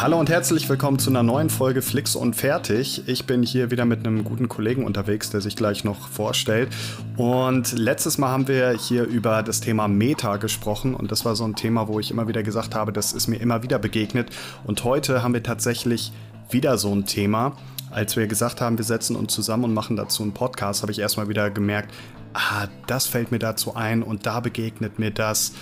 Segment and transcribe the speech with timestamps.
[0.00, 3.02] Hallo und herzlich willkommen zu einer neuen Folge Flix und Fertig.
[3.06, 6.70] Ich bin hier wieder mit einem guten Kollegen unterwegs, der sich gleich noch vorstellt.
[7.18, 11.44] Und letztes Mal haben wir hier über das Thema Meta gesprochen und das war so
[11.44, 14.30] ein Thema, wo ich immer wieder gesagt habe, das ist mir immer wieder begegnet.
[14.64, 16.12] Und heute haben wir tatsächlich
[16.48, 17.58] wieder so ein Thema.
[17.90, 20.98] Als wir gesagt haben, wir setzen uns zusammen und machen dazu einen Podcast, habe ich
[21.00, 21.92] erstmal wieder gemerkt,
[22.32, 25.52] ah, das fällt mir dazu ein und da begegnet mir das.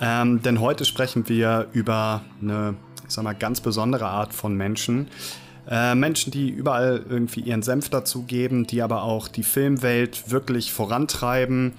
[0.00, 2.74] Ähm, denn heute sprechen wir über eine,
[3.08, 5.08] ich sag mal, ganz besondere Art von Menschen.
[5.68, 11.74] Äh, Menschen, die überall irgendwie ihren Senf dazugeben, die aber auch die Filmwelt wirklich vorantreiben.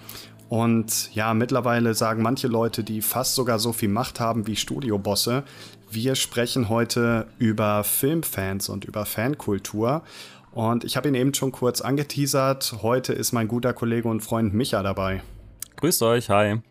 [0.47, 5.43] Und ja, mittlerweile sagen manche Leute, die fast sogar so viel Macht haben wie Studiobosse.
[5.91, 10.03] Wir sprechen heute über Filmfans und über Fankultur.
[10.51, 12.77] Und ich habe ihn eben schon kurz angeteasert.
[12.81, 15.21] Heute ist mein guter Kollege und Freund Micha dabei.
[15.77, 16.61] Grüßt euch, hi.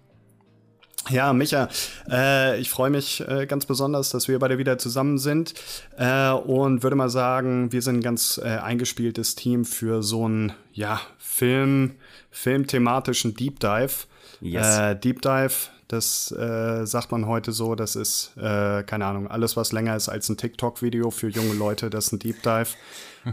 [1.11, 1.69] Ja, Micha,
[2.11, 5.55] äh, ich freue mich äh, ganz besonders, dass wir beide wieder zusammen sind
[5.97, 10.53] äh, und würde mal sagen, wir sind ein ganz äh, eingespieltes Team für so einen
[10.73, 11.97] ja, Film,
[12.31, 14.07] filmthematischen Deep Dive.
[14.41, 14.79] Yes.
[14.79, 15.55] Äh, Deep Dive,
[15.89, 20.29] das äh, sagt man heute so, das ist, keine Ahnung, alles, was länger ist als
[20.29, 22.69] ein TikTok-Video für junge Leute, das ist ein Deep Dive.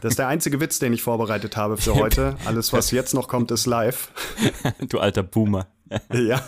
[0.01, 2.35] Das ist der einzige Witz, den ich vorbereitet habe für heute.
[2.45, 4.11] Alles, was jetzt noch kommt, ist live.
[4.89, 5.67] Du alter Boomer.
[6.13, 6.41] ja.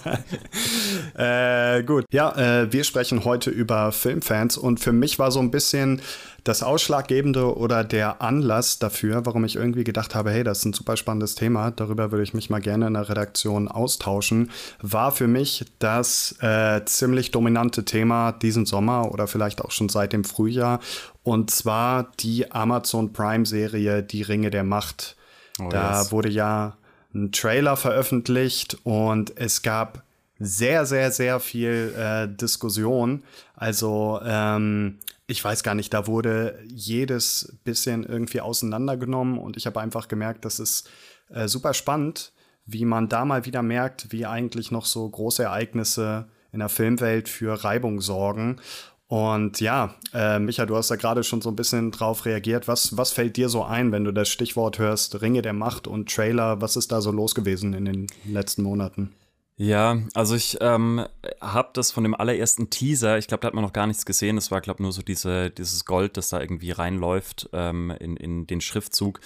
[1.15, 2.05] Äh, gut.
[2.11, 6.01] Ja, äh, wir sprechen heute über Filmfans und für mich war so ein bisschen
[6.43, 10.73] das Ausschlaggebende oder der Anlass dafür, warum ich irgendwie gedacht habe, hey, das ist ein
[10.73, 15.27] super spannendes Thema, darüber würde ich mich mal gerne in der Redaktion austauschen, war für
[15.27, 20.79] mich das äh, ziemlich dominante Thema diesen Sommer oder vielleicht auch schon seit dem Frühjahr
[21.23, 25.17] und zwar die Amazon Prime-Serie Die Ringe der Macht.
[25.59, 26.11] Oh, da yes.
[26.11, 26.77] wurde ja
[27.17, 30.03] ein Trailer veröffentlicht und es gab
[30.39, 33.23] sehr, sehr, sehr viel äh, Diskussion.
[33.55, 39.81] Also ähm, ich weiß gar nicht, da wurde jedes bisschen irgendwie auseinandergenommen und ich habe
[39.81, 40.89] einfach gemerkt, das ist
[41.29, 42.31] äh, super spannend,
[42.65, 47.29] wie man da mal wieder merkt, wie eigentlich noch so große Ereignisse in der Filmwelt
[47.29, 48.57] für Reibung sorgen.
[49.07, 52.67] Und ja, äh, Micha, du hast da gerade schon so ein bisschen drauf reagiert.
[52.67, 56.13] Was, was fällt dir so ein, wenn du das Stichwort hörst, Ringe der Macht und
[56.13, 56.61] Trailer?
[56.61, 59.13] Was ist da so los gewesen in den letzten Monaten?
[59.59, 61.03] Ja, also ich ähm,
[61.41, 64.37] habe das von dem allerersten Teaser, ich glaube, da hat man noch gar nichts gesehen.
[64.37, 68.45] Es war, glaube nur so diese, dieses Gold, das da irgendwie reinläuft ähm, in, in
[68.45, 69.19] den Schriftzug.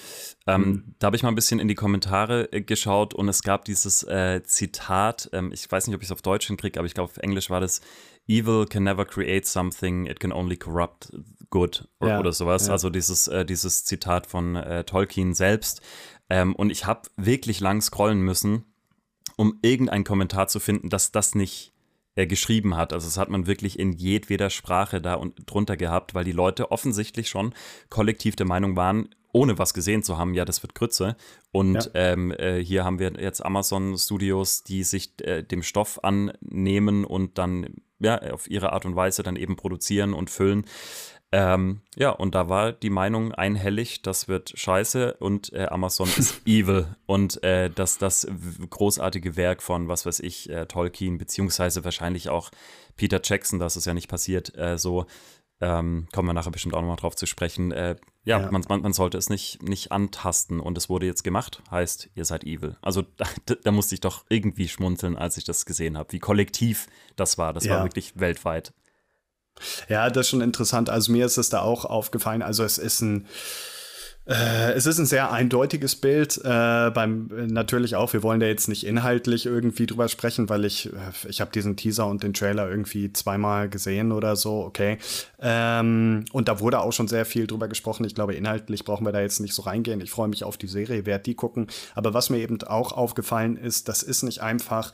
[0.46, 0.94] Ähm, mhm.
[0.98, 4.04] Da habe ich mal ein bisschen in die Kommentare äh, geschaut und es gab dieses
[4.04, 7.10] äh, Zitat, ähm, ich weiß nicht, ob ich es auf Deutsch hinkriege, aber ich glaube,
[7.10, 7.82] auf Englisch war das
[8.26, 11.12] Evil can never create something, it can only corrupt
[11.50, 12.66] good ja, oder sowas.
[12.66, 12.72] Ja.
[12.72, 15.82] Also dieses, äh, dieses Zitat von äh, Tolkien selbst.
[16.30, 18.64] Ähm, und ich habe wirklich lang scrollen müssen,
[19.36, 21.72] um irgendeinen Kommentar zu finden, dass das nicht
[22.14, 22.92] äh, geschrieben hat.
[22.92, 26.70] Also das hat man wirklich in jedweder Sprache da und drunter gehabt, weil die Leute
[26.70, 27.54] offensichtlich schon
[27.90, 31.16] kollektiv der Meinung waren, ohne was gesehen zu haben, ja, das wird Grütze.
[31.50, 31.90] Und ja.
[31.94, 37.38] ähm, äh, hier haben wir jetzt Amazon Studios, die sich äh, dem Stoff annehmen und
[37.38, 40.66] dann ja, auf ihre Art und Weise dann eben produzieren und füllen.
[41.34, 46.46] Ähm, ja, und da war die Meinung einhellig, das wird scheiße und äh, Amazon ist
[46.46, 46.94] evil.
[47.06, 48.26] Und äh, dass das
[48.68, 52.50] großartige Werk von, was weiß ich, äh, Tolkien, beziehungsweise wahrscheinlich auch
[52.96, 55.06] Peter Jackson, das ist ja nicht passiert, äh, so
[55.62, 57.70] ähm, kommen wir nachher bestimmt auch nochmal drauf zu sprechen.
[57.70, 58.50] Äh, ja, ja.
[58.50, 62.24] Man, man, man, sollte es nicht, nicht antasten und es wurde jetzt gemacht, heißt, ihr
[62.24, 62.76] seid evil.
[62.82, 63.26] Also da,
[63.62, 67.52] da musste ich doch irgendwie schmunzeln, als ich das gesehen habe, wie kollektiv das war.
[67.52, 67.76] Das ja.
[67.76, 68.74] war wirklich weltweit.
[69.88, 70.90] Ja, das ist schon interessant.
[70.90, 72.42] Also mir ist es da auch aufgefallen.
[72.42, 73.28] Also es ist ein
[74.24, 76.38] äh, es ist ein sehr eindeutiges Bild.
[76.44, 78.12] Äh, beim natürlich auch.
[78.12, 81.76] Wir wollen da jetzt nicht inhaltlich irgendwie drüber sprechen, weil ich äh, ich habe diesen
[81.76, 84.64] Teaser und den Trailer irgendwie zweimal gesehen oder so.
[84.64, 84.98] Okay.
[85.40, 88.04] Ähm, und da wurde auch schon sehr viel drüber gesprochen.
[88.04, 90.00] Ich glaube, inhaltlich brauchen wir da jetzt nicht so reingehen.
[90.00, 91.66] Ich freue mich auf die Serie, werde die gucken.
[91.94, 94.92] Aber was mir eben auch aufgefallen ist, das ist nicht einfach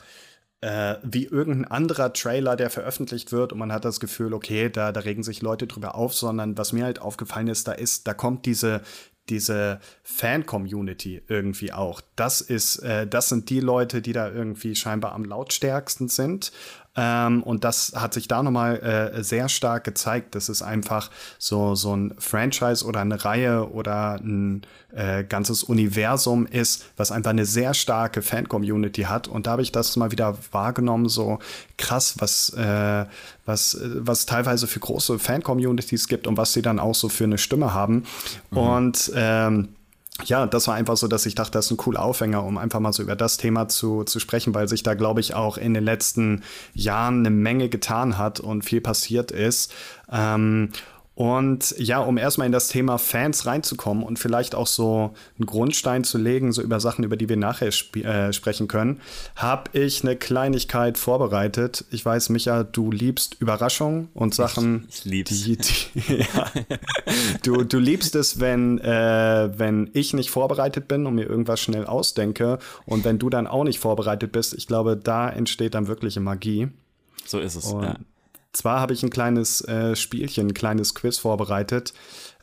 [0.61, 4.91] äh, wie irgendein anderer Trailer, der veröffentlicht wird und man hat das Gefühl, okay, da,
[4.91, 8.13] da regen sich Leute drüber auf, sondern was mir halt aufgefallen ist, da ist, da
[8.13, 8.81] kommt diese,
[9.29, 12.01] diese Fan-Community irgendwie auch.
[12.15, 16.51] Das ist, äh, das sind die Leute, die da irgendwie scheinbar am lautstärksten sind.
[16.95, 20.35] Ähm, und das hat sich da nochmal äh, sehr stark gezeigt.
[20.35, 24.63] Das ist einfach so, so ein Franchise oder eine Reihe oder ein
[24.93, 29.27] äh, ganzes Universum ist, was einfach eine sehr starke Fan-Community hat.
[29.27, 31.39] Und da habe ich das mal wieder wahrgenommen, so
[31.77, 33.05] krass, was, äh,
[33.45, 37.37] was, was teilweise für große Fan-Communities gibt und was sie dann auch so für eine
[37.37, 38.03] Stimme haben.
[38.51, 38.57] Mhm.
[38.57, 39.69] Und ähm,
[40.25, 42.79] ja, das war einfach so, dass ich dachte, das ist ein cooler Aufhänger, um einfach
[42.79, 45.73] mal so über das Thema zu, zu sprechen, weil sich da, glaube ich, auch in
[45.73, 46.43] den letzten
[46.73, 49.73] Jahren eine Menge getan hat und viel passiert ist.
[50.11, 50.71] Ähm,
[51.19, 56.05] Und ja, um erstmal in das Thema Fans reinzukommen und vielleicht auch so einen Grundstein
[56.05, 59.01] zu legen, so über Sachen, über die wir nachher äh, sprechen können,
[59.35, 61.83] habe ich eine Kleinigkeit vorbereitet.
[61.91, 64.85] Ich weiß, Micha, du liebst Überraschungen und Sachen.
[64.87, 65.43] Ich, ich lieb's.
[65.43, 66.51] Die, die, ja.
[67.43, 71.85] du, du liebst es, wenn, äh, wenn ich nicht vorbereitet bin und mir irgendwas schnell
[71.85, 72.59] ausdenke.
[72.85, 76.69] Und wenn du dann auch nicht vorbereitet bist, ich glaube, da entsteht dann wirkliche Magie.
[77.25, 77.65] So ist es.
[77.65, 77.95] Und ja.
[78.53, 81.93] Zwar habe ich ein kleines äh, Spielchen, ein kleines Quiz vorbereitet.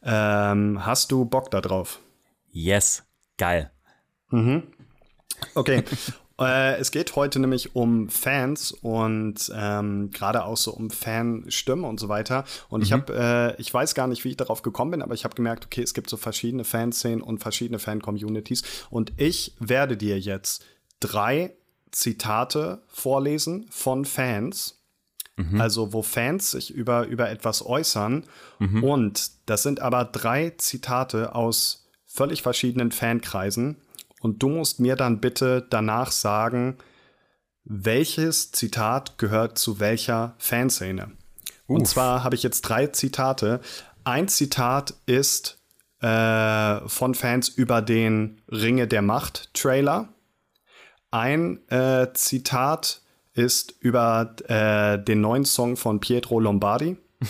[0.03, 2.01] Ähm, hast du Bock da drauf?
[2.51, 3.05] Yes,
[3.39, 3.71] geil.
[4.31, 4.63] Mhm.
[5.55, 5.83] Okay.
[6.41, 11.99] äh, es geht heute nämlich um Fans und ähm, gerade auch so um Fanstimmen und
[11.99, 12.45] so weiter.
[12.69, 12.85] Und mhm.
[12.85, 15.35] ich habe, äh, ich weiß gar nicht, wie ich darauf gekommen bin, aber ich habe
[15.35, 18.63] gemerkt, okay, es gibt so verschiedene Fanszenen und verschiedene Fan-Communities.
[18.91, 20.65] Und ich werde dir jetzt
[21.01, 21.57] drei
[21.91, 24.76] Zitate vorlesen von Fans
[25.37, 25.61] Mhm.
[25.61, 28.25] Also wo Fans sich über, über etwas äußern.
[28.59, 28.83] Mhm.
[28.85, 33.77] Und das sind aber drei Zitate aus völlig verschiedenen Fankreisen.
[34.21, 36.79] Und du musst mir dann bitte danach sagen,
[37.65, 41.13] welches Zitat gehört zu welcher Fanszene.
[41.67, 41.79] Uff.
[41.79, 43.61] Und zwar habe ich jetzt drei Zitate.
[44.05, 45.59] Ein Zitat ist
[46.01, 50.09] äh, von Fans über den Ringe der Macht Trailer.
[51.11, 53.03] Ein äh, Zitat
[53.37, 56.97] ist über äh, den neuen Song von Pietro Lombardi.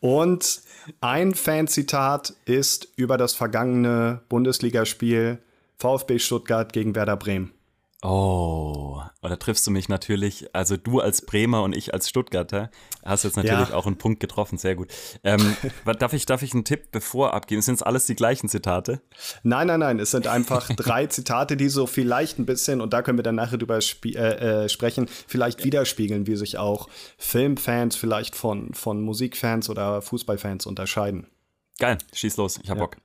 [0.00, 0.60] Und
[1.00, 5.38] ein Fanzitat ist über das vergangene Bundesligaspiel
[5.78, 7.52] VfB Stuttgart gegen Werder Bremen.
[8.02, 12.70] Oh, da triffst du mich natürlich, also du als Bremer und ich als Stuttgarter,
[13.02, 13.74] hast jetzt natürlich ja.
[13.74, 14.88] auch einen Punkt getroffen, sehr gut.
[15.24, 15.56] Ähm,
[15.98, 17.62] darf, ich, darf ich einen Tipp bevor abgeben?
[17.62, 19.00] Sind es alles die gleichen Zitate?
[19.42, 23.00] Nein, nein, nein, es sind einfach drei Zitate, die so vielleicht ein bisschen, und da
[23.00, 28.36] können wir dann nachher drüber äh, äh, sprechen, vielleicht widerspiegeln, wie sich auch Filmfans vielleicht
[28.36, 31.28] von, von Musikfans oder Fußballfans unterscheiden.
[31.78, 32.84] Geil, schieß los, ich hab ja.
[32.84, 32.96] Bock.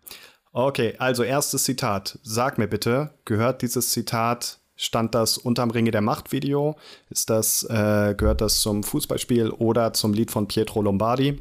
[0.54, 2.20] Okay, also erstes Zitat.
[2.24, 6.76] Sag mir bitte, gehört dieses Zitat stand das unterm Ringe der Macht Video?
[7.10, 11.40] Ist das, äh, gehört das zum Fußballspiel oder zum Lied von Pietro Lombardi?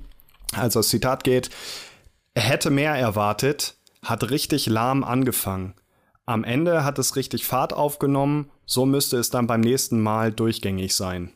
[0.52, 1.48] Also das Zitat geht,
[2.34, 5.74] er hätte mehr erwartet, hat richtig lahm angefangen.
[6.26, 10.94] Am Ende hat es richtig Fahrt aufgenommen, so müsste es dann beim nächsten Mal durchgängig
[10.94, 11.32] sein.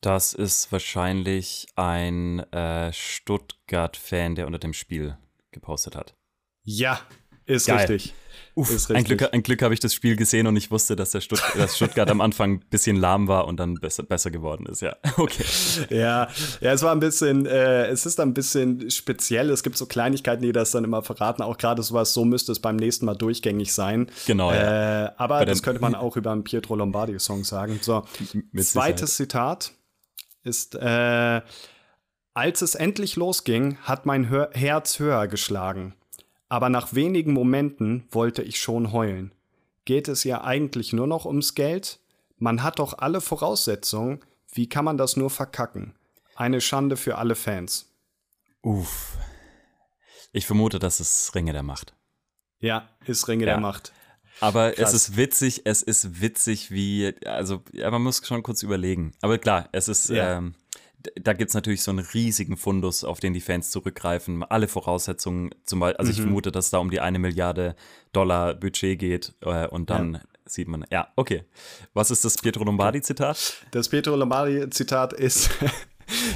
[0.00, 5.16] Das ist wahrscheinlich ein äh, Stuttgart-Fan, der unter dem Spiel
[5.50, 6.14] gepostet hat.
[6.62, 7.00] Ja,
[7.46, 7.78] ist Geil.
[7.78, 8.12] richtig.
[8.56, 11.20] Uff, ein Glück, ein Glück habe ich das Spiel gesehen und ich wusste, dass der
[11.20, 14.80] Stutt dass Stuttgart am Anfang ein bisschen lahm war und dann besser, besser geworden ist.
[14.80, 15.44] Ja, okay.
[15.90, 16.28] Ja,
[16.60, 19.50] ja, es war ein bisschen, äh, es ist ein bisschen speziell.
[19.50, 21.42] Es gibt so Kleinigkeiten, die das dann immer verraten.
[21.42, 24.08] Auch gerade sowas, so müsste es beim nächsten Mal durchgängig sein.
[24.26, 24.52] Genau.
[24.52, 27.80] Äh, aber das könnte man auch über einen Pietro Lombardi-Song sagen.
[27.82, 28.04] So,
[28.56, 29.72] zweites Zitat
[30.44, 31.40] ist, äh,
[32.34, 35.94] als es endlich losging, hat mein Hör Herz höher geschlagen
[36.48, 39.32] aber nach wenigen Momenten wollte ich schon heulen.
[39.84, 41.98] Geht es ja eigentlich nur noch ums Geld?
[42.38, 44.20] Man hat doch alle Voraussetzungen.
[44.52, 45.94] Wie kann man das nur verkacken?
[46.36, 47.90] Eine Schande für alle Fans.
[48.62, 49.16] Uff.
[50.32, 51.94] Ich vermute, das ist Ringe der Macht.
[52.60, 53.52] Ja, ist Ringe ja.
[53.52, 53.92] der Macht.
[54.40, 54.92] Aber Krass.
[54.92, 59.12] es ist witzig, es ist witzig, wie, also, ja, man muss schon kurz überlegen.
[59.20, 60.38] Aber klar, es ist, ja.
[60.38, 60.54] ähm,
[61.20, 64.42] da gibt es natürlich so einen riesigen Fundus, auf den die Fans zurückgreifen.
[64.42, 66.16] Alle Voraussetzungen, zum Beispiel, also mhm.
[66.16, 67.76] ich vermute, dass es da um die eine Milliarde
[68.12, 70.20] Dollar Budget geht äh, und dann ja.
[70.44, 71.44] sieht man, ja, okay.
[71.92, 73.66] Was ist das Pietro Lombardi-Zitat?
[73.70, 75.50] Das Pietro Lombardi-Zitat ist,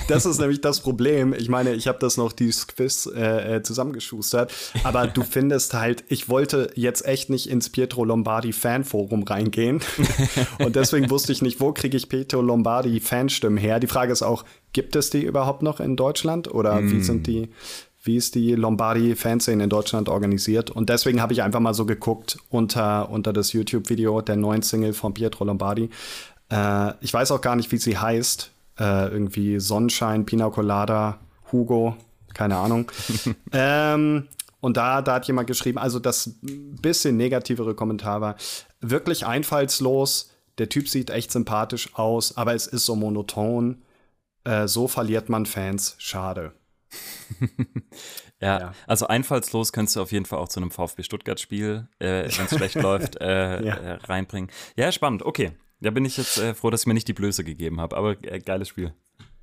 [0.09, 1.35] das ist nämlich das Problem.
[1.37, 4.53] Ich meine, ich habe das noch dieses Quiz äh, äh, zusammengeschustert,
[4.85, 9.81] aber du findest halt, ich wollte jetzt echt nicht ins Pietro Lombardi Fanforum reingehen
[10.59, 13.81] und deswegen wusste ich nicht, wo kriege ich Pietro Lombardi Fanstimmen her.
[13.81, 16.91] Die Frage ist auch, gibt es die überhaupt noch in Deutschland oder mm.
[16.91, 17.03] wie hm.
[17.03, 17.49] sind die
[18.09, 20.71] wie ist die Lombardi-Fanszene in Deutschland organisiert.
[20.71, 24.95] Und deswegen habe ich einfach mal so geguckt unter, unter das YouTube-Video der neuen Single
[24.95, 25.91] von Pietro Lombardi.
[26.51, 31.19] Äh, ich weiß auch gar nicht, wie sie heißt äh, irgendwie Sonnenschein, Pina Colada,
[31.53, 31.97] Hugo,
[32.35, 32.91] keine Ahnung.
[33.53, 34.29] ähm,
[34.61, 38.37] und da, da hat jemand geschrieben, also das bisschen negativere Kommentar war,
[38.81, 43.83] wirklich einfallslos, der Typ sieht echt sympathisch aus, aber es ist so monoton.
[44.45, 46.53] Äh, so verliert man Fans, schade.
[48.41, 52.29] ja, ja, also einfallslos kannst du auf jeden Fall auch zu einem VfB Stuttgart-Spiel, äh,
[52.37, 53.75] wenn es schlecht läuft, äh, ja.
[53.75, 54.51] Äh, reinbringen.
[54.77, 55.53] Ja, spannend, okay.
[55.81, 58.17] Da bin ich jetzt äh, froh, dass ich mir nicht die Blöße gegeben habe, aber
[58.23, 58.93] äh, geiles Spiel.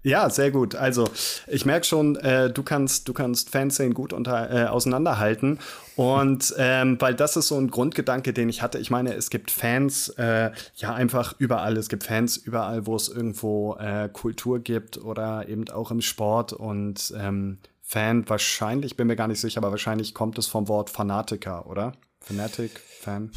[0.06, 0.76] Ja, sehr gut.
[0.76, 1.10] Also
[1.48, 5.58] ich merke schon, äh, du kannst, du kannst Fanszenen gut unter, äh, auseinanderhalten.
[5.96, 8.78] Und ähm, weil das ist so ein Grundgedanke, den ich hatte.
[8.78, 11.76] Ich meine, es gibt Fans, äh, ja, einfach überall.
[11.76, 16.54] Es gibt Fans überall, wo es irgendwo äh, Kultur gibt oder eben auch im Sport.
[16.54, 20.92] Und ähm, Fan wahrscheinlich, bin mir gar nicht sicher, aber wahrscheinlich kommt es vom Wort
[20.92, 21.94] Fanatiker, oder?
[22.26, 23.32] Fanatic, Fan?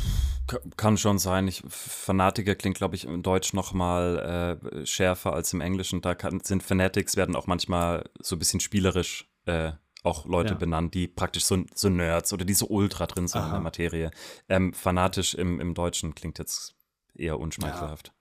[0.78, 1.46] Kann schon sein.
[1.46, 6.00] Ich, Fanatiker klingt, glaube ich, im Deutsch noch mal äh, schärfer als im Englischen.
[6.00, 9.72] Da kann, sind Fanatics, werden auch manchmal so ein bisschen spielerisch äh,
[10.04, 10.58] auch Leute ja.
[10.58, 13.48] benannt, die praktisch so, so, Nerds oder die so ultra drin sind Aha.
[13.48, 14.10] in der Materie.
[14.48, 16.74] Ähm, fanatisch im, im Deutschen klingt jetzt
[17.14, 18.08] eher unschmeichelhaft.
[18.08, 18.17] Ja.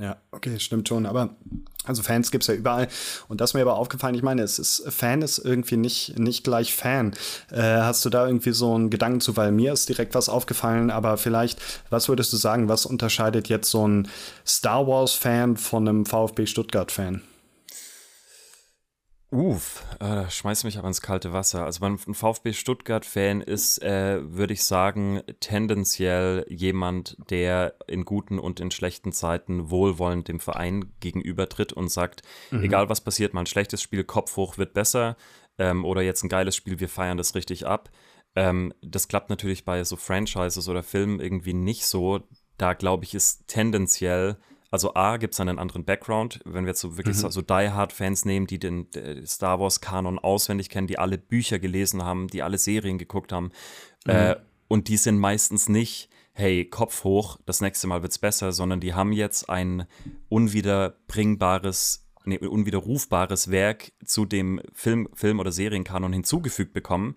[0.00, 1.06] Ja, okay, stimmt schon.
[1.06, 1.36] Aber
[1.84, 2.88] also Fans gibt es ja überall.
[3.28, 6.74] Und das mir aber aufgefallen, ich meine, es ist, Fan ist irgendwie nicht, nicht gleich
[6.74, 7.14] Fan.
[7.50, 10.90] Äh, hast du da irgendwie so einen Gedanken zu, weil mir ist direkt was aufgefallen,
[10.90, 14.08] aber vielleicht, was würdest du sagen, was unterscheidet jetzt so ein
[14.46, 17.22] Star Wars-Fan von einem VfB Stuttgart-Fan?
[19.30, 21.66] Uff, äh, schmeißt mich aber ins kalte Wasser.
[21.66, 28.38] Also wenn ein VfB Stuttgart-Fan ist, äh, würde ich sagen, tendenziell jemand, der in guten
[28.38, 32.64] und in schlechten Zeiten wohlwollend dem Verein gegenübertritt und sagt, mhm.
[32.64, 35.18] egal was passiert, mal ein schlechtes Spiel, Kopf hoch wird besser
[35.58, 37.90] ähm, oder jetzt ein geiles Spiel, wir feiern das richtig ab.
[38.34, 42.20] Ähm, das klappt natürlich bei so Franchises oder Filmen irgendwie nicht so.
[42.56, 44.38] Da glaube ich, ist tendenziell
[44.70, 47.30] also A, gibt es einen anderen Background, wenn wir jetzt so wirklich mhm.
[47.30, 48.88] so Die Hard-Fans nehmen, die den
[49.26, 53.50] Star Wars-Kanon auswendig kennen, die alle Bücher gelesen haben, die alle Serien geguckt haben.
[54.06, 54.12] Mhm.
[54.12, 54.36] Äh,
[54.68, 58.94] und die sind meistens nicht, hey, Kopf hoch, das nächste Mal wird's besser, sondern die
[58.94, 59.86] haben jetzt ein
[60.28, 67.16] unwiederbringbares nee, unwiderrufbares Werk zu dem Film, Film oder Serienkanon hinzugefügt bekommen,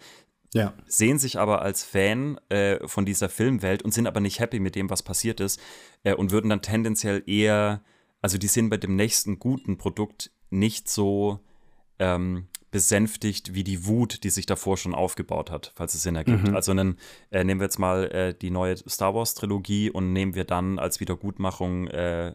[0.53, 0.73] ja.
[0.85, 4.75] sehen sich aber als Fan äh, von dieser Filmwelt und sind aber nicht happy mit
[4.75, 5.59] dem, was passiert ist
[6.03, 7.81] äh, und würden dann tendenziell eher,
[8.21, 11.39] also die sind bei dem nächsten guten Produkt nicht so
[11.99, 16.47] ähm, besänftigt wie die Wut, die sich davor schon aufgebaut hat, falls es Sinn ergibt.
[16.47, 16.55] Mhm.
[16.55, 16.97] Also dann
[17.29, 20.79] äh, nehmen wir jetzt mal äh, die neue Star Wars Trilogie und nehmen wir dann
[20.79, 22.33] als Wiedergutmachung äh,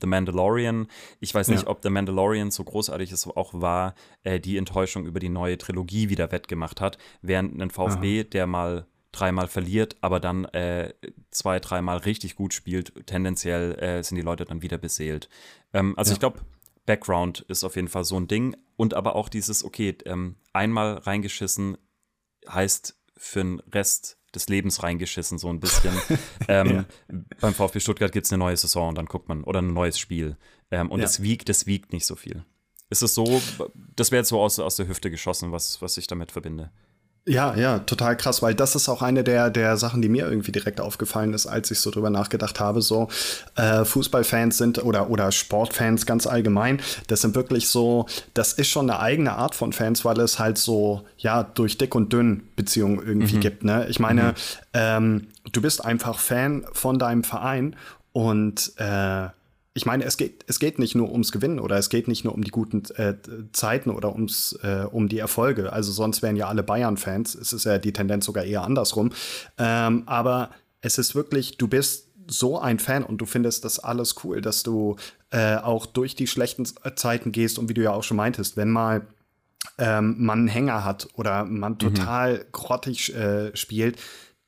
[0.00, 0.88] The Mandalorian.
[1.20, 1.68] Ich weiß nicht, ja.
[1.68, 6.08] ob The Mandalorian so großartig es auch war, äh, die Enttäuschung über die neue Trilogie
[6.08, 8.28] wieder wettgemacht hat, während ein VfB, Aha.
[8.32, 10.92] der mal dreimal verliert, aber dann äh,
[11.30, 15.28] zwei, dreimal richtig gut spielt, tendenziell äh, sind die Leute dann wieder beseelt.
[15.72, 16.14] Ähm, also ja.
[16.14, 16.40] ich glaube,
[16.88, 18.56] Background ist auf jeden Fall so ein Ding.
[18.76, 21.76] Und aber auch dieses, okay, ähm, einmal reingeschissen
[22.48, 25.92] heißt für den Rest des Lebens reingeschissen, so ein bisschen.
[26.48, 27.14] ähm, ja.
[27.40, 29.98] Beim VfB Stuttgart gibt es eine neue Saison und dann guckt man, oder ein neues
[29.98, 30.38] Spiel.
[30.70, 31.04] Ähm, und ja.
[31.04, 32.46] das wiegt, das wiegt nicht so viel.
[32.88, 33.42] Ist es so,
[33.94, 36.72] das wäre jetzt so aus, aus der Hüfte geschossen, was, was ich damit verbinde.
[37.28, 40.50] Ja, ja, total krass, weil das ist auch eine der, der Sachen, die mir irgendwie
[40.50, 42.80] direkt aufgefallen ist, als ich so drüber nachgedacht habe.
[42.80, 43.08] So,
[43.54, 48.88] äh, Fußballfans sind oder, oder Sportfans ganz allgemein, das sind wirklich so, das ist schon
[48.88, 52.98] eine eigene Art von Fans, weil es halt so, ja, durch dick und dünn Beziehungen
[53.06, 53.40] irgendwie mhm.
[53.40, 53.62] gibt.
[53.62, 53.86] Ne?
[53.90, 54.34] Ich meine, mhm.
[54.72, 57.76] ähm, du bist einfach Fan von deinem Verein
[58.12, 59.28] und äh,
[59.78, 62.34] ich meine, es geht, es geht nicht nur ums Gewinnen oder es geht nicht nur
[62.34, 63.14] um die guten äh,
[63.52, 65.72] Zeiten oder ums, äh, um die Erfolge.
[65.72, 67.36] Also sonst wären ja alle Bayern-Fans.
[67.36, 69.10] Es ist ja die Tendenz sogar eher andersrum.
[69.56, 74.16] Ähm, aber es ist wirklich, du bist so ein Fan und du findest das alles
[74.24, 74.96] cool, dass du
[75.30, 76.66] äh, auch durch die schlechten
[76.96, 79.06] Zeiten gehst und wie du ja auch schon meintest, wenn mal
[79.78, 81.78] ähm, man einen Hänger hat oder man mhm.
[81.78, 82.42] total mhm.
[82.50, 83.96] grottig äh, spielt,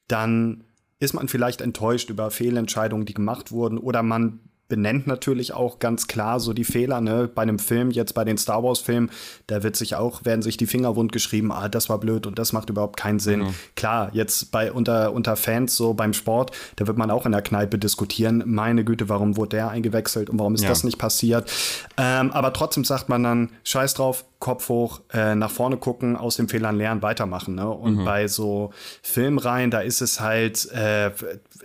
[0.09, 0.65] dann
[0.99, 6.07] ist man vielleicht enttäuscht über Fehlentscheidungen, die gemacht wurden oder man benennt natürlich auch ganz
[6.07, 7.29] klar so die Fehler, ne?
[7.35, 9.11] Bei einem Film, jetzt bei den Star Wars-Filmen,
[9.49, 12.39] da wird sich auch, werden sich die Finger wund geschrieben, ah, das war blöd und
[12.39, 13.41] das macht überhaupt keinen Sinn.
[13.41, 13.55] Mhm.
[13.77, 17.43] Klar, jetzt bei unter, unter Fans, so beim Sport, da wird man auch in der
[17.43, 20.71] Kneipe diskutieren, meine Güte, warum wurde der eingewechselt und warum ist ja.
[20.71, 21.51] das nicht passiert?
[21.99, 26.37] Ähm, aber trotzdem sagt man dann, scheiß drauf, Kopf hoch, äh, nach vorne gucken, aus
[26.37, 27.57] den Fehlern lernen, weitermachen.
[27.57, 27.69] Ne?
[27.69, 28.05] Und mhm.
[28.07, 28.73] bei so
[29.03, 31.11] Filmreihen, da ist es halt, äh,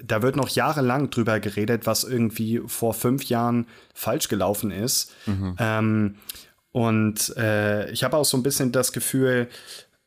[0.03, 5.13] da wird noch jahrelang drüber geredet, was irgendwie vor fünf Jahren falsch gelaufen ist.
[5.25, 5.55] Mhm.
[5.59, 6.15] Ähm,
[6.71, 9.47] und äh, ich habe auch so ein bisschen das Gefühl,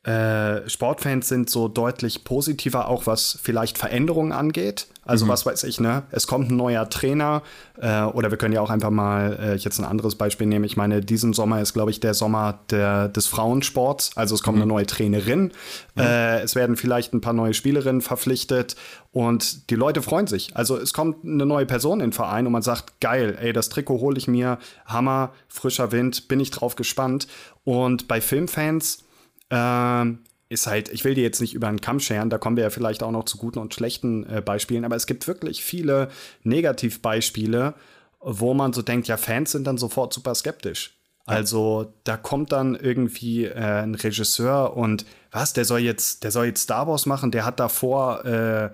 [0.08, 4.86] äh, Sportfans sind so deutlich positiver, auch was vielleicht Veränderungen angeht.
[5.04, 5.30] Also mhm.
[5.30, 6.04] was weiß ich, ne?
[6.10, 7.42] Es kommt ein neuer Trainer
[7.78, 10.64] äh, oder wir können ja auch einfach mal äh, jetzt ein anderes Beispiel nehmen.
[10.64, 14.12] Ich meine, diesen Sommer ist, glaube ich, der Sommer der, des Frauensports.
[14.16, 14.62] Also es kommt mhm.
[14.62, 15.52] eine neue Trainerin.
[15.94, 16.02] Mhm.
[16.02, 18.76] Äh, es werden vielleicht ein paar neue Spielerinnen verpflichtet
[19.12, 20.56] und die Leute freuen sich.
[20.56, 23.68] Also es kommt eine neue Person in den Verein und man sagt, geil, ey, das
[23.68, 27.28] Trikot hole ich mir, Hammer, frischer Wind, bin ich drauf gespannt.
[27.64, 29.04] Und bei Filmfans
[29.50, 32.64] ähm, ist halt, ich will dir jetzt nicht über einen Kamm scheren, da kommen wir
[32.64, 36.08] ja vielleicht auch noch zu guten und schlechten äh, Beispielen, aber es gibt wirklich viele
[36.42, 37.74] Negativbeispiele,
[38.20, 40.98] wo man so denkt, ja, Fans sind dann sofort super skeptisch.
[41.28, 46.46] Also da kommt dann irgendwie äh, ein Regisseur und was, der soll jetzt, der soll
[46.46, 48.70] jetzt Star Wars machen, der hat davor äh,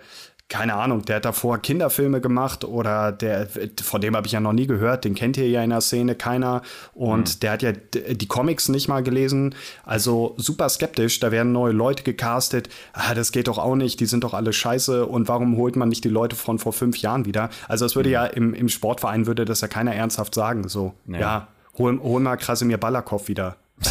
[0.49, 3.49] keine Ahnung, der hat davor Kinderfilme gemacht oder der,
[3.83, 6.15] von dem habe ich ja noch nie gehört, den kennt ihr ja in der Szene
[6.15, 7.41] keiner und mhm.
[7.41, 12.03] der hat ja die Comics nicht mal gelesen, also super skeptisch, da werden neue Leute
[12.03, 15.77] gecastet, ah, das geht doch auch nicht, die sind doch alle scheiße und warum holt
[15.77, 17.49] man nicht die Leute von vor fünf Jahren wieder?
[17.67, 18.15] Also das würde mhm.
[18.15, 21.21] ja im, im Sportverein würde das ja keiner ernsthaft sagen, so, nee.
[21.21, 21.49] ja,
[21.79, 23.57] hol, hol mal Krasimir Balakov wieder.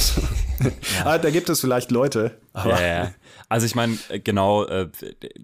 [0.64, 0.72] ja.
[1.06, 2.32] ah, da gibt es vielleicht Leute.
[2.54, 3.12] Aber ja, ja.
[3.54, 4.90] Also ich meine, äh, genau, äh,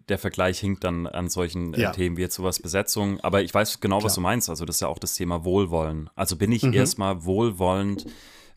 [0.10, 1.92] der Vergleich hinkt dann an solchen äh, ja.
[1.92, 4.06] Themen wie jetzt sowas Besetzung, aber ich weiß genau, Klar.
[4.06, 4.50] was du meinst.
[4.50, 6.10] Also das ist ja auch das Thema Wohlwollen.
[6.16, 6.74] Also bin ich mhm.
[6.74, 8.08] erstmal wohlwollend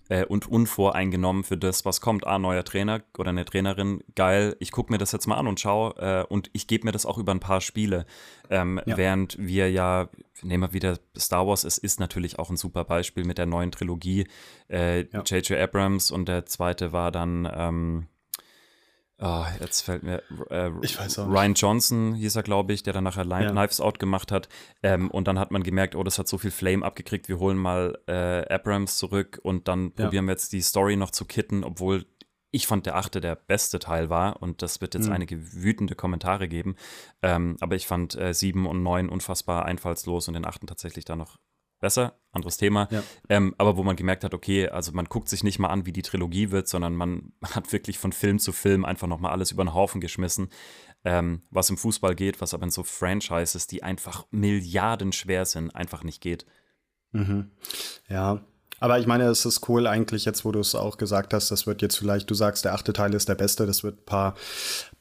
[0.08, 2.26] äh, und unvoreingenommen für das, was kommt.
[2.26, 5.60] Ah, neuer Trainer oder eine Trainerin, geil, ich gucke mir das jetzt mal an und
[5.60, 8.06] schaue äh, und ich gebe mir das auch über ein paar Spiele.
[8.48, 8.96] Ähm, ja.
[8.96, 10.08] Während wir ja,
[10.40, 13.70] nehmen wir wieder Star Wars, es ist natürlich auch ein super Beispiel mit der neuen
[13.70, 14.26] Trilogie.
[14.70, 15.50] J.J.
[15.50, 15.62] Äh, ja.
[15.62, 18.06] Abrams und der zweite war dann ähm,
[19.24, 23.50] Oh, jetzt fällt mir äh, Ryan Johnson hieß er, glaube ich, der dann nachher ja.
[23.52, 24.48] Knives Out gemacht hat.
[24.82, 27.56] Ähm, und dann hat man gemerkt, oh, das hat so viel Flame abgekriegt, wir holen
[27.56, 30.04] mal äh, Abrams zurück und dann ja.
[30.04, 32.04] probieren wir jetzt die Story noch zu kitten, obwohl
[32.50, 35.12] ich fand der achte der beste Teil war und das wird jetzt mhm.
[35.12, 36.74] einige wütende Kommentare geben.
[37.22, 41.14] Ähm, aber ich fand äh, sieben und neun unfassbar einfallslos und den achten tatsächlich da
[41.14, 41.38] noch
[41.82, 42.88] besser, anderes Thema.
[42.90, 43.02] Ja.
[43.28, 45.92] Ähm, aber wo man gemerkt hat, okay, also man guckt sich nicht mal an, wie
[45.92, 49.64] die Trilogie wird, sondern man hat wirklich von Film zu Film einfach nochmal alles über
[49.64, 50.48] den Haufen geschmissen,
[51.04, 55.74] ähm, was im Fußball geht, was aber in so Franchises, die einfach Milliarden schwer sind,
[55.74, 56.46] einfach nicht geht.
[57.10, 57.50] Mhm.
[58.08, 58.40] Ja,
[58.80, 61.66] aber ich meine, es ist cool eigentlich jetzt, wo du es auch gesagt hast, das
[61.66, 64.34] wird jetzt vielleicht, du sagst, der achte Teil ist der beste, das wird ein paar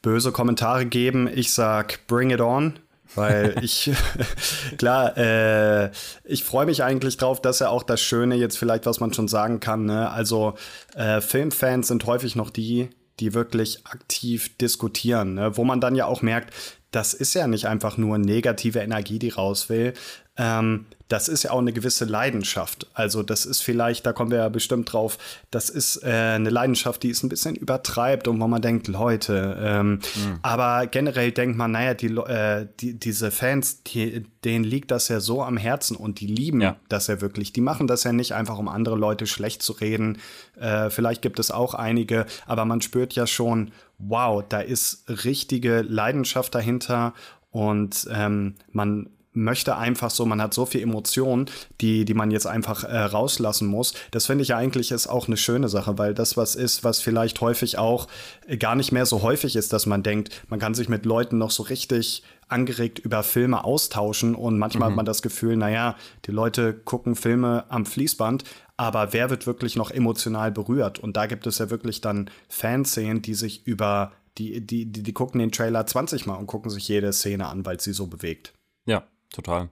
[0.02, 1.28] böse Kommentare geben.
[1.32, 2.78] Ich sag, bring it on.
[3.14, 3.90] Weil ich,
[4.78, 5.90] klar, äh,
[6.24, 9.28] ich freue mich eigentlich drauf, dass er auch das Schöne jetzt vielleicht, was man schon
[9.28, 10.10] sagen kann, ne?
[10.10, 10.54] also
[10.94, 12.90] äh, Filmfans sind häufig noch die,
[13.20, 15.56] die wirklich aktiv diskutieren, ne?
[15.56, 16.52] wo man dann ja auch merkt,
[16.90, 19.94] das ist ja nicht einfach nur negative Energie, die raus will,
[20.36, 22.86] ähm, das ist ja auch eine gewisse Leidenschaft.
[22.94, 25.18] Also das ist vielleicht, da kommen wir ja bestimmt drauf,
[25.50, 29.58] das ist äh, eine Leidenschaft, die es ein bisschen übertreibt und wo man denkt, Leute,
[29.60, 30.38] ähm, mhm.
[30.40, 35.20] aber generell denkt man, naja, die, äh, die, diese Fans, die, denen liegt das ja
[35.20, 36.76] so am Herzen und die lieben ja.
[36.88, 37.52] das ja wirklich.
[37.52, 40.16] Die machen das ja nicht einfach, um andere Leute schlecht zu reden.
[40.58, 45.82] Äh, vielleicht gibt es auch einige, aber man spürt ja schon, wow, da ist richtige
[45.82, 47.12] Leidenschaft dahinter
[47.50, 51.46] und ähm, man möchte einfach so, man hat so viel Emotionen,
[51.80, 53.94] die, die man jetzt einfach äh, rauslassen muss.
[54.10, 57.00] Das finde ich ja eigentlich ist auch eine schöne Sache, weil das was ist, was
[57.00, 58.08] vielleicht häufig auch
[58.46, 61.38] äh, gar nicht mehr so häufig ist, dass man denkt, man kann sich mit Leuten
[61.38, 64.92] noch so richtig angeregt über Filme austauschen und manchmal mhm.
[64.92, 68.44] hat man das Gefühl, naja, die Leute gucken Filme am Fließband,
[68.76, 70.98] aber wer wird wirklich noch emotional berührt?
[70.98, 75.12] Und da gibt es ja wirklich dann Fanszenen, die sich über die, die, die, die
[75.12, 78.52] gucken den Trailer 20 Mal und gucken sich jede Szene an, weil sie so bewegt.
[78.84, 79.70] Ja, total.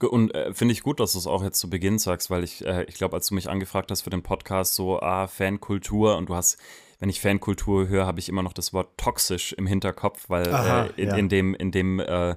[0.00, 2.64] Und äh, finde ich gut, dass du es auch jetzt zu Beginn sagst, weil ich,
[2.64, 6.28] äh, ich glaube, als du mich angefragt hast für den Podcast, so, ah, Fankultur und
[6.28, 6.58] du hast,
[6.98, 10.86] wenn ich Fankultur höre, habe ich immer noch das Wort toxisch im Hinterkopf, weil Aha,
[10.86, 11.16] äh, in, ja.
[11.16, 12.36] in, dem, in dem äh,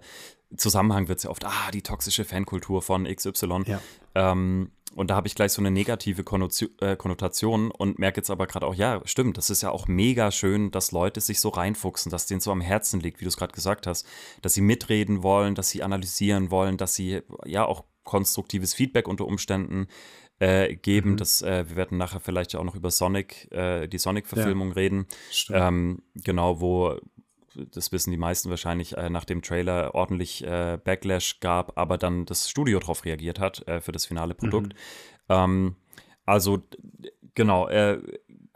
[0.56, 3.63] Zusammenhang wird es ja oft, ah, die toxische Fankultur von XY.
[3.65, 3.82] Ja.
[4.13, 6.23] Ähm, und da habe ich gleich so eine negative
[6.79, 10.31] äh, Konnotation und merke jetzt aber gerade auch, ja, stimmt, das ist ja auch mega
[10.31, 13.38] schön, dass Leute sich so reinfuchsen, dass denen so am Herzen liegt, wie du es
[13.38, 14.08] gerade gesagt hast,
[14.41, 19.25] dass sie mitreden wollen, dass sie analysieren wollen, dass sie ja auch konstruktives Feedback unter
[19.25, 19.88] Umständen
[20.39, 21.12] äh, geben.
[21.12, 21.17] Mhm.
[21.17, 25.08] Das, äh, wir werden nachher vielleicht auch noch über Sonic, äh, die Sonic-Verfilmung ja, reden.
[25.49, 26.97] Ähm, genau, wo
[27.72, 32.26] das wissen die meisten wahrscheinlich, äh, nach dem Trailer ordentlich äh, Backlash gab, aber dann
[32.26, 34.74] das Studio darauf reagiert hat äh, für das finale Produkt.
[34.74, 34.80] Mhm.
[35.30, 35.76] Ähm,
[36.26, 36.63] also
[37.36, 38.02] genau, äh,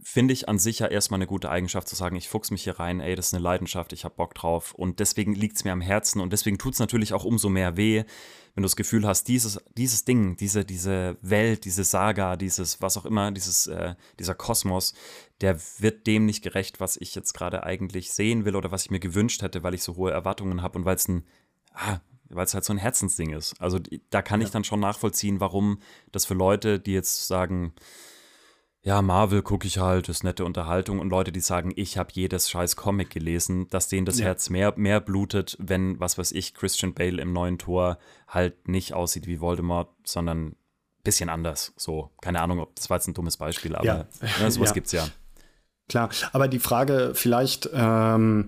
[0.01, 2.79] finde ich an sich ja erstmal eine gute Eigenschaft zu sagen, ich fuchs mich hier
[2.79, 5.71] rein, ey, das ist eine Leidenschaft, ich habe Bock drauf und deswegen liegt es mir
[5.71, 8.05] am Herzen und deswegen tut es natürlich auch umso mehr weh,
[8.59, 12.97] wenn du das Gefühl hast, dieses, dieses Ding, diese, diese Welt, diese Saga, dieses, was
[12.97, 14.93] auch immer, dieses, äh, dieser Kosmos,
[15.39, 18.91] der wird dem nicht gerecht, was ich jetzt gerade eigentlich sehen will oder was ich
[18.91, 21.23] mir gewünscht hätte, weil ich so hohe Erwartungen habe und weil es ein,
[21.73, 23.55] ah, weil es halt so ein Herzensding ist.
[23.61, 24.47] Also da kann ja.
[24.47, 25.79] ich dann schon nachvollziehen, warum
[26.11, 27.71] das für Leute, die jetzt sagen,
[28.81, 32.49] ja, Marvel gucke ich halt, ist nette Unterhaltung und Leute, die sagen, ich habe jedes
[32.49, 34.25] scheiß Comic gelesen, dass denen das ja.
[34.25, 38.93] Herz mehr, mehr blutet, wenn, was weiß ich, Christian Bale im neuen Tor halt nicht
[38.93, 40.55] aussieht wie Voldemort, sondern ein
[41.03, 41.73] bisschen anders.
[41.75, 44.05] So, keine Ahnung, ob das war jetzt ein dummes Beispiel, aber ja.
[44.41, 44.73] ne, sowas ja.
[44.73, 45.07] gibt's ja.
[45.89, 48.47] Klar, aber die Frage vielleicht, ähm,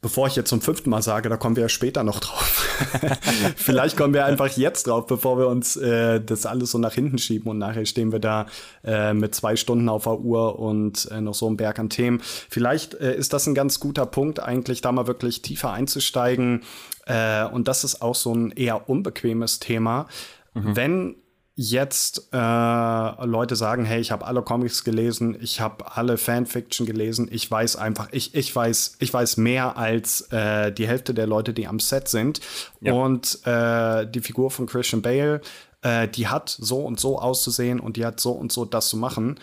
[0.00, 2.64] bevor ich jetzt zum fünften Mal sage, da kommen wir ja später noch drauf.
[3.56, 7.18] Vielleicht kommen wir einfach jetzt drauf, bevor wir uns äh, das alles so nach hinten
[7.18, 8.46] schieben und nachher stehen wir da
[8.84, 12.20] äh, mit zwei Stunden auf der Uhr und äh, noch so ein Berg an Themen.
[12.22, 16.62] Vielleicht äh, ist das ein ganz guter Punkt, eigentlich da mal wirklich tiefer einzusteigen.
[17.06, 20.06] Äh, und das ist auch so ein eher unbequemes Thema.
[20.54, 20.76] Mhm.
[20.76, 21.14] Wenn
[21.60, 27.28] jetzt äh, Leute sagen, hey, ich habe alle Comics gelesen, ich habe alle Fanfiction gelesen,
[27.32, 31.52] ich weiß einfach, ich, ich weiß, ich weiß mehr als äh, die Hälfte der Leute,
[31.52, 32.40] die am Set sind.
[32.80, 32.92] Ja.
[32.92, 35.40] Und äh, die Figur von Christian Bale,
[35.82, 38.96] äh, die hat so und so auszusehen und die hat so und so das zu
[38.96, 39.40] machen.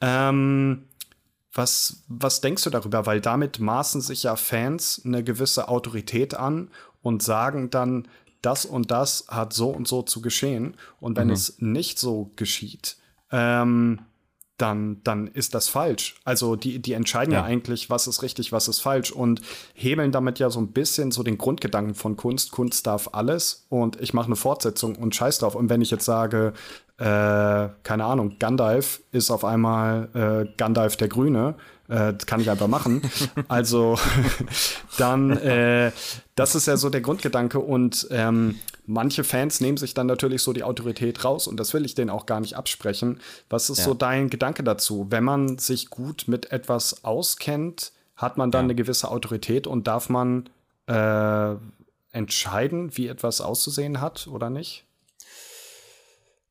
[0.00, 0.84] Ähm,
[1.52, 3.06] was, was denkst du darüber?
[3.06, 6.70] Weil damit maßen sich ja Fans eine gewisse Autorität an
[7.02, 8.06] und sagen dann,
[8.46, 10.76] das und das hat so und so zu geschehen.
[11.00, 11.34] Und wenn mhm.
[11.34, 12.96] es nicht so geschieht,
[13.30, 14.00] ähm,
[14.58, 16.14] dann, dann ist das falsch.
[16.24, 17.40] Also die, die entscheiden ja.
[17.40, 17.44] ja.
[17.44, 19.42] eigentlich, was ist richtig, was ist falsch und
[19.74, 22.52] hebeln damit ja so ein bisschen so den Grundgedanken von Kunst.
[22.52, 25.54] Kunst darf alles und ich mache eine Fortsetzung und scheiß drauf.
[25.54, 26.54] Und wenn ich jetzt sage,
[26.98, 31.56] äh, keine Ahnung, Gandalf ist auf einmal äh, Gandalf der Grüne,
[31.88, 33.02] äh, das kann ich einfach machen.
[33.48, 33.98] also
[34.98, 35.92] dann, äh,
[36.34, 40.52] das ist ja so der Grundgedanke und ähm, manche Fans nehmen sich dann natürlich so
[40.52, 43.20] die Autorität raus und das will ich denen auch gar nicht absprechen.
[43.48, 43.84] Was ist ja.
[43.84, 45.06] so dein Gedanke dazu?
[45.10, 48.64] Wenn man sich gut mit etwas auskennt, hat man dann ja.
[48.64, 50.48] eine gewisse Autorität und darf man
[50.86, 51.54] äh,
[52.12, 54.85] entscheiden, wie etwas auszusehen hat oder nicht?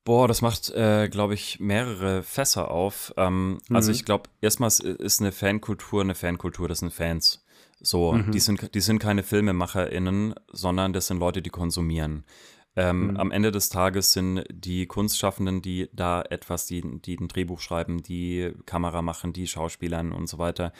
[0.06, 3.12] Boah, das macht, äh, glaube ich, mehrere Fässer auf.
[3.18, 3.76] Ähm, also mhm.
[3.76, 7.44] Also ich glaube, erstmal ist eine Fankultur eine Fankultur, das sind Fans.
[7.82, 8.32] So, mhm.
[8.32, 12.24] die, sind, die sind keine FilmemacherInnen, sondern das sind Leute, die konsumieren.
[12.76, 13.18] Ähm, mhm.
[13.18, 18.04] Am Ende des Tages sind die Kunstschaffenden, die da etwas, die, die ein Drehbuch schreiben,
[18.04, 20.72] die Kamera machen, die Schauspielern und so weiter,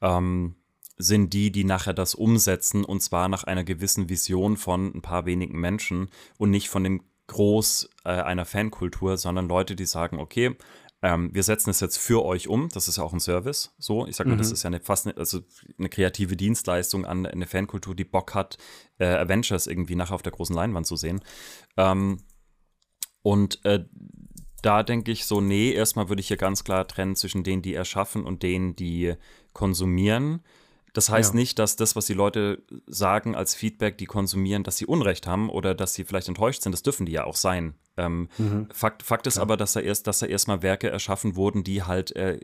[0.00, 0.54] ähm,
[0.96, 5.26] sind die, die nachher das umsetzen und zwar nach einer gewissen Vision von ein paar
[5.26, 10.56] wenigen Menschen und nicht von dem Groß äh, einer Fankultur, sondern Leute, die sagen, okay,
[11.00, 12.68] ähm, wir setzen es jetzt für euch um.
[12.70, 13.72] Das ist ja auch ein Service.
[13.78, 14.38] So, ich sag mal, mhm.
[14.38, 15.40] das ist ja eine, fast eine, also
[15.78, 18.58] eine kreative Dienstleistung an eine Fankultur, die Bock hat,
[18.98, 21.20] äh, Avengers irgendwie nachher auf der großen Leinwand zu sehen.
[21.76, 22.18] Ähm,
[23.22, 23.84] und äh,
[24.62, 27.74] da denke ich so, nee, erstmal würde ich hier ganz klar trennen zwischen denen, die
[27.74, 29.14] erschaffen und denen, die
[29.52, 30.42] konsumieren.
[30.92, 31.40] Das heißt ja.
[31.40, 35.50] nicht, dass das, was die Leute sagen als Feedback, die konsumieren, dass sie Unrecht haben
[35.50, 36.72] oder dass sie vielleicht enttäuscht sind.
[36.72, 37.74] Das dürfen die ja auch sein.
[37.96, 38.68] Ähm, mhm.
[38.72, 39.44] Fakt, Fakt ist Klar.
[39.44, 42.40] aber, dass da erst, dass da erstmal Werke erschaffen wurden, die halt äh,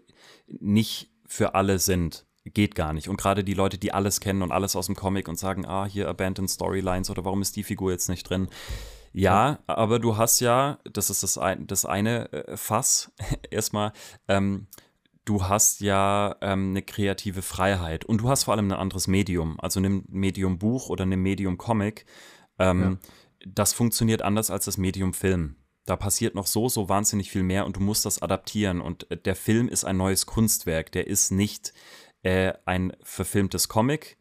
[0.47, 2.27] nicht für alle sind.
[2.45, 3.09] Geht gar nicht.
[3.09, 5.85] Und gerade die Leute, die alles kennen und alles aus dem Comic und sagen, ah,
[5.85, 8.49] hier Abandoned Storylines oder warum ist die Figur jetzt nicht drin?
[9.13, 9.59] Ja, ja.
[9.67, 13.11] aber du hast ja, das ist das, ein, das eine äh, Fass,
[13.51, 13.93] erstmal,
[14.29, 14.69] ähm,
[15.27, 19.61] du hast ja ähm, eine kreative Freiheit und du hast vor allem ein anderes Medium,
[19.61, 22.07] also ein Medium Buch oder ein Medium Comic.
[22.59, 23.11] Ähm, ja.
[23.47, 25.57] Das funktioniert anders als das Medium Film.
[25.85, 28.81] Da passiert noch so, so wahnsinnig viel mehr und du musst das adaptieren.
[28.81, 30.91] Und äh, der Film ist ein neues Kunstwerk.
[30.93, 31.75] Der ist nicht
[32.23, 34.17] äh, ein verfilmtes Comic,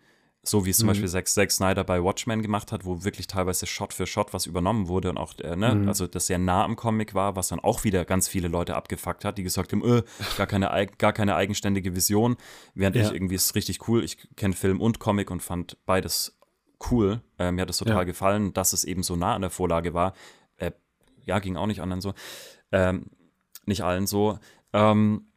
[0.47, 0.91] so wie es zum mhm.
[0.91, 4.45] Beispiel Zack, Zack Snyder bei Watchmen gemacht hat, wo wirklich teilweise Shot für Shot was
[4.45, 5.87] übernommen wurde und auch, äh, ne, mhm.
[5.87, 9.25] also das sehr nah am Comic war, was dann auch wieder ganz viele Leute abgefuckt
[9.25, 10.03] hat, die gesagt haben, öh,
[10.37, 12.37] gar, keine, gar keine eigenständige Vision,
[12.75, 13.03] während ja.
[13.03, 16.37] ich irgendwie ist richtig cool, ich kenne Film und Comic und fand beides
[16.91, 18.03] cool, äh, mir hat es total ja.
[18.03, 20.13] gefallen, dass es eben so nah an der Vorlage war,
[20.57, 20.71] äh,
[21.25, 22.13] ja, ging auch nicht anderen so,
[22.71, 23.07] ähm,
[23.65, 24.37] nicht allen so,
[24.73, 25.27] ähm,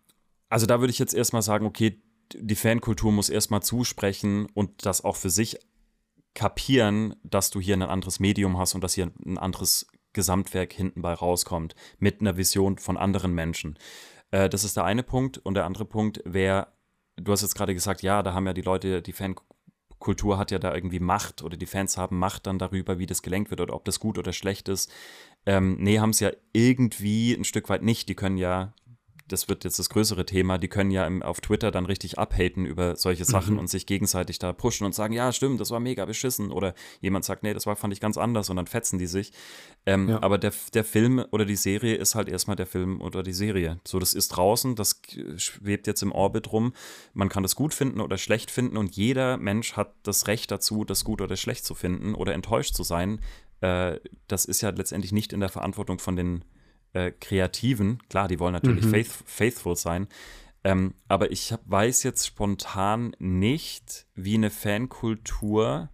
[0.50, 2.02] also da würde ich jetzt erstmal sagen, okay,
[2.34, 5.58] die Fankultur muss erstmal zusprechen und das auch für sich
[6.34, 11.02] kapieren, dass du hier ein anderes Medium hast und dass hier ein anderes Gesamtwerk hinten
[11.02, 13.78] bei rauskommt, mit einer Vision von anderen Menschen.
[14.30, 15.38] Äh, das ist der eine Punkt.
[15.38, 16.68] Und der andere Punkt wäre,
[17.16, 20.58] du hast jetzt gerade gesagt, ja, da haben ja die Leute, die Fankultur hat ja
[20.58, 23.74] da irgendwie Macht oder die Fans haben Macht dann darüber, wie das gelenkt wird oder
[23.74, 24.90] ob das gut oder schlecht ist.
[25.46, 28.08] Ähm, nee, haben es ja irgendwie ein Stück weit nicht.
[28.08, 28.74] Die können ja
[29.28, 32.66] das wird jetzt das größere Thema, die können ja im, auf Twitter dann richtig abhaten
[32.66, 33.60] über solche Sachen mhm.
[33.60, 36.50] und sich gegenseitig da pushen und sagen, ja, stimmt, das war mega beschissen.
[36.50, 39.32] Oder jemand sagt, nee, das war, fand ich ganz anders und dann fetzen die sich.
[39.86, 40.22] Ähm, ja.
[40.22, 43.80] Aber der, der Film oder die Serie ist halt erstmal der Film oder die Serie.
[43.86, 45.00] So, das ist draußen, das
[45.36, 46.72] schwebt jetzt im Orbit rum.
[47.12, 50.84] Man kann das gut finden oder schlecht finden und jeder Mensch hat das Recht dazu,
[50.84, 53.20] das gut oder schlecht zu finden oder enttäuscht zu sein.
[53.60, 56.44] Äh, das ist ja letztendlich nicht in der Verantwortung von den
[56.98, 58.90] äh, Kreativen, klar, die wollen natürlich mhm.
[58.90, 60.08] faith, faithful sein,
[60.64, 65.88] ähm, aber ich hab, weiß jetzt spontan nicht, wie eine Fankultur,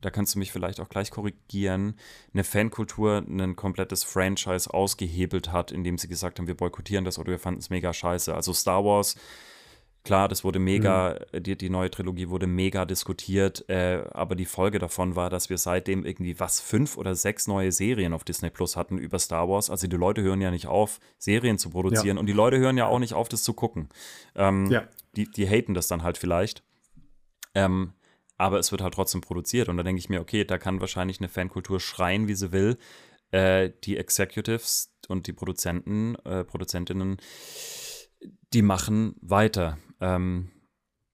[0.00, 1.96] da kannst du mich vielleicht auch gleich korrigieren,
[2.32, 7.32] eine Fankultur ein komplettes Franchise ausgehebelt hat, indem sie gesagt haben, wir boykottieren das oder
[7.32, 8.34] wir fanden es mega scheiße.
[8.34, 9.16] Also Star Wars
[10.08, 11.42] Klar, das wurde mega, mhm.
[11.42, 15.58] die, die neue Trilogie wurde mega diskutiert, äh, aber die Folge davon war, dass wir
[15.58, 19.68] seitdem irgendwie was fünf oder sechs neue Serien auf Disney Plus hatten über Star Wars.
[19.68, 22.20] Also die Leute hören ja nicht auf, Serien zu produzieren ja.
[22.20, 23.90] und die Leute hören ja auch nicht auf, das zu gucken.
[24.34, 24.88] Ähm, ja.
[25.14, 26.62] die, die haten das dann halt vielleicht.
[27.54, 27.92] Ähm,
[28.38, 31.20] aber es wird halt trotzdem produziert und da denke ich mir, okay, da kann wahrscheinlich
[31.20, 32.78] eine Fankultur schreien, wie sie will.
[33.30, 37.18] Äh, die Executives und die Produzenten, äh, Produzentinnen,
[38.54, 39.76] die machen weiter.
[40.00, 40.50] Ähm,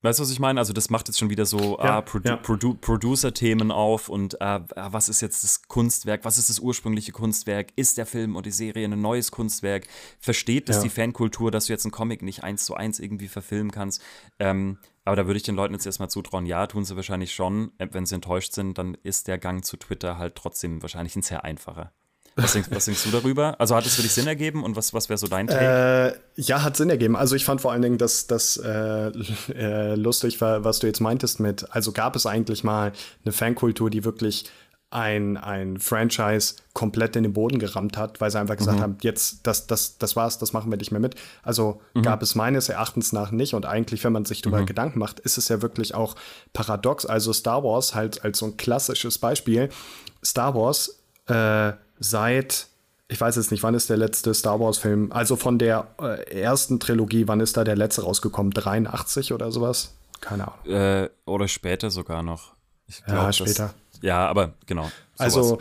[0.02, 0.60] weißt du, was ich meine?
[0.60, 2.36] Also, das macht jetzt schon wieder so ja, ah, Produ ja.
[2.36, 6.24] Produ Producer-Themen auf und ah, ah, was ist jetzt das Kunstwerk?
[6.24, 7.72] Was ist das ursprüngliche Kunstwerk?
[7.76, 9.86] Ist der Film und die Serie ein neues Kunstwerk?
[10.18, 10.82] Versteht das ja.
[10.82, 14.02] die Fankultur, dass du jetzt einen Comic nicht eins zu eins irgendwie verfilmen kannst?
[14.38, 17.72] Ähm, aber da würde ich den Leuten jetzt erstmal zutrauen, ja, tun sie wahrscheinlich schon.
[17.78, 21.44] Wenn sie enttäuscht sind, dann ist der Gang zu Twitter halt trotzdem wahrscheinlich ein sehr
[21.44, 21.92] einfacher.
[22.36, 23.60] Was denkst, was denkst, du darüber?
[23.60, 26.16] Also hat es für dich Sinn ergeben und was, was wäre so dein Take?
[26.36, 27.16] Äh, ja, hat Sinn ergeben.
[27.16, 29.12] Also ich fand vor allen Dingen, dass das äh,
[29.54, 32.92] äh, lustig war, was du jetzt meintest mit, also gab es eigentlich mal
[33.24, 34.46] eine Fankultur, die wirklich
[34.94, 38.82] ein, ein Franchise komplett in den Boden gerammt hat, weil sie einfach gesagt mhm.
[38.82, 41.16] haben, jetzt, das, das, das war's, das machen wir nicht mehr mit.
[41.42, 42.02] Also mhm.
[42.02, 43.54] gab es meines Erachtens nach nicht.
[43.54, 44.66] Und eigentlich, wenn man sich darüber mhm.
[44.66, 46.14] Gedanken macht, ist es ja wirklich auch
[46.52, 47.06] paradox.
[47.06, 49.68] Also Star Wars halt als so ein klassisches Beispiel.
[50.24, 52.66] Star Wars äh, seit,
[53.08, 56.80] ich weiß jetzt nicht, wann ist der letzte Star Wars-Film, also von der äh, ersten
[56.80, 58.52] Trilogie, wann ist da der letzte rausgekommen?
[58.52, 59.94] 83 oder sowas?
[60.20, 60.74] Keine Ahnung.
[60.74, 62.54] Äh, oder später sogar noch.
[62.86, 63.74] Ich glaub, ja, später.
[63.92, 64.90] Das, ja, aber genau.
[65.16, 65.34] Sowas.
[65.36, 65.58] Also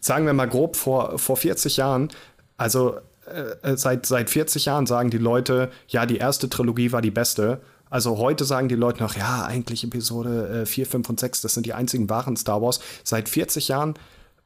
[0.00, 2.08] sagen wir mal grob vor, vor 40 Jahren,
[2.56, 7.10] also äh, seit, seit 40 Jahren sagen die Leute, ja, die erste Trilogie war die
[7.10, 7.60] beste.
[7.88, 11.54] Also heute sagen die Leute noch, ja, eigentlich Episode äh, 4, 5 und 6, das
[11.54, 12.80] sind die einzigen wahren Star Wars.
[13.02, 13.94] Seit 40 Jahren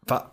[0.07, 0.31] war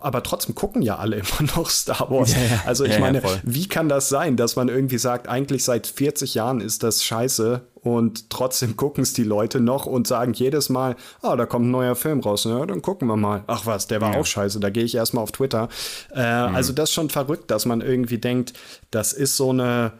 [0.00, 2.34] aber trotzdem gucken ja alle immer noch Star Wars.
[2.34, 2.62] Ja, ja.
[2.66, 6.34] Also ich ja, meine, wie kann das sein, dass man irgendwie sagt, eigentlich seit 40
[6.34, 10.96] Jahren ist das scheiße und trotzdem gucken es die Leute noch und sagen jedes Mal,
[11.22, 13.44] ah, da kommt ein neuer Film raus, ja, dann gucken wir mal.
[13.46, 15.68] Ach was, der war auch scheiße, da gehe ich erstmal auf Twitter.
[16.14, 16.54] Äh, mhm.
[16.54, 18.52] Also das ist schon verrückt, dass man irgendwie denkt,
[18.90, 19.92] das ist so eine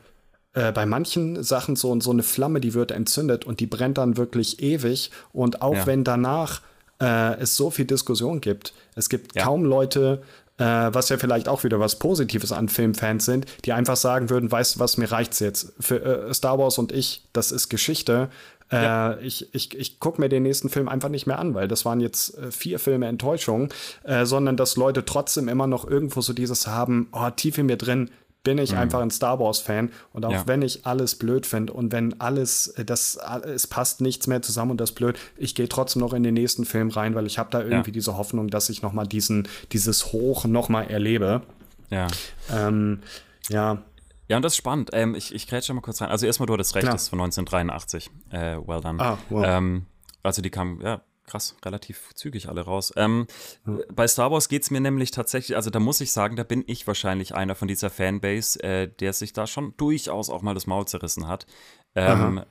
[0.54, 4.16] äh, bei manchen Sachen so, so eine Flamme, die wird entzündet und die brennt dann
[4.16, 6.62] wirklich ewig und auch wenn danach
[7.00, 8.72] äh, es so viel Diskussion gibt.
[8.94, 9.44] Es gibt ja.
[9.44, 10.22] kaum Leute,
[10.58, 14.50] äh, was ja vielleicht auch wieder was Positives an Filmfans sind, die einfach sagen würden,
[14.50, 15.72] weißt du was, mir reicht's jetzt.
[15.80, 18.28] Für äh, Star Wars und ich, das ist Geschichte.
[18.70, 19.16] Äh, ja.
[19.18, 22.00] ich ich, ich gucke mir den nächsten Film einfach nicht mehr an, weil das waren
[22.00, 23.68] jetzt äh, vier Filme Enttäuschung,
[24.02, 27.76] äh, sondern dass Leute trotzdem immer noch irgendwo so dieses haben, oh, tief in mir
[27.76, 28.10] drin,
[28.46, 28.78] bin ich mhm.
[28.78, 29.90] einfach ein Star Wars-Fan.
[30.12, 30.46] Und auch ja.
[30.46, 34.70] wenn ich alles blöd finde und wenn alles, äh, das, es passt nichts mehr zusammen
[34.70, 37.50] und das blöd, ich gehe trotzdem noch in den nächsten Film rein, weil ich habe
[37.50, 37.94] da irgendwie ja.
[37.94, 41.42] diese Hoffnung, dass ich noch mal diesen, dieses Hoch noch mal erlebe.
[41.90, 42.06] Ja.
[42.54, 43.00] Ähm,
[43.48, 43.82] ja.
[44.28, 44.90] Ja, und das ist spannend.
[44.92, 46.08] Ähm, ich ich grätsche mal kurz rein.
[46.08, 46.94] Also erstmal, du hattest recht, Klar.
[46.94, 48.10] das ist von 1983.
[48.30, 49.02] Äh, well done.
[49.02, 49.44] Ah, wow.
[49.44, 49.86] Ähm,
[50.22, 52.92] also die kam, ja, krass, relativ zügig alle raus.
[52.96, 53.26] Ähm,
[53.64, 53.82] mhm.
[53.92, 56.64] Bei Star Wars geht es mir nämlich tatsächlich, also da muss ich sagen, da bin
[56.66, 60.66] ich wahrscheinlich einer von dieser Fanbase, äh, der sich da schon durchaus auch mal das
[60.66, 61.46] Maul zerrissen hat.
[61.94, 62.42] Ähm,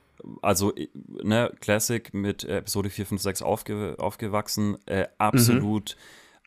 [0.42, 5.96] also, ne, Classic mit Episode 4, 5, 6 aufge aufgewachsen, äh, absolut.
[5.96, 6.02] Mhm.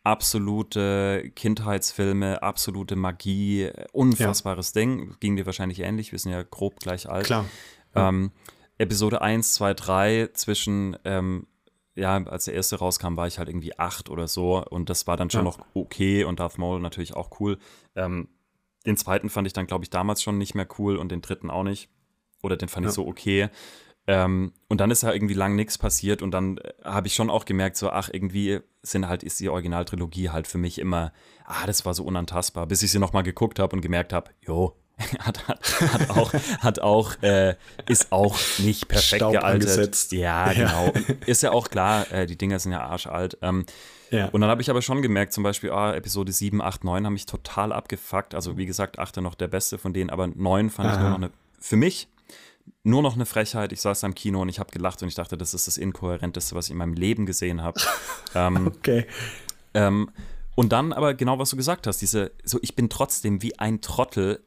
[0.05, 4.81] Absolute Kindheitsfilme, absolute Magie, unfassbares ja.
[4.81, 5.17] Ding.
[5.21, 7.27] Ging dir wahrscheinlich ähnlich, wir sind ja grob gleich alt.
[7.27, 7.45] Klar.
[7.95, 8.31] Ähm,
[8.79, 11.47] Episode 1, 2, 3 zwischen ähm,
[11.99, 15.17] ja, als der erste rauskam, war ich halt irgendwie acht oder so und das war
[15.17, 15.45] dann schon ja.
[15.45, 17.59] noch okay und Darth Maul natürlich auch cool.
[17.95, 18.29] Ähm,
[18.87, 21.51] den zweiten fand ich dann, glaube ich, damals schon nicht mehr cool und den dritten
[21.51, 21.91] auch nicht.
[22.43, 22.91] Oder den fand ja.
[22.91, 23.51] ich so okay.
[24.07, 27.29] Ähm, und dann ist ja irgendwie lang nichts passiert und dann äh, habe ich schon
[27.29, 31.13] auch gemerkt, so, ach, irgendwie sind halt, ist die Originaltrilogie halt für mich immer,
[31.45, 34.75] ah, das war so unantastbar, bis ich sie nochmal geguckt habe und gemerkt habe, jo,
[35.21, 37.55] hat, hat, hat auch, hat auch äh,
[37.87, 39.71] ist auch nicht perfekt Staub gealtert.
[39.71, 40.13] Angesetzt.
[40.13, 40.93] Ja, genau.
[40.95, 41.15] Ja.
[41.27, 43.39] Ist ja auch klar, äh, die Dinger sind ja arschalt.
[43.43, 43.65] Ähm,
[44.11, 44.27] ja.
[44.29, 47.13] Und dann habe ich aber schon gemerkt, zum Beispiel, ah, Episode 7, 8, 9 haben
[47.13, 48.35] mich total abgefuckt.
[48.35, 50.95] Also, wie gesagt, 8 noch der beste von denen, aber 9 fand Aha.
[50.95, 51.31] ich nur noch eine,
[51.61, 52.09] für mich
[52.83, 53.73] nur noch eine Frechheit.
[53.73, 55.77] Ich saß da im Kino und ich habe gelacht und ich dachte, das ist das
[55.77, 57.81] Inkohärenteste, was ich in meinem Leben gesehen habe.
[58.35, 59.07] ähm, okay.
[59.75, 60.11] Ähm,
[60.55, 63.81] und dann aber genau, was du gesagt hast, diese, so ich bin trotzdem wie ein
[63.81, 64.43] Trottel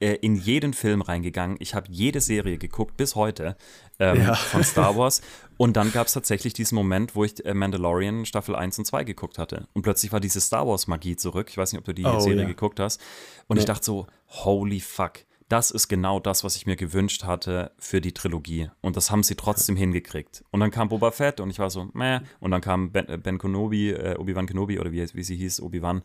[0.00, 1.56] äh, in jeden Film reingegangen.
[1.60, 3.56] Ich habe jede Serie geguckt, bis heute,
[3.98, 4.34] ähm, ja.
[4.34, 5.22] von Star Wars.
[5.56, 9.04] Und dann gab es tatsächlich diesen Moment, wo ich äh, Mandalorian Staffel 1 und 2
[9.04, 9.68] geguckt hatte.
[9.72, 11.48] Und plötzlich war diese Star Wars-Magie zurück.
[11.50, 12.46] Ich weiß nicht, ob du die oh, Serie ja.
[12.46, 13.00] geguckt hast.
[13.46, 13.60] Und ja.
[13.60, 15.24] ich dachte so, holy fuck.
[15.48, 18.68] Das ist genau das, was ich mir gewünscht hatte für die Trilogie.
[18.80, 20.44] Und das haben sie trotzdem hingekriegt.
[20.50, 22.18] Und dann kam Boba Fett und ich war so, meh.
[22.40, 25.62] Und dann kam Ben, äh, ben Kenobi, äh, Obi-Wan Kenobi oder wie, wie sie hieß,
[25.62, 26.02] Obi-Wan.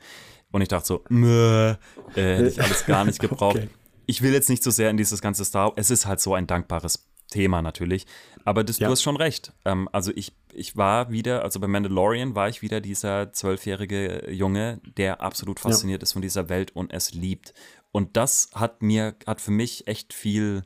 [0.51, 1.75] Und ich dachte so, meh, äh,
[2.15, 3.57] hätte ich alles gar nicht gebraucht.
[3.57, 3.69] okay
[4.11, 6.45] ich will jetzt nicht so sehr in dieses ganze Star, es ist halt so ein
[6.45, 8.05] dankbares Thema natürlich,
[8.43, 8.87] aber das, ja.
[8.87, 9.53] du hast schon recht.
[9.63, 14.81] Ähm, also ich, ich war wieder, also bei Mandalorian war ich wieder dieser zwölfjährige Junge,
[14.97, 16.03] der absolut fasziniert ja.
[16.03, 17.53] ist von dieser Welt und es liebt.
[17.93, 20.63] Und das hat mir, hat für mich echt viel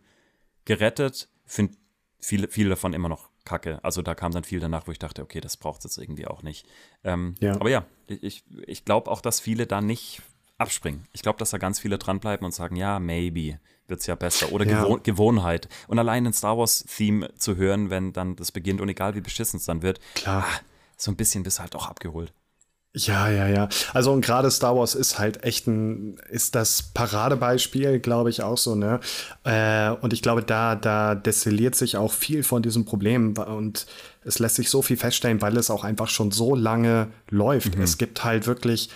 [0.65, 1.29] gerettet.
[1.45, 1.77] Finde
[2.19, 3.79] viele, viele davon immer noch kacke.
[3.83, 6.25] Also da kam dann viel danach, wo ich dachte, okay, das braucht es jetzt irgendwie
[6.25, 6.65] auch nicht.
[7.03, 7.53] Ähm, ja.
[7.53, 10.23] Aber ja, ich, ich glaube auch, dass viele da nicht
[10.57, 11.03] abspringen.
[11.13, 14.51] Ich glaube, dass da ganz viele dranbleiben und sagen, ja, maybe wird es ja besser.
[14.51, 14.83] Oder ja.
[14.83, 15.69] Gewohn Gewohnheit.
[15.87, 19.57] Und allein ein Star Wars-Theme zu hören, wenn dann das beginnt und egal wie beschissen
[19.57, 20.59] es dann wird, klar, ah,
[20.97, 22.33] so ein bisschen bist du halt auch abgeholt.
[22.97, 23.67] Ja, ja, ja.
[23.93, 28.57] Also und gerade Star Wars ist halt echt ein, ist das Paradebeispiel, glaube ich, auch
[28.57, 29.01] so, ne?
[29.43, 33.85] Äh, und ich glaube, da, da destilliert sich auch viel von diesem Problem und
[34.23, 37.75] es lässt sich so viel feststellen, weil es auch einfach schon so lange läuft.
[37.75, 37.81] Mhm.
[37.81, 38.89] Es gibt halt wirklich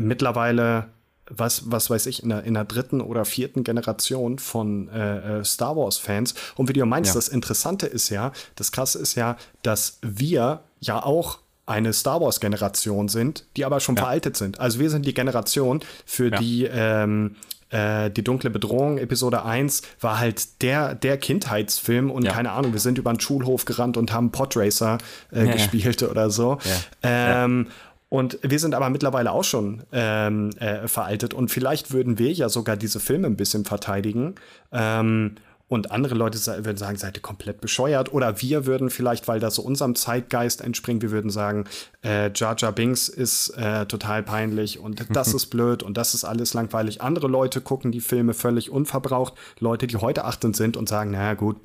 [0.00, 0.86] mittlerweile
[1.28, 5.44] was, was weiß ich, in der, in der dritten oder vierten Generation von äh, äh,
[5.44, 6.34] Star Wars-Fans.
[6.56, 7.14] Und wie du meinst, ja.
[7.14, 13.08] das Interessante ist ja, das Krasse ist ja, dass wir ja auch eine Star Wars-Generation
[13.08, 14.02] sind, die aber schon ja.
[14.02, 14.60] veraltet sind.
[14.60, 16.38] Also wir sind die Generation, für ja.
[16.38, 17.36] die ähm,
[17.70, 22.80] äh, die dunkle Bedrohung, Episode 1, war halt der, der Kindheitsfilm und keine Ahnung, wir
[22.80, 24.98] sind über den Schulhof gerannt und haben Podracer
[25.32, 26.58] äh, gespielt oder so.
[27.02, 27.68] Ähm,
[28.14, 32.48] und wir sind aber mittlerweile auch schon ähm, äh, veraltet und vielleicht würden wir ja
[32.48, 34.36] sogar diese Filme ein bisschen verteidigen.
[34.70, 35.34] Ähm,
[35.66, 38.12] und andere Leute würden sagen, seid ihr komplett bescheuert.
[38.12, 41.64] Oder wir würden vielleicht, weil das so unserem Zeitgeist entspringt, wir würden sagen,
[42.04, 46.22] äh, Jar Jar Binks ist äh, total peinlich und das ist blöd und das ist
[46.22, 47.02] alles langweilig.
[47.02, 49.34] Andere Leute gucken die Filme völlig unverbraucht.
[49.58, 51.56] Leute, die heute achtend sind und sagen, naja gut,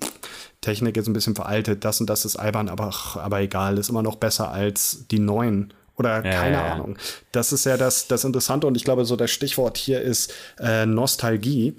[0.62, 4.02] Technik ist ein bisschen veraltet, das und das ist albern, aber, aber egal, ist immer
[4.02, 6.98] noch besser als die neuen oder ja, keine ja, Ahnung.
[7.32, 10.86] Das ist ja das, das Interessante und ich glaube, so das Stichwort hier ist äh,
[10.86, 11.76] Nostalgie.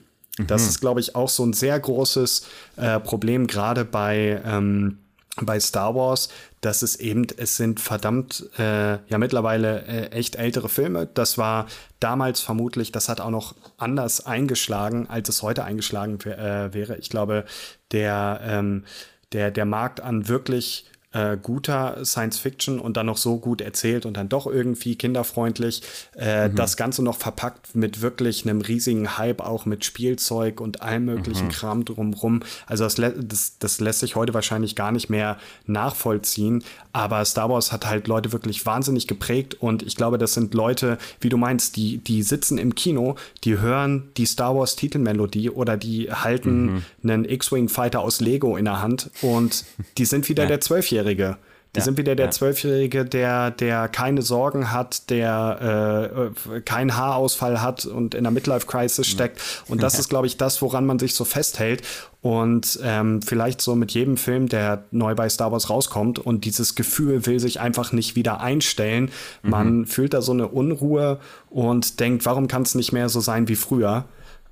[0.47, 0.69] Das mhm.
[0.69, 4.99] ist, glaube ich, auch so ein sehr großes äh, Problem, gerade bei, ähm,
[5.41, 6.29] bei Star Wars,
[6.61, 11.09] dass es eben, es sind verdammt, äh, ja mittlerweile äh, echt ältere Filme.
[11.15, 11.67] Das war
[11.99, 16.97] damals vermutlich, das hat auch noch anders eingeschlagen, als es heute eingeschlagen äh, wäre.
[16.99, 17.45] Ich glaube,
[17.93, 18.85] der, ähm,
[19.33, 24.07] der, der Markt an wirklich äh, guter Science Fiction und dann noch so gut erzählt
[24.07, 25.83] und dann doch irgendwie kinderfreundlich.
[26.17, 26.57] Äh, mhm.
[26.57, 31.47] Das Ganze noch verpackt mit wirklich einem riesigen Hype, auch mit Spielzeug und allem möglichen
[31.47, 31.53] mhm.
[31.53, 32.43] Kram drumrum.
[32.67, 36.63] Also das, das, das lässt sich heute wahrscheinlich gar nicht mehr nachvollziehen.
[36.93, 40.99] Aber Star Wars hat halt Leute wirklich wahnsinnig geprägt und ich glaube, das sind Leute,
[41.21, 45.77] wie du meinst, die, die sitzen im Kino, die hören die Star Wars Titelmelodie oder
[45.77, 46.83] die halten mhm.
[47.03, 49.65] einen X-Wing Fighter aus Lego in der Hand und
[49.99, 50.49] die sind wieder ja.
[50.49, 51.37] der Zwölfjährige.
[51.75, 57.63] Die ja, sind wieder der Zwölfjährige, der, der keine Sorgen hat, der äh, keinen Haarausfall
[57.63, 59.41] hat und in der Midlife-Crisis steckt.
[59.69, 61.83] Und das ist, glaube ich, das, woran man sich so festhält.
[62.23, 66.75] Und ähm, vielleicht so mit jedem Film, der neu bei Star Wars rauskommt und dieses
[66.75, 69.11] Gefühl will sich einfach nicht wieder einstellen.
[69.43, 69.51] Mhm.
[69.51, 73.47] Man fühlt da so eine Unruhe und denkt, warum kann es nicht mehr so sein
[73.47, 74.07] wie früher?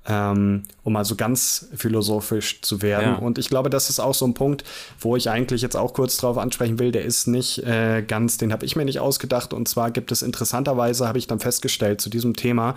[0.07, 3.13] Ähm, um mal so ganz philosophisch zu werden.
[3.13, 3.15] Ja.
[3.15, 4.63] Und ich glaube, das ist auch so ein Punkt,
[4.99, 6.91] wo ich eigentlich jetzt auch kurz drauf ansprechen will.
[6.91, 9.53] Der ist nicht äh, ganz, den habe ich mir nicht ausgedacht.
[9.53, 12.75] Und zwar gibt es interessanterweise, habe ich dann festgestellt, zu diesem Thema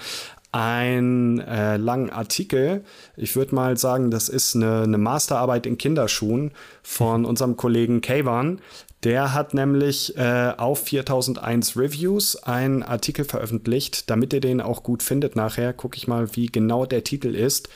[0.53, 2.85] einen äh, langen Artikel.
[3.17, 8.61] Ich würde mal sagen, das ist eine, eine Masterarbeit in Kinderschuhen von unserem Kollegen Kayvan.
[9.05, 15.03] Der hat nämlich äh, auf 4001 Reviews einen Artikel veröffentlicht, damit ihr den auch gut
[15.03, 15.73] findet nachher.
[15.73, 17.69] Gucke ich mal, wie genau der Titel ist.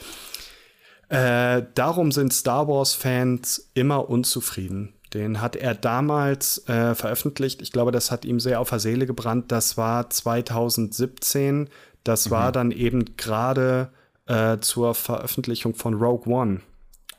[1.08, 4.92] Äh, darum sind Star Wars-Fans immer unzufrieden.
[5.14, 7.62] Den hat er damals äh, veröffentlicht.
[7.62, 9.50] Ich glaube, das hat ihm sehr auf der Seele gebrannt.
[9.50, 11.70] Das war 2017.
[12.04, 12.30] Das mhm.
[12.30, 13.90] war dann eben gerade
[14.26, 16.60] äh, zur Veröffentlichung von Rogue One.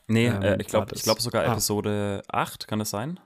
[0.06, 1.52] Nee, ähm, äh, ich glaube glaub sogar ah.
[1.52, 3.20] Episode 8, kann das sein?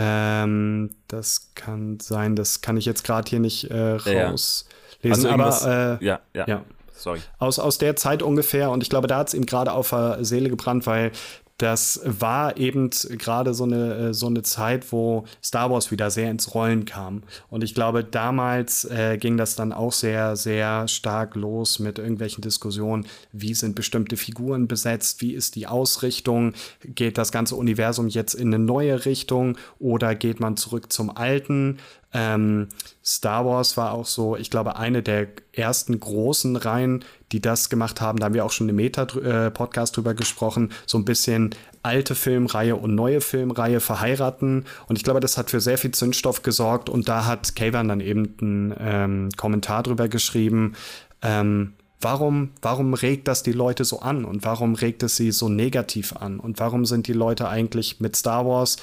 [0.00, 4.68] Ähm, das kann sein, das kann ich jetzt gerade hier nicht äh, rauslesen.
[5.02, 5.10] Ja.
[5.10, 6.64] Also aber äh, ja, ja, ja.
[6.92, 7.20] Sorry.
[7.38, 10.24] Aus, aus der Zeit ungefähr, und ich glaube, da hat es ihm gerade auf der
[10.24, 11.10] Seele gebrannt, weil
[11.58, 16.30] das war eben gerade so eine, äh, so eine Zeit, wo Star Wars wieder sehr
[16.30, 17.24] ins Rollen kam.
[17.50, 22.42] Und ich glaube, damals äh, ging das dann auch sehr, sehr stark los mit irgendwelchen
[22.42, 28.34] Diskussionen, wie sind bestimmte Figuren besetzt, wie ist die Ausrichtung, geht das ganze Universum jetzt
[28.34, 31.78] in eine neue Richtung oder geht man zurück zum Alten?
[32.12, 32.68] Ähm,
[33.04, 38.00] Star Wars war auch so, ich glaube, eine der ersten großen Reihen, die das gemacht
[38.00, 38.18] haben.
[38.18, 40.70] Da haben wir auch schon im Meta-Podcast drüber gesprochen.
[40.86, 44.64] So ein bisschen alte Filmreihe und neue Filmreihe verheiraten.
[44.86, 46.88] Und ich glaube, das hat für sehr viel Zündstoff gesorgt.
[46.88, 50.74] Und da hat Kavan dann eben einen ähm, Kommentar drüber geschrieben.
[51.20, 55.48] Ähm, Warum, warum regt das die Leute so an und warum regt es sie so
[55.48, 56.38] negativ an?
[56.38, 58.76] Und warum sind die Leute eigentlich mit Star Wars?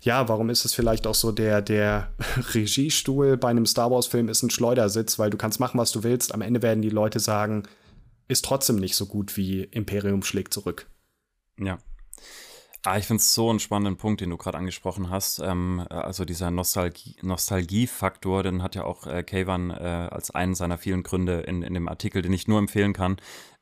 [0.00, 2.08] Ja, warum ist es vielleicht auch so, der, der
[2.54, 6.32] Regiestuhl bei einem Star Wars-Film ist ein Schleudersitz, weil du kannst machen, was du willst.
[6.32, 7.64] Am Ende werden die Leute sagen,
[8.28, 10.86] ist trotzdem nicht so gut wie Imperium schlägt zurück.
[11.60, 11.78] Ja.
[12.84, 15.38] Ah, ich finde es so einen spannenden Punkt, den du gerade angesprochen hast.
[15.38, 20.78] Ähm, also dieser Nostalgie, Nostalgiefaktor, den hat ja auch äh, Kavan äh, als einen seiner
[20.78, 23.18] vielen Gründe in, in dem Artikel, den ich nur empfehlen kann.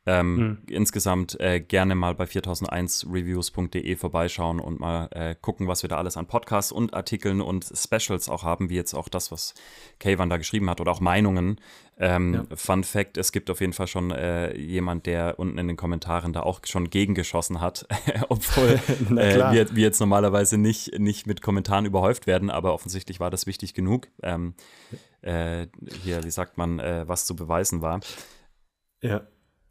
[0.07, 0.59] Ähm, hm.
[0.75, 6.17] Insgesamt äh, gerne mal bei 4001reviews.de vorbeischauen und mal äh, gucken, was wir da alles
[6.17, 9.53] an Podcasts und Artikeln und Specials auch haben, wie jetzt auch das, was
[9.99, 11.61] Kayvan da geschrieben hat oder auch Meinungen.
[11.99, 12.57] Ähm, ja.
[12.57, 16.33] Fun Fact: Es gibt auf jeden Fall schon äh, jemand, der unten in den Kommentaren
[16.33, 17.87] da auch schon gegengeschossen hat,
[18.31, 18.81] obwohl
[19.19, 23.47] äh, wir, wir, jetzt normalerweise nicht, nicht mit Kommentaren überhäuft werden, aber offensichtlich war das
[23.47, 24.09] wichtig genug.
[24.23, 24.55] Ähm,
[25.21, 25.67] äh,
[26.03, 28.01] hier, wie sagt man, äh, was zu beweisen war.
[29.03, 29.27] Ja.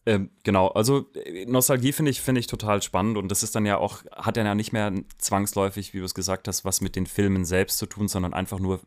[0.05, 3.65] Ähm, genau, also äh, Nostalgie finde ich, finde ich total spannend und das ist dann
[3.65, 7.05] ja auch, hat ja nicht mehr zwangsläufig, wie du es gesagt hast, was mit den
[7.05, 8.79] Filmen selbst zu tun, sondern einfach nur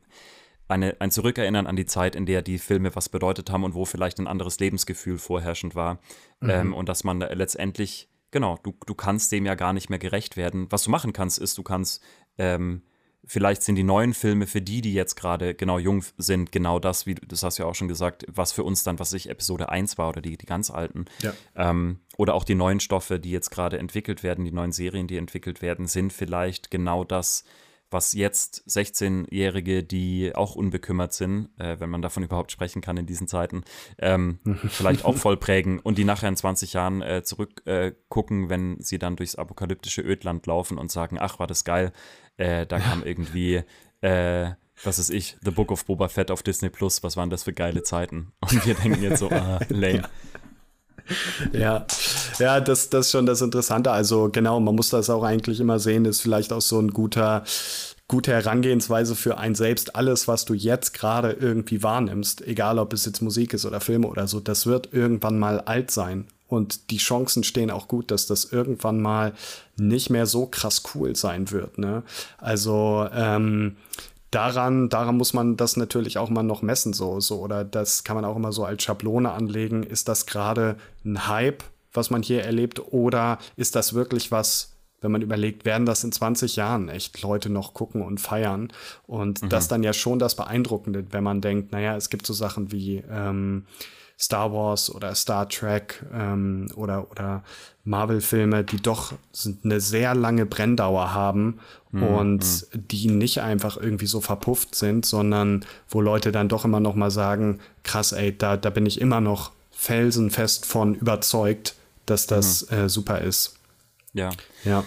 [0.68, 3.84] eine, ein Zurückerinnern an die Zeit, in der die Filme was bedeutet haben und wo
[3.84, 5.98] vielleicht ein anderes Lebensgefühl vorherrschend war.
[6.40, 6.50] Mhm.
[6.50, 10.36] Ähm, und dass man letztendlich, genau, du, du kannst dem ja gar nicht mehr gerecht
[10.36, 10.66] werden.
[10.70, 12.02] Was du machen kannst, ist, du kannst
[12.38, 12.82] ähm,
[13.24, 17.06] vielleicht sind die neuen Filme für die, die jetzt gerade genau jung sind, genau das,
[17.06, 19.68] wie das hast du ja auch schon gesagt, was für uns dann, was ich Episode
[19.68, 21.04] 1 war oder die, die ganz alten.
[21.22, 21.32] Ja.
[21.54, 25.16] Ähm, oder auch die neuen Stoffe, die jetzt gerade entwickelt werden, die neuen Serien, die
[25.16, 27.44] entwickelt werden, sind vielleicht genau das,
[27.92, 33.06] was jetzt 16-Jährige, die auch unbekümmert sind, äh, wenn man davon überhaupt sprechen kann in
[33.06, 33.62] diesen Zeiten,
[33.98, 38.80] ähm, vielleicht auch voll prägen und die nachher in 20 Jahren äh, zurückgucken, äh, wenn
[38.80, 41.92] sie dann durchs apokalyptische Ödland laufen und sagen, ach, war das geil,
[42.36, 43.62] äh, da kam irgendwie,
[44.00, 44.50] äh,
[44.82, 47.52] was ist ich, The Book of Boba Fett auf Disney Plus, was waren das für
[47.52, 48.32] geile Zeiten?
[48.40, 50.02] Und wir denken jetzt so, ah, lame.
[51.52, 51.86] Ja,
[52.38, 53.90] ja, das, das ist schon das Interessante.
[53.90, 57.44] Also genau, man muss das auch eigentlich immer sehen, ist vielleicht auch so ein guter,
[58.08, 59.96] gute Herangehensweise für ein selbst.
[59.96, 64.06] Alles, was du jetzt gerade irgendwie wahrnimmst, egal ob es jetzt Musik ist oder Filme
[64.06, 66.26] oder so, das wird irgendwann mal alt sein.
[66.52, 69.32] Und die Chancen stehen auch gut, dass das irgendwann mal
[69.78, 71.78] nicht mehr so krass cool sein wird.
[71.78, 72.02] Ne?
[72.36, 73.76] Also ähm,
[74.30, 78.16] daran, daran muss man das natürlich auch mal noch messen, so, so, oder das kann
[78.16, 79.82] man auch immer so als Schablone anlegen.
[79.82, 80.76] Ist das gerade
[81.06, 85.86] ein Hype, was man hier erlebt, oder ist das wirklich was, wenn man überlegt, werden
[85.86, 88.70] das in 20 Jahren echt Leute noch gucken und feiern?
[89.06, 89.48] Und mhm.
[89.48, 93.02] das dann ja schon das Beeindruckende, wenn man denkt, naja, es gibt so Sachen wie
[93.10, 93.64] ähm,
[94.22, 97.42] Star Wars oder Star Trek ähm, oder, oder
[97.84, 99.14] Marvel-Filme, die doch
[99.64, 101.58] eine sehr lange Brenndauer haben
[101.90, 102.02] mhm.
[102.04, 102.88] und mhm.
[102.88, 107.10] die nicht einfach irgendwie so verpufft sind, sondern wo Leute dann doch immer noch mal
[107.10, 111.74] sagen, krass, ey, da, da bin ich immer noch felsenfest von überzeugt,
[112.06, 112.76] dass das mhm.
[112.76, 113.56] äh, super ist.
[114.12, 114.30] Ja.
[114.62, 114.84] Ja.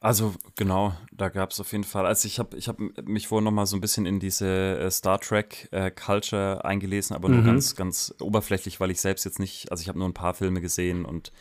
[0.00, 2.06] Also genau, da gab es auf jeden Fall.
[2.06, 4.90] Also ich habe ich hab mich vorhin noch mal so ein bisschen in diese äh,
[4.90, 7.46] Star Trek äh, Culture eingelesen, aber nur mhm.
[7.46, 10.60] ganz ganz oberflächlich, weil ich selbst jetzt nicht, also ich habe nur ein paar Filme
[10.60, 11.32] gesehen und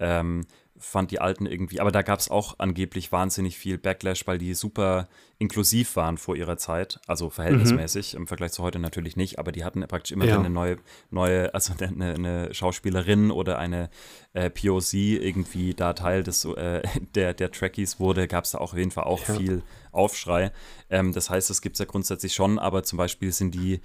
[0.00, 0.46] ähm,
[0.80, 4.54] fand die alten irgendwie, aber da gab es auch angeblich wahnsinnig viel Backlash, weil die
[4.54, 5.08] super
[5.38, 8.20] inklusiv waren vor ihrer Zeit, also verhältnismäßig, mhm.
[8.20, 10.38] im Vergleich zu heute natürlich nicht, aber die hatten praktisch immer ja.
[10.38, 10.78] eine neue,
[11.10, 13.90] neue, also eine, eine Schauspielerin oder eine
[14.32, 16.82] äh, POC irgendwie da Teil des, äh,
[17.14, 19.34] der, der Trekkies wurde, gab es da auch auf jeden Fall auch ja.
[19.34, 19.62] viel
[19.92, 20.52] Aufschrei.
[20.88, 23.80] Ähm, das heißt, das gibt es ja grundsätzlich schon, aber zum Beispiel sind die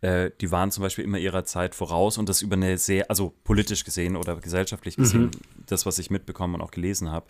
[0.00, 3.34] äh, die waren zum Beispiel immer ihrer Zeit voraus und das über eine sehr, also
[3.44, 5.30] politisch gesehen oder gesellschaftlich gesehen, mhm.
[5.66, 7.26] das, was ich mitbekommen und auch gelesen habe.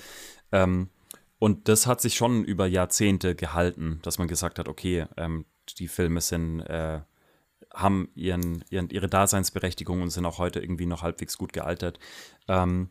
[0.53, 0.89] Ähm,
[1.39, 5.45] und das hat sich schon über Jahrzehnte gehalten, dass man gesagt hat, okay, ähm,
[5.79, 7.01] die Filme sind, äh,
[7.73, 11.99] haben ihren, ihren, ihre Daseinsberechtigung und sind auch heute irgendwie noch halbwegs gut gealtert.
[12.49, 12.91] Ähm,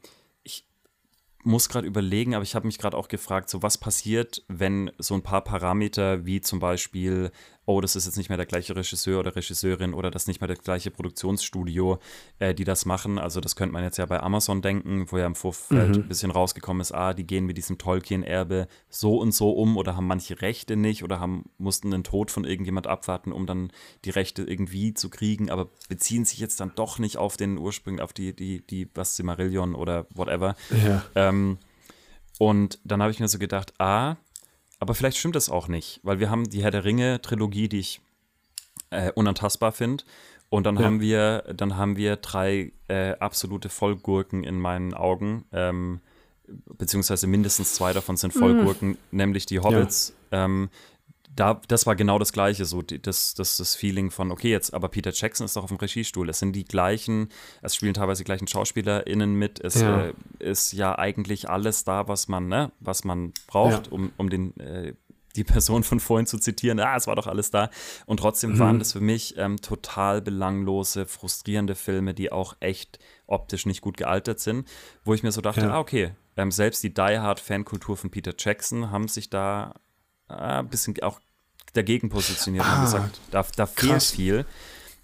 [1.47, 5.13] muss gerade überlegen, aber ich habe mich gerade auch gefragt, so was passiert, wenn so
[5.13, 7.31] ein paar Parameter wie zum Beispiel,
[7.67, 10.47] oh, das ist jetzt nicht mehr der gleiche Regisseur oder Regisseurin oder das nicht mehr
[10.47, 11.99] das gleiche Produktionsstudio,
[12.39, 13.19] äh, die das machen.
[13.19, 16.03] Also das könnte man jetzt ja bei Amazon denken, wo ja im Vorfeld mhm.
[16.03, 19.97] ein bisschen rausgekommen ist, ah, die gehen mit diesem Tolkien-Erbe so und so um oder
[19.97, 23.73] haben manche Rechte nicht oder haben, mussten den Tod von irgendjemand abwarten, um dann
[24.05, 27.99] die Rechte irgendwie zu kriegen, aber beziehen sich jetzt dann doch nicht auf den Ursprung,
[27.99, 30.55] auf die, die, die, was Silmarillion oder whatever.
[30.85, 31.03] Ja.
[31.15, 31.57] Ähm,
[32.39, 34.15] und dann habe ich mir so gedacht, ah,
[34.79, 38.01] aber vielleicht stimmt das auch nicht, weil wir haben die Herr der Ringe-Trilogie, die ich
[38.89, 40.03] äh, unantastbar finde.
[40.49, 40.85] Und dann ja.
[40.85, 45.45] haben wir, dann haben wir drei äh, absolute Vollgurken in meinen Augen.
[45.51, 45.99] Ähm,
[46.77, 48.97] beziehungsweise mindestens zwei davon sind Vollgurken, mhm.
[49.11, 50.45] nämlich die Hobbits, ja.
[50.45, 50.69] ähm,
[51.37, 54.89] da, das war genau das Gleiche, so das, das, das Feeling von, okay, jetzt, aber
[54.89, 56.29] Peter Jackson ist doch auf dem Regiestuhl.
[56.29, 57.29] Es sind die gleichen,
[57.61, 59.59] es spielen teilweise die gleichen SchauspielerInnen mit.
[59.59, 60.07] Es ja.
[60.07, 63.91] Äh, ist ja eigentlich alles da, was man, ne, was man braucht, ja.
[63.91, 64.93] um, um den, äh,
[65.35, 66.79] die Person von vorhin zu zitieren.
[66.79, 67.69] Ah, es war doch alles da.
[68.07, 68.59] Und trotzdem mhm.
[68.59, 73.97] waren das für mich ähm, total belanglose, frustrierende Filme, die auch echt optisch nicht gut
[73.97, 74.67] gealtert sind,
[75.05, 75.73] wo ich mir so dachte, ja.
[75.73, 79.75] ah, okay, ähm, selbst die Die Hard Fankultur von Peter Jackson haben sich da
[80.29, 81.19] äh, ein bisschen auch
[81.73, 84.45] dagegen positioniert ah, und gesagt, da, da fehlt viel.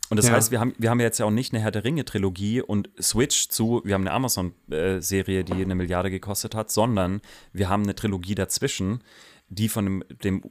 [0.09, 0.33] Und das ja.
[0.33, 3.49] heißt, wir haben, wir haben jetzt ja auch nicht eine Herr der Ringe-Trilogie und Switch
[3.49, 8.35] zu, wir haben eine Amazon-Serie, die eine Milliarde gekostet hat, sondern wir haben eine Trilogie
[8.35, 9.03] dazwischen,
[9.49, 10.43] die von dem, dem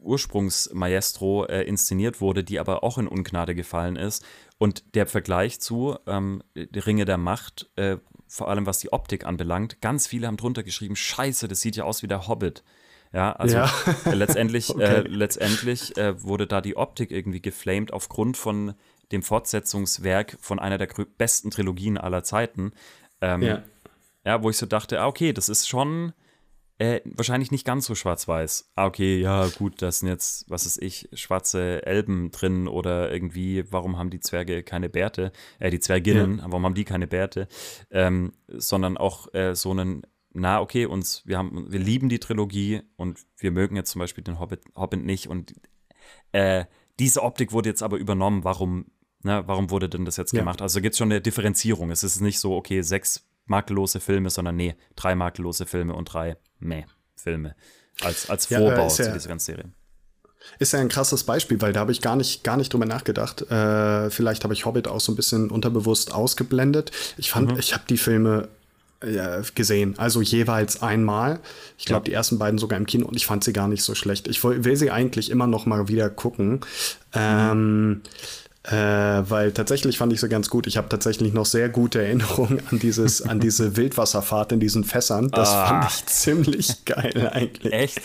[0.00, 4.24] Ursprungsmaestro äh, inszeniert wurde, die aber auch in Ungnade gefallen ist.
[4.58, 9.26] Und der Vergleich zu ähm, die Ringe der Macht, äh, vor allem was die Optik
[9.26, 12.64] anbelangt, ganz viele haben drunter geschrieben, scheiße, das sieht ja aus wie der Hobbit.
[13.14, 13.70] Ja, also ja.
[14.06, 14.82] Äh, letztendlich, okay.
[14.82, 18.74] äh, letztendlich äh, wurde da die Optik irgendwie geflamed aufgrund von
[19.12, 22.72] dem Fortsetzungswerk von einer der besten Trilogien aller Zeiten.
[23.20, 23.62] Ähm, ja.
[24.24, 24.42] ja.
[24.42, 26.12] wo ich so dachte, ah, okay, das ist schon
[26.78, 28.72] äh, wahrscheinlich nicht ganz so schwarz-weiß.
[28.74, 33.64] Ah, okay, ja, gut, da sind jetzt, was ist ich, schwarze Elben drin oder irgendwie,
[33.70, 35.30] warum haben die Zwerge keine Bärte?
[35.60, 36.44] Äh, die Zwerginnen, ja.
[36.48, 37.46] warum haben die keine Bärte?
[37.92, 40.02] Ähm, sondern auch äh, so einen
[40.34, 44.24] na, okay, uns, wir haben, wir lieben die Trilogie und wir mögen jetzt zum Beispiel
[44.24, 45.54] den Hobbit, Hobbit nicht und
[46.32, 46.64] äh,
[46.98, 48.44] diese Optik wurde jetzt aber übernommen.
[48.44, 48.86] Warum,
[49.22, 50.40] ne, warum wurde denn das jetzt ja.
[50.40, 50.60] gemacht?
[50.60, 51.90] Also gibt es schon eine Differenzierung.
[51.90, 56.36] Es ist nicht so, okay, sechs makellose Filme, sondern nee, drei makellose Filme und drei
[56.58, 57.54] meh Filme.
[58.00, 59.72] Als, als Vorbau ja, äh, zu dieser ganzen Serie.
[60.58, 63.42] Ist ja ein krasses Beispiel, weil da habe ich gar nicht, gar nicht drüber nachgedacht.
[63.42, 66.90] Äh, vielleicht habe ich Hobbit auch so ein bisschen unterbewusst ausgeblendet.
[67.16, 67.58] Ich fand, mhm.
[67.58, 68.48] ich habe die Filme
[69.54, 69.94] gesehen.
[69.98, 71.40] Also jeweils einmal.
[71.78, 72.10] Ich glaube, ja.
[72.10, 74.28] die ersten beiden sogar im Kino und ich fand sie gar nicht so schlecht.
[74.28, 76.60] Ich will sie eigentlich immer noch mal wieder gucken.
[77.12, 78.02] Ähm,
[78.64, 80.66] äh, weil tatsächlich fand ich sie ganz gut.
[80.66, 85.30] Ich habe tatsächlich noch sehr gute Erinnerungen an dieses, an diese Wildwasserfahrt in diesen Fässern.
[85.30, 85.66] Das ah.
[85.66, 87.72] fand ich ziemlich geil eigentlich.
[87.72, 88.00] Echt?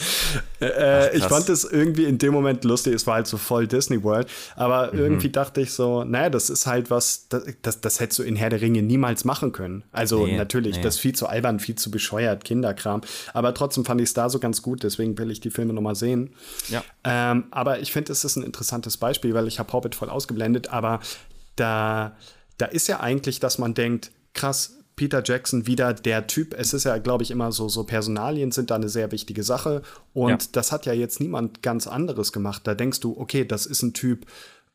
[0.59, 2.93] Äh, Ach, ich fand es irgendwie in dem Moment lustig.
[2.93, 4.27] Es war halt so voll Disney World.
[4.55, 4.99] Aber mhm.
[4.99, 8.35] irgendwie dachte ich so, naja, das ist halt was, das, das, das hättest du in
[8.35, 9.83] Herr der Ringe niemals machen können.
[9.91, 10.81] Also nee, natürlich, nee.
[10.81, 13.01] das ist viel zu albern, viel zu bescheuert, Kinderkram.
[13.33, 14.83] Aber trotzdem fand ich es da so ganz gut.
[14.83, 16.31] Deswegen will ich die Filme nochmal sehen.
[16.69, 16.83] Ja.
[17.03, 20.69] Ähm, aber ich finde, es ist ein interessantes Beispiel, weil ich habe Hobbit voll ausgeblendet
[20.69, 20.99] aber
[21.55, 22.15] da,
[22.57, 26.53] da ist ja eigentlich, dass man denkt, krass, Peter Jackson wieder der Typ.
[26.53, 29.81] Es ist ja, glaube ich, immer so, so Personalien sind da eine sehr wichtige Sache.
[30.13, 30.49] Und ja.
[30.51, 32.63] das hat ja jetzt niemand ganz anderes gemacht.
[32.65, 34.25] Da denkst du, okay, das ist ein Typ,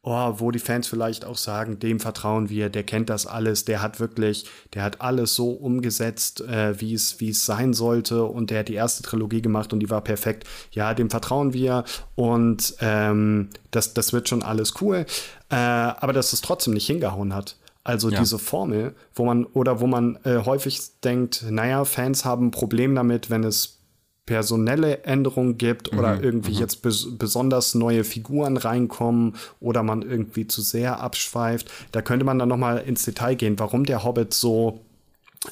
[0.00, 3.82] oh, wo die Fans vielleicht auch sagen, dem vertrauen wir, der kennt das alles, der
[3.82, 8.48] hat wirklich, der hat alles so umgesetzt, äh, wie es wie es sein sollte und
[8.48, 10.48] der hat die erste Trilogie gemacht und die war perfekt.
[10.70, 15.04] Ja, dem vertrauen wir und ähm, das, das wird schon alles cool,
[15.50, 17.56] äh, aber dass es trotzdem nicht hingehauen hat.
[17.84, 18.18] Also ja.
[18.18, 22.94] diese Formel, wo man oder wo man äh, häufig denkt, naja, Fans haben ein Problem
[22.94, 23.78] damit, wenn es
[24.26, 26.60] personelle Änderungen gibt oder mhm, irgendwie mhm.
[26.60, 31.70] jetzt bes besonders neue Figuren reinkommen oder man irgendwie zu sehr abschweift.
[31.92, 34.80] Da könnte man dann noch mal ins Detail gehen, warum der Hobbit so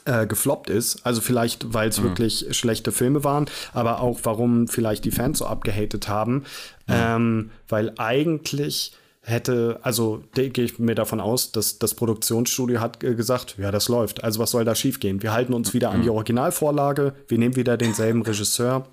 [0.07, 1.05] äh, gefloppt ist.
[1.05, 2.05] Also vielleicht, weil es mhm.
[2.05, 6.45] wirklich schlechte Filme waren, aber auch warum vielleicht die Fans so abgehatet haben.
[6.87, 6.95] Mhm.
[6.95, 8.93] Ähm, weil eigentlich
[9.23, 14.25] hätte, also gehe ich mir davon aus, dass das Produktionsstudio hat gesagt, ja, das läuft.
[14.25, 15.23] Also was soll da schiefgehen?
[15.23, 16.17] Wir halten uns wieder an die mhm.
[16.17, 18.87] Originalvorlage, wir nehmen wieder denselben Regisseur.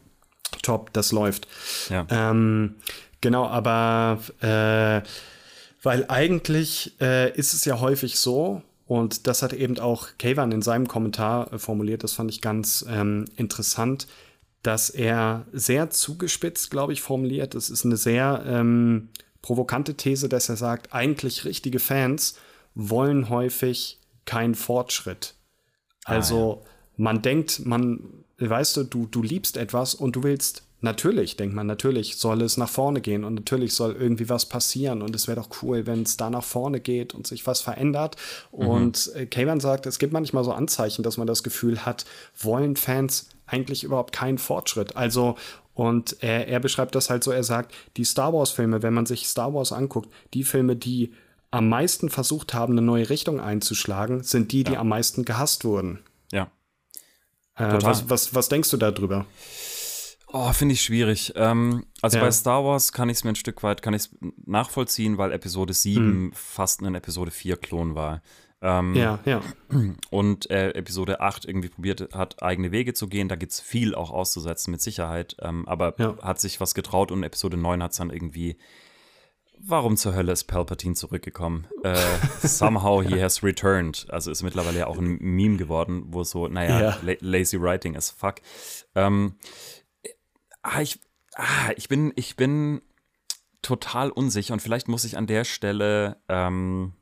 [0.61, 1.47] Top, das läuft.
[1.89, 2.05] Ja.
[2.09, 2.75] Ähm,
[3.21, 5.01] genau, aber äh,
[5.81, 10.61] weil eigentlich äh, ist es ja häufig so, und das hat eben auch Kavan in
[10.61, 14.07] seinem Kommentar äh, formuliert, das fand ich ganz ähm, interessant,
[14.63, 17.55] dass er sehr zugespitzt, glaube ich, formuliert.
[17.55, 19.09] Das ist eine sehr ähm,
[19.41, 22.35] provokante These, dass er sagt, eigentlich richtige Fans
[22.75, 25.35] wollen häufig keinen Fortschritt.
[26.05, 26.71] Also ah, ja.
[26.97, 31.67] man denkt, man, weißt du, du, du liebst etwas und du willst, natürlich, denkt man,
[31.67, 35.39] natürlich soll es nach vorne gehen und natürlich soll irgendwie was passieren und es wäre
[35.41, 38.15] doch cool, wenn es da nach vorne geht und sich was verändert.
[38.51, 38.67] Mhm.
[38.67, 42.05] Und äh, Kavan sagt, es gibt manchmal so Anzeichen, dass man das Gefühl hat,
[42.39, 44.95] wollen Fans eigentlich überhaupt keinen Fortschritt.
[44.95, 45.35] Also
[45.73, 49.27] und er, er beschreibt das halt so, er sagt, die Star Wars-Filme, wenn man sich
[49.27, 51.13] Star Wars anguckt, die Filme, die
[51.51, 54.79] am meisten versucht haben, eine neue Richtung einzuschlagen, sind die, die ja.
[54.79, 55.99] am meisten gehasst wurden.
[56.31, 56.51] Ja.
[57.55, 59.25] Äh, was, was, was denkst du darüber?
[60.31, 61.33] Oh, finde ich schwierig.
[61.35, 62.23] Ähm, also ja.
[62.23, 63.99] bei Star Wars kann ich es mir ein Stück weit kann
[64.45, 66.31] nachvollziehen, weil Episode 7 hm.
[66.33, 68.21] fast ein Episode 4 Klon war.
[68.61, 69.41] Ähm, ja, ja.
[70.09, 73.29] Und äh, Episode 8 irgendwie probiert hat, eigene Wege zu gehen.
[73.29, 75.37] Da gibt es viel auch auszusetzen, mit Sicherheit.
[75.39, 76.17] Ähm, aber Ja.
[76.21, 78.57] hat sich was getraut und Episode 9 hat es dann irgendwie.
[79.61, 81.67] Warum zur Hölle ist Palpatine zurückgekommen?
[81.83, 81.95] Äh,
[82.47, 84.07] somehow he has returned.
[84.09, 86.97] Also ist mittlerweile ja auch ein Meme geworden, wo so, naja, Ja.
[87.01, 88.35] la lazy writing as fuck.
[88.95, 89.35] Ähm,
[90.61, 90.99] ah, ich,
[91.35, 92.81] ah, ich bin, ich bin
[93.61, 96.93] total unsicher und vielleicht muss ich an der Stelle ähm,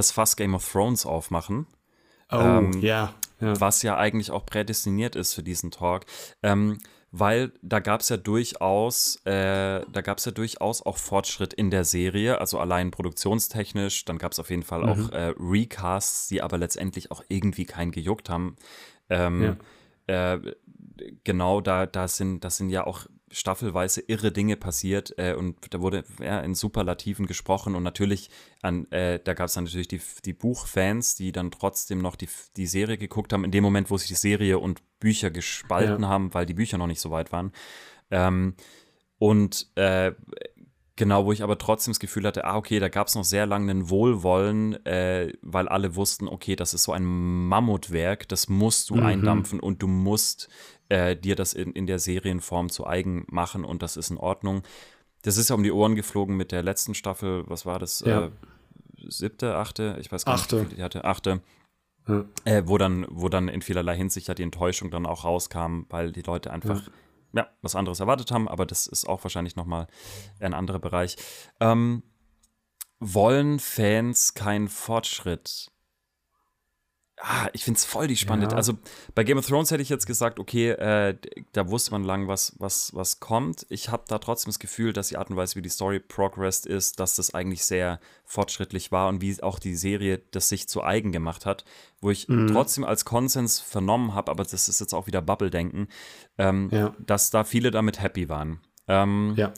[0.00, 1.66] das Fass Game of Thrones aufmachen,
[2.32, 3.12] Oh, Ähm, ja.
[3.40, 3.60] ja.
[3.60, 6.06] was ja eigentlich auch prädestiniert ist für diesen Talk.
[6.42, 6.78] Ähm,
[7.12, 11.70] weil da gab es ja durchaus, äh, da gab es ja durchaus auch Fortschritt in
[11.70, 14.04] der Serie, also allein produktionstechnisch.
[14.04, 14.88] Dann gab es auf jeden Fall Mhm.
[14.88, 18.54] auch äh, Recasts, die aber letztendlich auch irgendwie keinen gejuckt haben.
[19.08, 19.56] Ähm,
[20.06, 20.38] äh,
[21.24, 25.80] genau, da, da sind, das sind ja auch staffelweise irre Dinge passiert äh, und da
[25.80, 28.30] wurde ja, in Superlativen gesprochen und natürlich
[28.62, 32.28] an, äh, da gab es dann natürlich die, die Buchfans, die dann trotzdem noch die,
[32.56, 36.08] die Serie geguckt haben, in dem Moment, wo sich die Serie und Bücher gespalten Ja.
[36.08, 37.52] haben, weil die Bücher noch nicht so weit waren.
[38.10, 38.54] Ähm,
[39.18, 40.12] und äh,
[41.00, 43.46] Genau, wo ich aber trotzdem das Gefühl hatte, ah, okay, da gab es noch sehr
[43.46, 48.90] lange ein Wohlwollen, äh, weil alle wussten, okay, das ist so ein Mammutwerk, das musst
[48.90, 49.02] du Mhm.
[49.06, 50.48] eindampfen und du musst
[50.90, 54.62] äh, dir das in, in der Serienform zu eigen machen und das ist in Ordnung.
[55.22, 58.00] Das ist ja um die Ohren geflogen mit der letzten Staffel, was war das?
[58.00, 58.26] Ja.
[58.26, 58.30] Äh,
[59.08, 59.96] siebte, achte?
[60.00, 60.56] Ich weiß gar Achte.
[60.56, 61.04] nicht, wie viele die hatte.
[61.04, 61.40] Achte.
[62.08, 62.24] Ja.
[62.44, 66.12] Äh, wo, dann, wo dann in vielerlei Hinsicht ja die Enttäuschung dann auch rauskam, weil
[66.12, 66.92] die Leute einfach ja,
[67.62, 69.86] was anderes erwartet haben, aber das ist auch wahrscheinlich nochmal
[70.40, 71.16] ein anderer Bereich.
[71.60, 72.02] Ähm,
[72.98, 75.70] wollen Fans keinen Fortschritt?
[77.22, 78.52] Ah, ich finde es voll die spannend.
[78.52, 78.56] Ja.
[78.56, 78.78] Also
[79.14, 81.18] bei Game of Thrones hätte ich jetzt gesagt, okay, äh,
[81.52, 83.66] da wusste man lang, was, was, was kommt.
[83.68, 86.64] Ich habe da trotzdem das Gefühl, dass die Art und Weise, wie die Story progressed
[86.64, 90.82] ist, dass das eigentlich sehr fortschrittlich war und wie auch die Serie das sich zu
[90.82, 91.66] eigen gemacht hat,
[92.00, 95.88] wo ich trotzdem als Konsens vernommen habe, aber das ist jetzt auch wieder Bubble-Denken,
[96.38, 96.96] ähm, Ja.
[97.00, 98.60] dass da viele damit happy waren.
[98.88, 99.52] Ähm, Ja.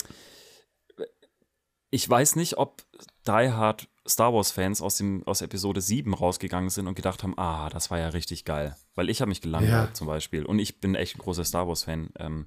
[1.91, 2.83] ich weiß nicht, ob
[3.27, 7.68] Die Hard Star Wars-Fans aus, dem- aus Episode 7 rausgegangen sind und gedacht haben, ah,
[7.70, 8.76] das war ja richtig geil.
[8.94, 9.94] Weil ich habe mich gelangweilt Ja.
[9.94, 10.44] zum Beispiel.
[10.44, 12.46] Und ich bin echt ein großer Star Wars-Fan ähm,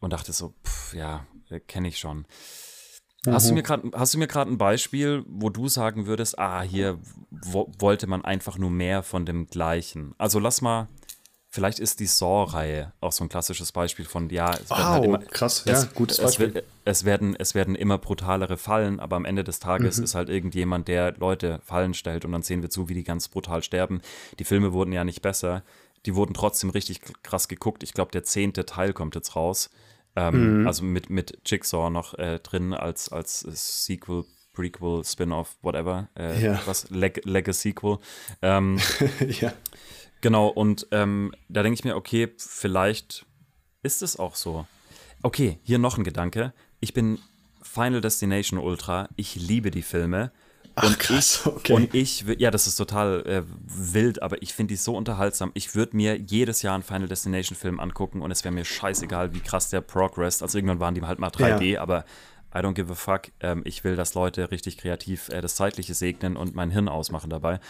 [0.00, 1.26] und dachte so, pff, ja,
[1.68, 2.26] kenne ich schon.
[3.24, 6.62] Hast du mir gerade hast du mir gerade ein Beispiel, wo du sagen würdest, ah,
[6.62, 6.98] hier
[7.30, 10.12] wo, wollte man einfach nur mehr von dem Gleichen.
[10.18, 10.88] Also lass mal,
[11.54, 15.18] vielleicht ist die Saw-Reihe auch so ein klassisches Beispiel von, ja, es werden halt immer,
[15.18, 16.54] krass, ja, es, gutes es, Beispiel.
[16.54, 20.04] wird- es, werden, es werden immer brutalere Fallen, aber am Ende des Tages Mhm.
[20.04, 23.28] ist halt irgendjemand, der Leute Fallen stellt und dann sehen wir zu, wie die ganz
[23.28, 24.00] brutal sterben.
[24.38, 25.62] Die Filme wurden ja nicht besser.
[26.06, 27.82] Die wurden trotzdem richtig krass geguckt.
[27.84, 29.70] Ich glaube, der zehnte Teil kommt jetzt raus.
[30.16, 30.66] Ähm, Mhm.
[30.66, 33.40] Also mit, mit Jigsaw noch äh, drin als, als
[33.86, 34.24] Sequel,
[34.54, 36.08] Prequel, Spin-off, whatever.
[36.18, 36.60] Äh, Ja.
[36.66, 36.90] Was?
[36.90, 37.98] Leg Legacy-Sequel.
[38.42, 38.78] Ähm,
[39.40, 39.52] ja.
[40.22, 43.26] Genau, und ähm, da denke ich mir, okay, vielleicht
[43.82, 44.66] ist es auch so.
[45.22, 46.52] Okay, hier noch ein Gedanke.
[46.80, 47.18] Ich bin
[47.60, 49.08] Final Destination Ultra.
[49.16, 50.32] Ich liebe die Filme.
[50.76, 51.72] Ach, krass, ich, okay.
[51.72, 55.50] Und ich, ja, das ist total äh, wild, aber ich finde die so unterhaltsam.
[55.54, 59.34] Ich würde mir jedes Jahr einen Final Destination Film angucken und es wäre mir scheißegal,
[59.34, 60.42] wie krass der progressed.
[60.42, 62.04] Also irgendwann waren die halt mal 3D, aber
[62.54, 63.32] I don't give a fuck.
[63.40, 67.28] Ähm, ich will, dass Leute richtig kreativ äh, das Zeitliche segnen und mein Hirn ausmachen
[67.28, 67.60] dabei.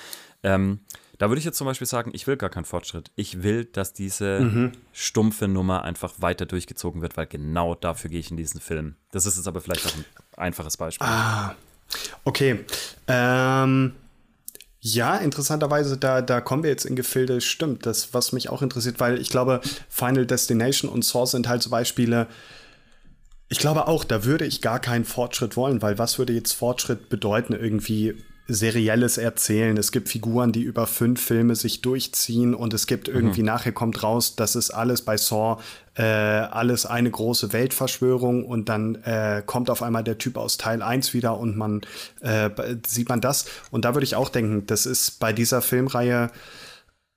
[0.42, 0.80] Ähm,
[1.18, 3.10] da würde ich jetzt zum Beispiel sagen, ich will gar keinen Fortschritt.
[3.16, 4.72] Ich will, dass diese Mhm.
[4.92, 8.96] stumpfe Nummer einfach weiter durchgezogen wird, weil genau dafür gehe ich in diesen Film.
[9.12, 10.04] Das ist jetzt aber vielleicht auch ein
[10.36, 11.06] einfaches Beispiel.
[11.06, 11.54] Ah,
[12.24, 12.64] okay.
[13.06, 13.92] Ähm,
[14.80, 18.98] ja, interessanterweise, da, da kommen wir jetzt in Gefilde, stimmt, das, was mich auch interessiert,
[18.98, 22.26] weil ich glaube, Final Destination und Saw sind halt so Beispiele,
[23.48, 27.10] ich glaube auch, da würde ich gar keinen Fortschritt wollen, weil was würde jetzt Fortschritt
[27.10, 27.52] bedeuten?
[27.52, 28.14] Irgendwie
[28.48, 29.76] serielles Erzählen.
[29.76, 34.02] Es gibt Figuren, die über fünf Filme sich durchziehen und es gibt irgendwie nachher kommt
[34.02, 35.60] raus, das ist alles bei Saw
[35.94, 40.82] äh, alles eine große Weltverschwörung und dann äh, kommt auf einmal der Typ aus Teil
[40.82, 41.82] 1 wieder und man
[42.20, 42.50] äh,
[42.86, 43.46] sieht man das.
[43.70, 46.30] Und da würde ich auch denken, das ist bei dieser Filmreihe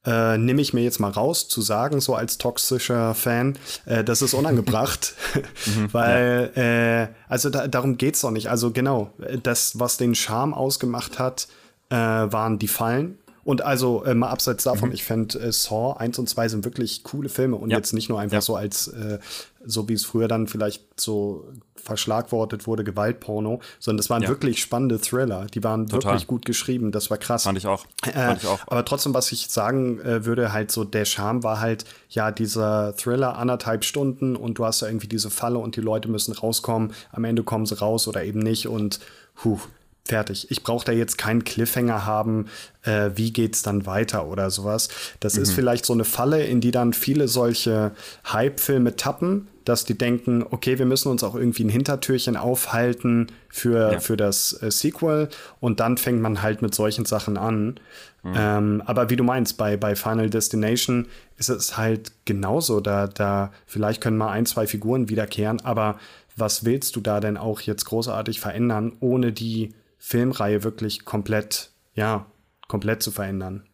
[0.06, 4.22] äh, nehme ich mir jetzt mal raus, zu sagen, so als toxischer Fan, äh, das
[4.22, 5.14] ist unangebracht,
[5.92, 8.50] weil, äh, also da, darum geht's doch nicht.
[8.50, 9.12] Also genau,
[9.44, 11.48] das, was den Charme ausgemacht hat,
[11.90, 13.18] äh, waren die Fallen.
[13.44, 17.04] Und also äh, mal abseits davon, ich fände äh, Saw 1 und 2 sind wirklich
[17.04, 17.78] coole Filme und Ja.
[17.78, 18.42] jetzt nicht nur einfach Ja.
[18.42, 19.20] so als, äh,
[19.66, 21.46] so wie es früher dann vielleicht so
[21.76, 24.30] verschlagwortet wurde, Gewaltporno, sondern das waren Ja.
[24.30, 25.46] wirklich spannende Thriller.
[25.54, 26.14] Die waren Total.
[26.14, 27.44] wirklich gut geschrieben, das war krass.
[27.44, 27.86] Fand ich auch.
[28.06, 28.60] Äh, Fand ich auch.
[28.68, 32.96] aber trotzdem, was ich sagen äh, würde, halt so der Charme war halt, ja, dieser
[32.96, 36.94] Thriller anderthalb Stunden und du hast da irgendwie diese Falle und die Leute müssen rauskommen.
[37.12, 39.00] Am Ende kommen sie raus oder eben nicht und
[39.36, 39.60] puh,
[40.06, 40.50] fertig.
[40.52, 42.48] Ich brauche da jetzt keinen Cliffhanger haben,
[42.84, 44.90] äh, wie geht's dann weiter oder sowas.
[45.20, 45.44] Das mhm.
[45.44, 47.92] ist vielleicht so eine Falle, in die dann viele solche
[48.32, 53.94] Hype-Filme tappen, dass die denken, okay, wir müssen uns auch irgendwie ein Hintertürchen aufhalten für,
[53.94, 54.00] ja.
[54.00, 57.80] für das äh, Sequel und dann fängt man halt mit solchen Sachen an.
[58.24, 58.34] Mhm.
[58.36, 61.08] Ähm, aber wie du meinst, bei, bei Final Destination
[61.38, 62.80] ist es halt genauso.
[62.80, 66.00] Da, da vielleicht können mal ein, zwei Figuren wiederkehren, aber
[66.36, 72.28] was willst du da denn auch jetzt großartig verändern, ohne die Filmreihe wirklich komplett, ja,
[72.68, 73.66] komplett zu verändern.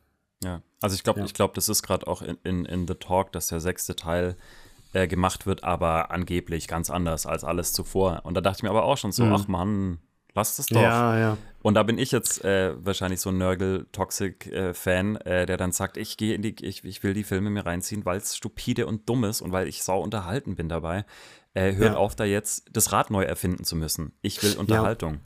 [0.44, 1.26] Ja, also ich glaube, ja.
[1.26, 4.36] ich glaube, das ist gerade auch in, in, in The Talk, dass der sechste Teil
[4.94, 8.22] äh, gemacht wird, aber angeblich ganz anders als alles zuvor.
[8.24, 9.34] Und da dachte ich mir aber auch schon so, mhm.
[9.34, 10.00] ach Mann,
[10.34, 10.82] lass das doch.
[10.82, 11.38] Ja, ja.
[11.62, 16.18] Und da bin ich jetzt äh, wahrscheinlich so ein Nörgel-Toxic-Fan, äh, der dann sagt, ich
[16.18, 19.24] gehe in die, ich, ich will die Filme mir reinziehen, weil es stupide und dumm
[19.24, 21.06] ist und weil ich sau unterhalten bin dabei.
[21.54, 21.98] Äh, hört ja.
[21.98, 24.14] auf, da jetzt das Rad neu erfinden zu müssen.
[24.22, 25.16] Ich will Unterhaltung.
[25.16, 25.20] Ja.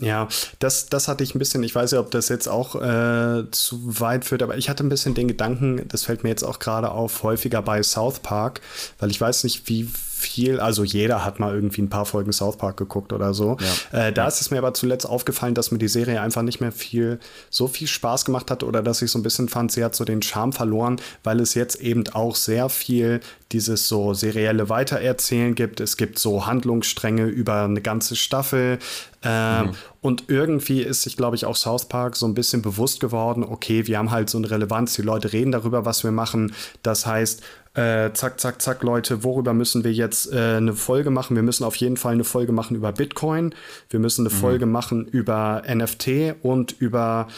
[0.00, 0.28] Ja,
[0.58, 4.00] das, das hatte ich ein bisschen, ich weiß ja, ob das jetzt auch äh, zu
[4.00, 6.90] weit führt, aber ich hatte ein bisschen den Gedanken, das fällt mir jetzt auch gerade
[6.90, 8.60] auf, häufiger bei South Park,
[8.98, 9.88] weil ich weiß nicht, wie
[10.20, 13.56] viel, also jeder hat mal irgendwie ein paar Folgen South Park geguckt oder so.
[13.92, 14.08] Ja.
[14.08, 14.28] Äh, da ja.
[14.28, 17.66] ist es mir aber zuletzt aufgefallen, dass mir die Serie einfach nicht mehr viel, so
[17.66, 20.22] viel Spaß gemacht hat oder dass ich so ein bisschen fand, sie hat so den
[20.22, 23.20] Charme verloren, weil es jetzt eben auch sehr viel
[23.52, 25.80] dieses so serielle Weitererzählen gibt.
[25.80, 28.78] Es gibt so Handlungsstränge über eine ganze Staffel.
[29.22, 29.72] Ähm, mhm.
[30.00, 33.86] Und irgendwie ist sich, glaube ich, auch South Park so ein bisschen bewusst geworden, okay,
[33.86, 36.54] wir haben halt so eine Relevanz, die Leute reden darüber, was wir machen.
[36.82, 37.42] Das heißt,
[37.74, 41.36] äh, zack, zack, zack, Leute, worüber müssen wir jetzt äh, eine Folge machen?
[41.36, 43.54] Wir müssen auf jeden Fall eine Folge machen über Bitcoin.
[43.90, 44.38] Wir müssen eine mhm.
[44.38, 47.28] Folge machen über NFT und über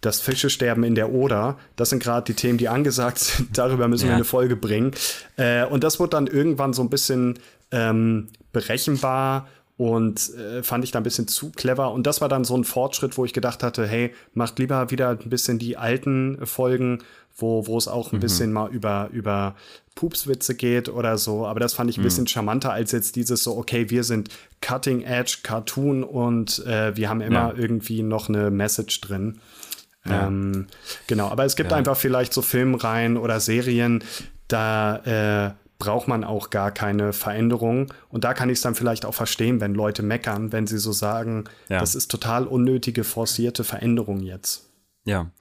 [0.00, 1.58] das Fischesterben in der Oder.
[1.76, 3.48] Das sind gerade die Themen, die angesagt sind.
[3.58, 4.12] Darüber müssen ja.
[4.12, 4.92] wir eine Folge bringen.
[5.36, 7.38] Äh, und das wurde dann irgendwann so ein bisschen
[7.70, 11.92] ähm, berechenbar und äh, fand ich da ein bisschen zu clever.
[11.92, 15.10] Und das war dann so ein Fortschritt, wo ich gedacht hatte, hey, macht lieber wieder
[15.10, 16.98] ein bisschen die alten Folgen,
[17.36, 18.20] wo, wo es auch ein mhm.
[18.20, 19.56] bisschen mal über, über
[19.94, 21.46] Pupswitze geht oder so.
[21.46, 22.04] Aber das fand ich ein mhm.
[22.04, 24.28] bisschen charmanter als jetzt dieses so, okay, wir sind
[24.60, 27.54] Cutting Edge Cartoon und äh, wir haben immer ja.
[27.56, 29.40] irgendwie noch eine Message drin.
[30.04, 30.26] Ja.
[30.26, 30.66] Ähm,
[31.06, 31.76] genau, aber es gibt ja.
[31.76, 34.02] einfach vielleicht so Filmreihen oder Serien,
[34.48, 34.96] da
[35.48, 35.52] äh,
[35.82, 37.92] braucht man auch gar keine Veränderung.
[38.08, 40.92] Und da kann ich es dann vielleicht auch verstehen, wenn Leute meckern, wenn sie so
[40.92, 41.80] sagen, ja.
[41.80, 44.70] das ist total unnötige, forcierte Veränderung jetzt.
[45.04, 45.32] Ja.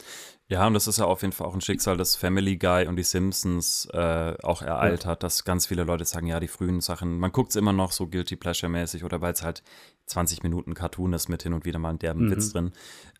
[0.47, 2.97] Ja, und das ist ja auf jeden Fall auch ein Schicksal, das Family Guy und
[2.97, 7.19] die Simpsons äh, auch ereilt hat, dass ganz viele Leute sagen, ja, die frühen Sachen,
[7.19, 9.63] man guckt es immer noch so Guilty Pleasure-mäßig oder weil es halt
[10.07, 12.31] 20 Minuten Cartoon ist mit hin und wieder mal einen derben mhm.
[12.31, 12.71] Witz drin.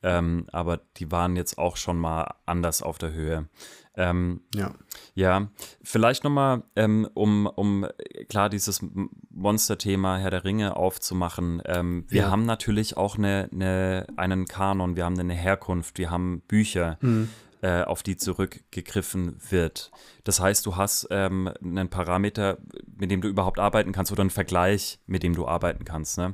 [0.03, 3.47] Ähm, aber die waren jetzt auch schon mal anders auf der Höhe.
[3.95, 4.73] Ähm, ja.
[5.13, 5.49] Ja,
[5.83, 7.85] vielleicht nochmal, ähm, um, um
[8.29, 8.83] klar dieses
[9.29, 11.61] Monster-Thema Herr der Ringe aufzumachen.
[11.65, 12.31] Ähm, wir ja.
[12.31, 16.97] haben natürlich auch eine, eine, einen Kanon, wir haben eine Herkunft, wir haben Bücher.
[17.01, 17.29] Mhm.
[17.63, 19.91] Äh, auf die zurückgegriffen wird.
[20.23, 22.57] Das heißt, du hast ähm, einen Parameter,
[22.97, 26.17] mit dem du überhaupt arbeiten kannst oder einen Vergleich, mit dem du arbeiten kannst.
[26.17, 26.33] Ne?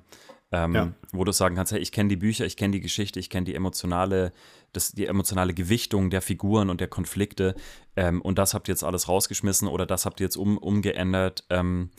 [0.54, 0.94] Ähm, ja.
[1.12, 3.44] Wo du sagen kannst, hey, ich kenne die Bücher, ich kenne die Geschichte, ich kenne
[3.44, 4.32] die emotionale
[4.74, 7.56] das, die emotionale Gewichtung der Figuren und der Konflikte
[7.96, 11.46] ähm, und das habt ihr jetzt alles rausgeschmissen oder das habt ihr jetzt um, umgeändert,
[11.50, 11.90] ähm,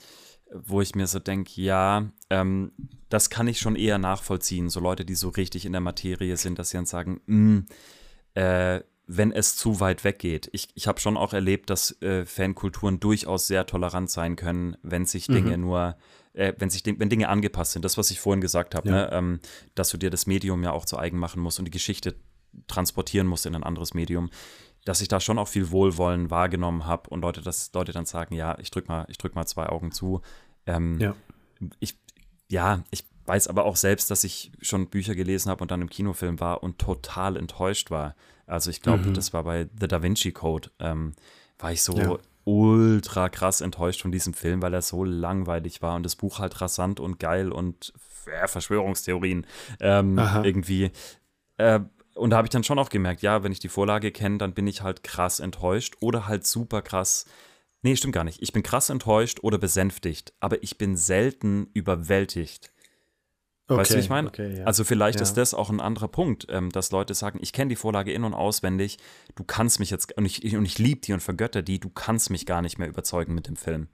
[0.52, 2.72] wo ich mir so denke, ja, ähm,
[3.08, 4.70] das kann ich schon eher nachvollziehen.
[4.70, 7.66] So Leute, die so richtig in der Materie sind, dass sie dann sagen, mh, mm,
[8.34, 10.50] äh, wenn es zu weit weggeht.
[10.52, 15.06] Ich, ich habe schon auch erlebt, dass äh, Fankulturen durchaus sehr tolerant sein können, wenn
[15.06, 15.62] sich Dinge mhm.
[15.62, 15.96] nur,
[16.34, 17.86] äh, wenn sich wenn Dinge angepasst sind.
[17.86, 18.94] Das, was ich vorhin gesagt habe, ja.
[18.94, 19.12] ne?
[19.12, 19.40] ähm,
[19.74, 22.16] dass du dir das Medium ja auch zu eigen machen musst und die Geschichte
[22.66, 24.30] transportieren muss in ein anderes Medium,
[24.84, 28.34] dass ich da schon auch viel Wohlwollen wahrgenommen habe und Leute, dass Leute dann sagen,
[28.34, 30.22] ja, ich drück mal, ich drück mal zwei Augen zu.
[30.66, 31.14] Ähm, ja.
[31.80, 31.98] Ich,
[32.48, 35.90] ja, ich weiß aber auch selbst, dass ich schon Bücher gelesen habe und dann im
[35.90, 38.14] Kinofilm war und total enttäuscht war.
[38.46, 39.14] Also ich glaube, mhm.
[39.14, 41.12] das war bei The Da Vinci Code, ähm,
[41.58, 42.16] war ich so ja.
[42.44, 46.58] ultra krass enttäuscht von diesem Film, weil er so langweilig war und das Buch halt
[46.62, 47.92] rasant und geil und
[48.26, 49.46] äh, Verschwörungstheorien
[49.80, 50.90] ähm, irgendwie.
[51.58, 51.80] Äh,
[52.18, 54.52] und da habe ich dann schon auch gemerkt, ja, wenn ich die Vorlage kenne, dann
[54.52, 57.26] bin ich halt krass enttäuscht oder halt super krass.
[57.82, 58.42] Nee, stimmt gar nicht.
[58.42, 62.72] Ich bin krass enttäuscht oder besänftigt, aber ich bin selten überwältigt.
[63.68, 64.28] Okay, weißt du, wie ich meine?
[64.28, 64.64] Okay, ja.
[64.64, 65.22] Also vielleicht ja.
[65.22, 68.24] ist das auch ein anderer Punkt, ähm, dass Leute sagen, ich kenne die Vorlage in-
[68.24, 68.98] und auswendig,
[69.34, 72.30] du kannst mich jetzt, und ich, und ich liebe die und vergötter die, du kannst
[72.30, 73.88] mich gar nicht mehr überzeugen mit dem Film.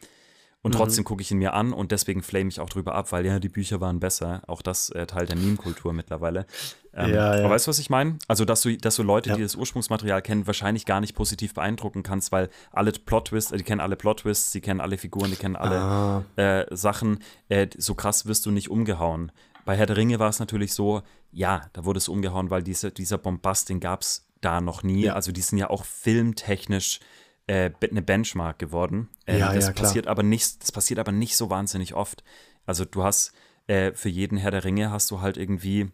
[0.65, 0.79] Und mhm.
[0.79, 3.39] trotzdem gucke ich ihn mir an und deswegen flame ich auch drüber ab, weil ja,
[3.39, 4.41] die Bücher waren besser.
[4.47, 6.47] Auch das äh, Teil der Meme-Kultur mittlerweile.
[6.95, 7.45] Ähm, ja, ja.
[7.45, 8.19] Aber weißt du, was ich meine?
[8.29, 9.37] Also, dass du, dass du Leute, ja.
[9.37, 13.62] die das Ursprungsmaterial kennen, wahrscheinlich gar nicht positiv beeindrucken kannst, weil alle Plot-Twists, äh, die
[13.62, 16.25] kennen alle Plot-Twists, die kennen alle Figuren, die kennen alle ah.
[16.37, 17.19] äh, Sachen.
[17.51, 19.33] Äh, so krass wirst du nicht umgehauen.
[19.67, 22.91] bei Herr der Ringe war es natürlich so, ja, da wurde es umgehauen, weil diese,
[22.91, 25.11] dieser Bombast, den gab es da noch nie.
[25.11, 27.01] Also die sind ja auch filmtechnisch
[27.47, 29.09] äh, eine Benchmark geworden.
[29.26, 32.24] Äh, ja, das ja, passiert aber nicht, das passiert aber nicht so wahnsinnig oft.
[32.66, 33.32] Also du hast
[33.66, 35.90] äh, für jeden Herr der Ringe hast du halt irgendwie,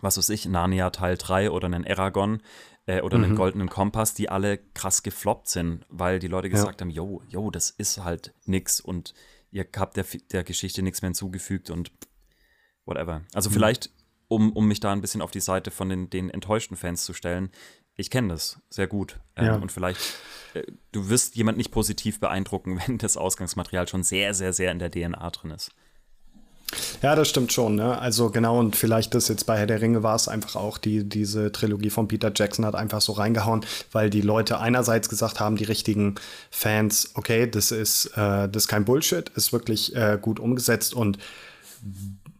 [0.00, 2.40] was weiß ich, Narnia Teil 3 oder einen Aragon
[2.86, 3.24] äh, oder mhm.
[3.24, 7.50] einen goldenen Kompass, die alle krass gefloppt sind, weil die Leute gesagt haben, yo, yo,
[7.50, 9.14] das ist halt nix und
[9.50, 11.90] ihr habt der, der Geschichte nichts mehr hinzugefügt und
[12.84, 13.22] whatever.
[13.34, 13.54] Also mhm.
[13.54, 13.90] vielleicht,
[14.28, 17.12] um, um mich da ein bisschen auf die Seite von den, den enttäuschten Fans zu
[17.12, 17.50] stellen,
[17.96, 19.18] ich kenne das sehr gut.
[19.36, 19.54] Ähm, ja.
[19.56, 20.00] Und vielleicht,
[20.54, 24.78] äh, du wirst jemand nicht positiv beeindrucken, wenn das Ausgangsmaterial schon sehr, sehr, sehr in
[24.78, 25.70] der DNA drin ist.
[27.00, 27.76] Ja, das stimmt schon.
[27.76, 27.96] Ne?
[27.98, 31.08] Also genau, und vielleicht das jetzt bei Herr der Ringe war es einfach auch, die,
[31.08, 35.56] diese Trilogie von Peter Jackson hat einfach so reingehauen, weil die Leute einerseits gesagt haben,
[35.56, 36.16] die richtigen
[36.50, 41.18] Fans, okay, das ist, äh, das ist kein Bullshit, ist wirklich äh, gut umgesetzt und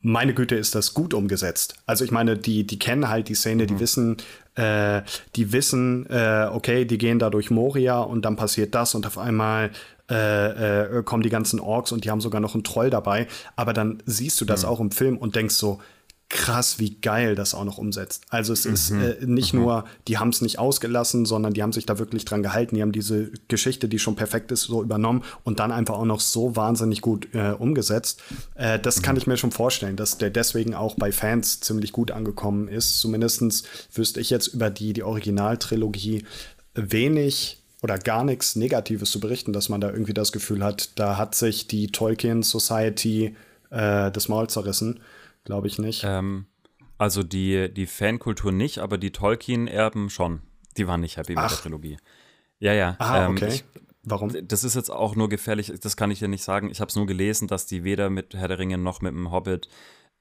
[0.06, 1.74] meine Güte, ist das gut umgesetzt.
[1.84, 3.66] Also ich meine, die, die kennen halt die Szene, mhm.
[3.66, 4.16] die wissen,
[4.54, 5.02] äh,
[5.34, 9.18] die wissen, äh, okay, die gehen da durch Moria und dann passiert das und auf
[9.18, 9.70] einmal
[10.08, 13.26] äh, äh, kommen die ganzen Orks und die haben sogar noch einen Troll dabei.
[13.56, 14.68] Aber dann siehst du das mhm.
[14.68, 15.80] auch im Film und denkst so,
[16.28, 18.24] krass, wie geil das auch noch umsetzt.
[18.30, 18.74] Also es mhm.
[18.74, 19.60] ist äh, nicht mhm.
[19.60, 22.74] nur, die haben es nicht ausgelassen, sondern die haben sich da wirklich dran gehalten.
[22.74, 26.20] Die haben diese Geschichte, die schon perfekt ist, so übernommen und dann einfach auch noch
[26.20, 28.22] so wahnsinnig gut äh, umgesetzt.
[28.54, 29.02] Äh, das mhm.
[29.02, 32.98] kann ich mir schon vorstellen, dass der deswegen auch bei Fans ziemlich gut angekommen ist.
[32.98, 33.62] Zumindestens
[33.92, 36.24] wüsste ich jetzt über die, die Originaltrilogie
[36.74, 41.18] wenig oder gar nichts Negatives zu berichten, dass man da irgendwie das Gefühl hat, da
[41.18, 43.36] hat sich die Tolkien Society
[43.70, 45.00] äh, das Maul zerrissen.
[45.46, 46.04] Glaube ich nicht.
[46.04, 46.46] Ähm,
[46.98, 50.42] also die, die Fankultur nicht, aber die Tolkien-Erben schon.
[50.76, 51.44] Die waren nicht happy Ach.
[51.44, 51.96] mit der Trilogie.
[52.58, 52.96] Ja, ja.
[52.98, 53.48] Ah, ähm, okay.
[53.48, 53.64] Ich,
[54.02, 54.30] Warum?
[54.46, 56.70] Das ist jetzt auch nur gefährlich, das kann ich dir nicht sagen.
[56.70, 59.32] Ich habe es nur gelesen, dass die weder mit Herr der Ringe noch mit dem
[59.32, 59.68] Hobbit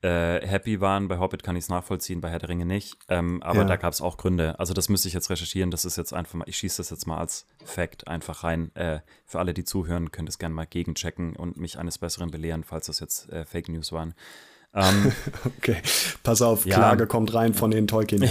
[0.02, 1.08] äh, happy waren.
[1.08, 2.98] Bei Hobbit kann ich es nachvollziehen, bei Herr der Ringe nicht.
[3.10, 3.66] Ähm, aber ja.
[3.66, 4.60] da gab es auch Gründe.
[4.60, 5.70] Also das müsste ich jetzt recherchieren.
[5.70, 8.76] Das ist jetzt einfach mal, ich schieße das jetzt mal als Fact einfach rein.
[8.76, 12.64] Äh, für alle, die zuhören, könnt es gerne mal gegenchecken und mich eines Besseren belehren,
[12.64, 14.16] falls das jetzt äh, Fake News waren.
[14.76, 15.14] Ähm,
[15.58, 15.78] okay,
[16.24, 18.24] pass auf, ja, Klage kommt rein von den tolkien.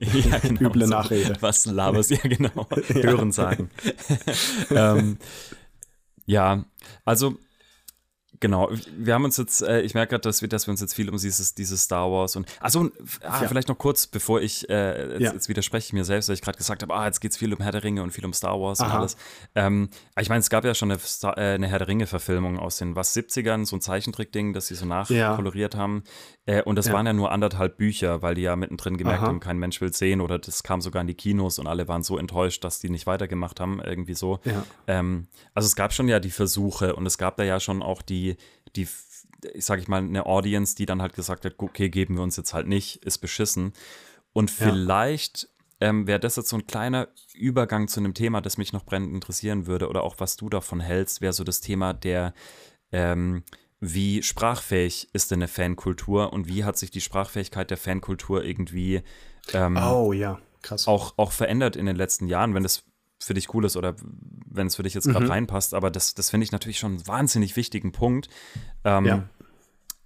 [0.00, 1.36] Ja, genau, Üble Nachrede.
[1.40, 3.70] Was laberst, ja genau, hören sagen.
[4.70, 5.18] ähm,
[6.26, 6.64] ja,
[7.04, 7.36] also
[8.44, 8.68] Genau,
[8.98, 11.08] wir haben uns jetzt, äh, ich merke gerade, dass wir, dass wir uns jetzt viel
[11.08, 12.90] um dieses, dieses Star Wars und, also
[13.22, 13.48] ah, ja.
[13.48, 15.32] vielleicht noch kurz, bevor ich, äh, jetzt, ja.
[15.32, 17.54] jetzt widerspreche ich mir selbst, weil ich gerade gesagt habe, ah, jetzt geht es viel
[17.54, 18.90] um Herr der Ringe und viel um Star Wars Aha.
[18.90, 19.16] und alles.
[19.54, 19.88] Ähm,
[20.20, 22.94] ich meine, es gab ja schon eine, Star, äh, eine Herr der Ringe-Verfilmung aus den,
[22.96, 25.80] was, 70ern, so ein Zeichentrick-Ding, das sie so nachkoloriert ja.
[25.80, 26.04] haben.
[26.44, 29.28] Äh, und das waren ja nur anderthalb Bücher, weil die ja mittendrin gemerkt Aha.
[29.28, 32.02] haben, kein Mensch will sehen oder das kam sogar in die Kinos und alle waren
[32.02, 34.40] so enttäuscht, dass die nicht weitergemacht haben, irgendwie so.
[34.86, 38.02] Ähm, also es gab schon ja die Versuche und es gab da ja schon auch
[38.02, 38.33] die
[38.76, 38.88] die,
[39.52, 42.36] ich sage ich mal, eine Audience, die dann halt gesagt hat, okay, geben wir uns
[42.36, 43.72] jetzt halt nicht, ist beschissen.
[44.32, 45.48] Und vielleicht
[45.80, 45.88] ja.
[45.88, 49.14] ähm, wäre das jetzt so ein kleiner Übergang zu einem Thema, das mich noch brennend
[49.14, 52.34] interessieren würde oder auch was du davon hältst, wäre so das Thema der,
[52.90, 53.44] ähm,
[53.80, 59.02] wie sprachfähig ist denn eine Fankultur und wie hat sich die Sprachfähigkeit der Fankultur irgendwie
[59.52, 60.40] ähm, oh, ja.
[60.62, 60.88] Krass.
[60.88, 62.84] Auch, auch verändert in den letzten Jahren, wenn es
[63.24, 63.96] für dich cool ist oder
[64.46, 65.30] wenn es für dich jetzt gerade mhm.
[65.30, 65.74] reinpasst.
[65.74, 68.28] Aber das, das finde ich natürlich schon einen wahnsinnig wichtigen Punkt.
[68.84, 69.28] Ähm, ja.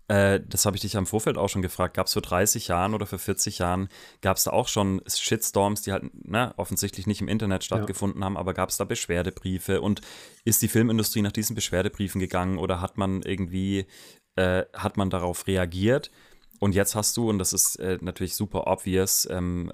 [0.09, 1.95] Äh, das habe ich dich am Vorfeld auch schon gefragt.
[1.95, 3.89] Gab es vor 30 Jahren oder vor 40 Jahren,
[4.23, 8.27] gab es da auch schon Shitstorms, die halt ne, offensichtlich nicht im Internet stattgefunden ja.
[8.27, 9.81] haben, aber gab es da Beschwerdebriefe?
[9.81, 10.01] Und
[10.45, 13.87] ist die Filmindustrie nach diesen Beschwerdebriefen gegangen oder hat man irgendwie,
[14.37, 16.11] äh, hat man darauf reagiert?
[16.59, 19.71] Und jetzt hast du, und das ist äh, natürlich super obvious, ähm,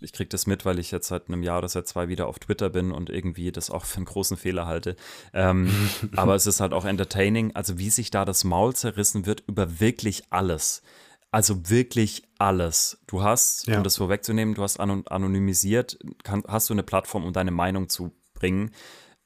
[0.00, 2.38] ich kriege das mit, weil ich jetzt seit einem Jahr oder seit zwei wieder auf
[2.38, 4.96] Twitter bin und irgendwie das auch für einen großen Fehler halte.
[5.32, 5.70] Ähm,
[6.16, 9.80] aber es ist halt auch entertaining, also wie sich da das Maul zerrissen wird über
[9.80, 10.82] wirklich alles.
[11.30, 12.98] Also wirklich alles.
[13.06, 13.76] Du hast, ja.
[13.76, 18.12] um das vorwegzunehmen, du hast anonymisiert, kann, hast du eine Plattform, um deine Meinung zu
[18.32, 18.70] bringen.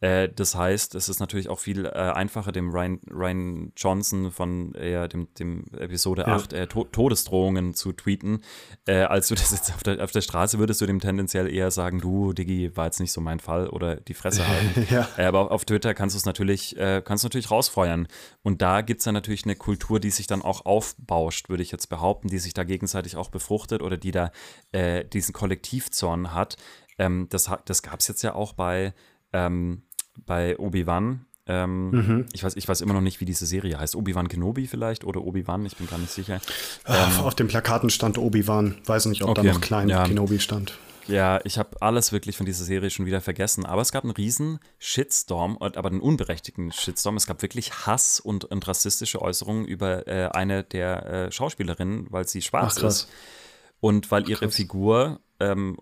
[0.03, 4.75] Äh, das heißt, es ist natürlich auch viel äh, einfacher, dem Ryan, Ryan Johnson von
[4.75, 6.35] äh, dem, dem Episode ja.
[6.35, 8.41] 8 äh, to Todesdrohungen zu tweeten,
[8.87, 11.71] äh, als du das jetzt auf der, auf der Straße würdest du dem tendenziell eher
[11.71, 14.89] sagen, du, Diggi, war jetzt nicht so mein Fall oder die Fresse halten.
[14.93, 15.09] ja.
[15.17, 18.09] Aber auf Twitter kannst du es natürlich, kannst natürlich rausfeuern.
[18.43, 21.71] Und da gibt es dann natürlich eine Kultur, die sich dann auch aufbauscht, würde ich
[21.71, 24.33] jetzt behaupten, die sich da gegenseitig auch befruchtet oder die da
[25.13, 26.57] diesen Kollektivzorn hat.
[26.99, 28.95] Ähm, das das gab es jetzt ja auch bei
[29.33, 29.83] ähm,
[30.27, 31.27] bei Obi-Wan.
[31.47, 32.27] Ähm, mhm.
[32.33, 33.97] ich, weiß, ich weiß immer noch nicht, wie diese Serie heißt.
[33.97, 36.41] Obi-Wan Kenobi vielleicht oder Obi-Wan, ich bin gar nicht sicher.
[36.87, 38.77] Ähm, auf den Plakaten stand Obi-Wan.
[38.87, 39.47] Weiß nicht, ob okay.
[39.47, 40.05] da noch klein ja.
[40.05, 40.79] Kenobi stand.
[41.09, 43.67] ja, ich habe alles wirklich von dieser Serie schon wieder vergessen.
[43.67, 47.17] Aber es gab einen riesen Shitstorm, aber einen unberechtigten Shitstorm.
[47.17, 52.29] Es gab wirklich Hass und, und rassistische Äußerungen über äh, eine der äh, Schauspielerinnen, weil
[52.29, 53.09] sie schwarz Ach, ist.
[53.81, 54.55] Und weil ihre krass.
[54.55, 55.77] Figur, ähm,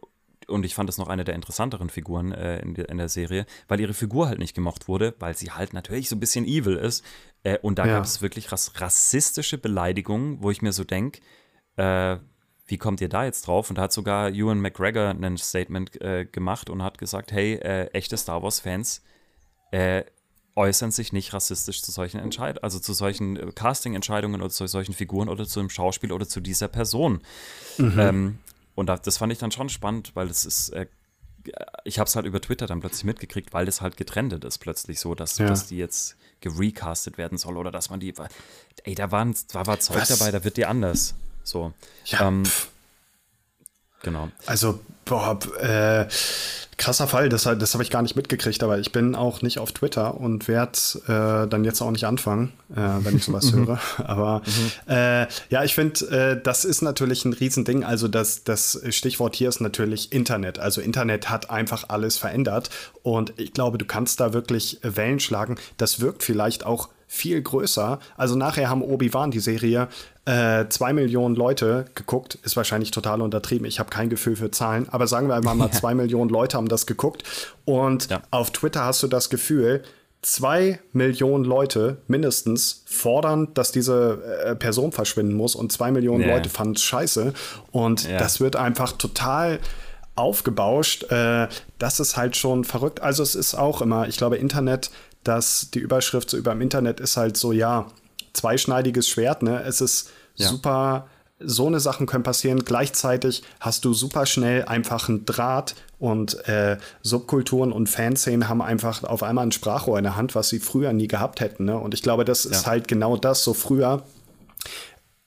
[0.50, 3.80] und ich fand das noch eine der interessanteren Figuren äh, in, in, der Serie, weil
[3.80, 7.04] ihre Figur halt nicht gemocht wurde, weil sie halt natürlich so ein bisschen evil ist.
[7.42, 7.96] Äh, und da ja.
[7.96, 11.20] gab es wirklich rassistische Beleidigungen, wo ich mir so denke,
[11.76, 12.18] äh,
[12.66, 13.68] wie kommt ihr da jetzt drauf?
[13.70, 17.86] Und da hat sogar Ewan McGregor ein Statement äh, gemacht und hat gesagt, hey, äh,
[17.86, 19.02] echte Star Wars-Fans
[19.72, 20.04] äh,
[20.56, 25.28] äußern sich nicht rassistisch zu solchen Entscheidungen, also zu solchen Casting-Entscheidungen oder zu solchen Figuren
[25.28, 27.22] oder zu einem Schauspiel oder zu dieser Person.
[27.78, 27.98] Mhm.
[27.98, 28.38] Ähm,
[28.80, 30.86] und das fand ich dann schon spannend, weil es ist äh,
[31.84, 35.00] ich habe es halt über Twitter dann plötzlich mitgekriegt, weil das halt getrennt ist plötzlich
[35.00, 35.46] so, dass, ja.
[35.46, 38.12] dass die jetzt gerecastet werden soll oder dass man die,
[38.84, 40.08] ey, da, waren, da war Zeug Was?
[40.08, 41.14] dabei, da wird die anders.
[41.42, 41.72] So.
[42.06, 42.28] Ja.
[42.28, 42.42] Ähm,
[44.02, 44.28] genau.
[44.46, 46.06] Also, boah, äh,
[46.80, 49.72] krasser Fall, das, das habe ich gar nicht mitgekriegt, aber ich bin auch nicht auf
[49.72, 53.78] Twitter und werde äh, dann jetzt auch nicht anfangen, äh, wenn ich sowas höre.
[53.98, 54.92] Aber mhm.
[54.92, 57.84] äh, ja, ich finde, äh, das ist natürlich ein Riesending.
[57.84, 60.58] Also das, das Stichwort hier ist natürlich Internet.
[60.58, 62.70] Also Internet hat einfach alles verändert
[63.02, 65.56] und ich glaube, du kannst da wirklich Wellen schlagen.
[65.76, 67.98] Das wirkt vielleicht auch viel größer.
[68.16, 69.88] Also nachher haben Obi-Wan die Serie
[70.30, 72.38] äh, zwei Millionen Leute geguckt.
[72.42, 73.66] Ist wahrscheinlich total untertrieben.
[73.66, 74.88] Ich habe kein Gefühl für Zahlen.
[74.88, 75.72] Aber sagen wir einfach mal, ja.
[75.72, 77.24] zwei Millionen Leute haben das geguckt.
[77.64, 78.22] Und ja.
[78.30, 79.82] auf Twitter hast du das Gefühl,
[80.22, 86.36] zwei Millionen Leute mindestens fordern, dass diese äh, Person verschwinden muss und zwei Millionen yeah.
[86.36, 87.32] Leute fanden es scheiße.
[87.72, 88.18] Und yeah.
[88.18, 89.58] das wird einfach total
[90.14, 91.10] aufgebauscht.
[91.10, 93.00] Äh, das ist halt schon verrückt.
[93.00, 94.90] Also es ist auch immer, ich glaube, Internet
[95.22, 97.86] dass die Überschrift so über dem Internet ist halt so, ja,
[98.32, 99.62] zweischneidiges Schwert, ne?
[99.64, 100.10] Es ist
[100.40, 100.48] ja.
[100.48, 101.06] super,
[101.38, 102.64] so eine Sachen können passieren.
[102.64, 109.02] Gleichzeitig hast du super schnell einfach einen Draht und äh, Subkulturen und Fanszenen haben einfach
[109.04, 111.64] auf einmal ein Sprachrohr in der Hand, was sie früher nie gehabt hätten.
[111.64, 111.78] Ne?
[111.78, 112.50] Und ich glaube, das ja.
[112.50, 113.44] ist halt genau das.
[113.44, 114.02] So früher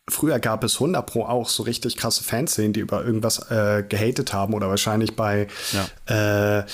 [0.09, 4.33] Früher gab es 100 Pro auch so richtig krasse Fanszenen, die über irgendwas äh, gehatet
[4.33, 6.59] haben oder wahrscheinlich bei ja.
[6.59, 6.65] äh,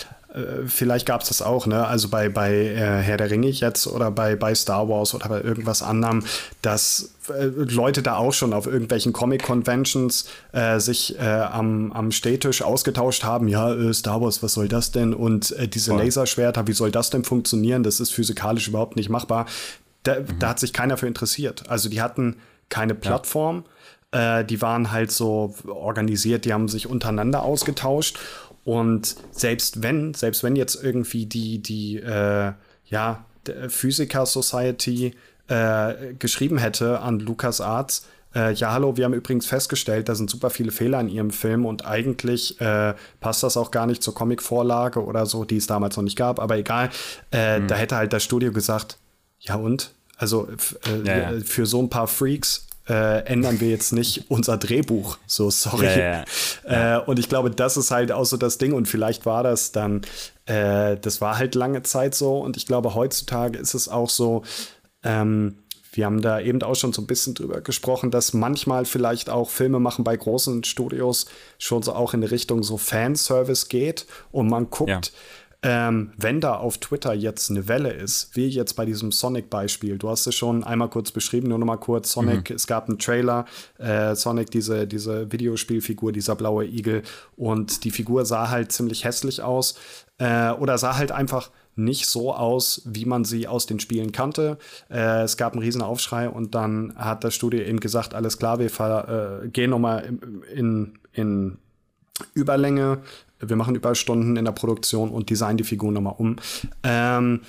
[0.65, 1.85] vielleicht gab es das auch, ne?
[1.85, 5.41] Also bei, bei äh, Herr der Ringe jetzt oder bei, bei Star Wars oder bei
[5.41, 6.23] irgendwas anderem,
[6.61, 12.61] dass äh, Leute da auch schon auf irgendwelchen Comic-Conventions äh, sich äh, am, am Stehtisch
[12.61, 15.13] ausgetauscht haben, ja, äh, Star Wars, was soll das denn?
[15.13, 16.03] Und diese Voll.
[16.03, 17.83] Laserschwerter, wie soll das denn funktionieren?
[17.83, 19.45] Das ist physikalisch überhaupt nicht machbar.
[20.03, 20.39] Da, mhm.
[20.39, 21.69] da hat sich keiner für interessiert.
[21.69, 22.37] Also die hatten
[22.69, 23.63] keine Plattform.
[24.13, 24.43] Ja.
[24.43, 28.17] die waren halt so organisiert, die haben sich untereinander ausgetauscht.
[28.63, 32.53] Und selbst wenn, selbst wenn jetzt irgendwie die, die, äh,
[32.85, 33.25] ja,
[33.67, 35.15] Physiker Society
[35.47, 38.05] äh, geschrieben hätte an Lukas Arts,
[38.35, 41.65] äh, ja, hallo, wir haben übrigens festgestellt, da sind super viele Fehler in ihrem Film
[41.65, 45.97] und eigentlich äh, passt das auch gar nicht zur Comic-Vorlage oder so, die es damals
[45.97, 46.89] noch nicht gab, aber egal,
[47.31, 47.67] äh, mhm.
[47.67, 48.97] da hätte halt das Studio gesagt,
[49.39, 49.91] ja und?
[50.17, 51.39] Also äh, ja, ja.
[51.43, 55.17] für so ein paar Freaks äh, ändern wir jetzt nicht unser Drehbuch.
[55.27, 55.85] So, sorry.
[55.85, 56.23] Ja,
[56.67, 56.97] ja.
[56.97, 58.73] Äh, und ich glaube, das ist halt auch so das Ding.
[58.73, 60.01] Und vielleicht war das dann,
[60.45, 62.39] äh, das war halt lange Zeit so.
[62.39, 64.43] Und ich glaube, heutzutage ist es auch so,
[65.03, 65.55] ähm,
[65.91, 69.49] wir haben da eben auch schon so ein bisschen drüber gesprochen, dass manchmal vielleicht auch
[69.49, 71.25] Filme machen bei großen Studios
[71.57, 75.01] schon so auch in Richtung so Fanservice geht und man guckt, ja
[75.61, 80.09] ähm, wenn da auf Twitter jetzt eine Welle ist, wie jetzt bei diesem Sonic-Beispiel, du
[80.09, 82.55] hast es schon einmal kurz beschrieben, nur noch mal kurz, Sonic, mhm.
[82.55, 83.45] es gab einen Trailer,
[83.77, 87.03] äh, Sonic, diese, diese Videospielfigur, dieser blaue Igel
[87.35, 89.75] und die Figur sah halt ziemlich hässlich aus
[90.17, 94.57] äh, oder sah halt einfach nicht so aus, wie man sie aus den Spielen kannte.
[94.89, 98.59] Äh, es gab einen riesen Aufschrei und dann hat das Studio eben gesagt, alles klar,
[98.59, 101.57] wir äh, gehen noch mal in, in, in
[102.33, 102.99] Überlänge,
[103.39, 106.35] wir machen Überstunden in der Produktion und designen die Figur nochmal um.
[106.83, 107.41] Ähm,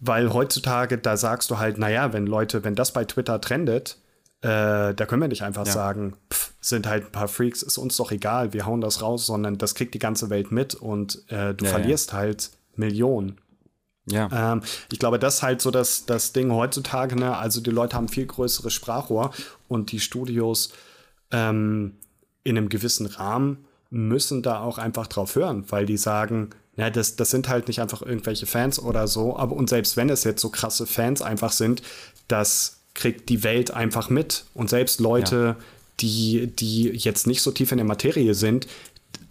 [0.00, 3.98] weil heutzutage, da sagst du halt, naja, wenn Leute, wenn das bei Twitter trendet,
[4.40, 5.72] äh, da können wir nicht einfach ja.
[5.72, 9.26] sagen, pff, sind halt ein paar Freaks, ist uns doch egal, wir hauen das raus,
[9.26, 12.18] sondern das kriegt die ganze Welt mit und äh, du ja, verlierst ja.
[12.18, 13.40] halt Millionen.
[14.06, 14.54] Ja.
[14.54, 17.36] Ähm, ich glaube, das ist halt so das, das Ding heutzutage, ne?
[17.36, 19.30] Also die Leute haben viel größeres Sprachrohr
[19.68, 20.72] und die Studios
[21.30, 21.94] ähm,
[22.42, 27.16] in einem gewissen Rahmen müssen da auch einfach drauf hören, weil die sagen, ja, das,
[27.16, 30.40] das sind halt nicht einfach irgendwelche Fans oder so, aber und selbst wenn es jetzt
[30.40, 31.82] so krasse Fans einfach sind,
[32.26, 34.44] das kriegt die Welt einfach mit.
[34.54, 35.64] Und selbst Leute, ja.
[36.00, 38.66] die, die jetzt nicht so tief in der Materie sind,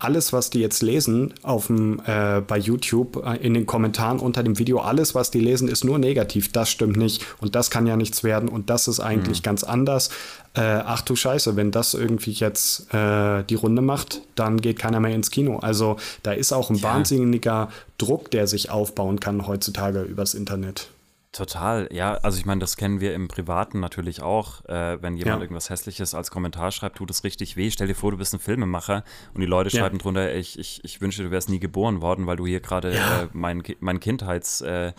[0.04, 4.41] alles, was die jetzt lesen auf dem, äh, bei YouTube äh, in den Kommentaren unter
[4.41, 6.52] dem Video, alles, was die lesen, ist nur negativ.
[6.52, 9.43] Das stimmt nicht und das kann ja nichts werden und das ist eigentlich mhm.
[9.43, 10.10] ganz anders.
[10.56, 14.99] Äh, ach du Scheiße, wenn das irgendwie jetzt äh, die Runde macht, dann geht keiner
[14.99, 15.60] mehr ins Kino.
[15.60, 16.84] Also da ist auch ein ja.
[16.84, 20.89] wahnsinniger Druck, der sich aufbauen kann heutzutage übers Internet.
[21.32, 22.16] Total, ja.
[22.16, 24.66] Also ich meine, das kennen wir im Privaten natürlich auch.
[24.66, 25.42] Äh, wenn jemand ja.
[25.42, 27.72] irgendwas Hässliches als Kommentar schreibt, tut es richtig weh.
[27.72, 29.80] Stell dir vor, du bist ein Filmemacher und die Leute ja.
[29.80, 32.94] schreiben drunter, ich, ich, ich wünsche, du wärst nie geboren worden, weil du hier gerade
[32.94, 33.22] ja.
[33.24, 34.94] äh, mein, mein Kindheitsfilm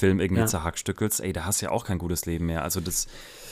[0.00, 1.20] äh, irgendwie zerhackstückelst.
[1.20, 2.64] Ey, da hast du ja auch kein gutes Leben mehr.
[2.64, 3.06] Also das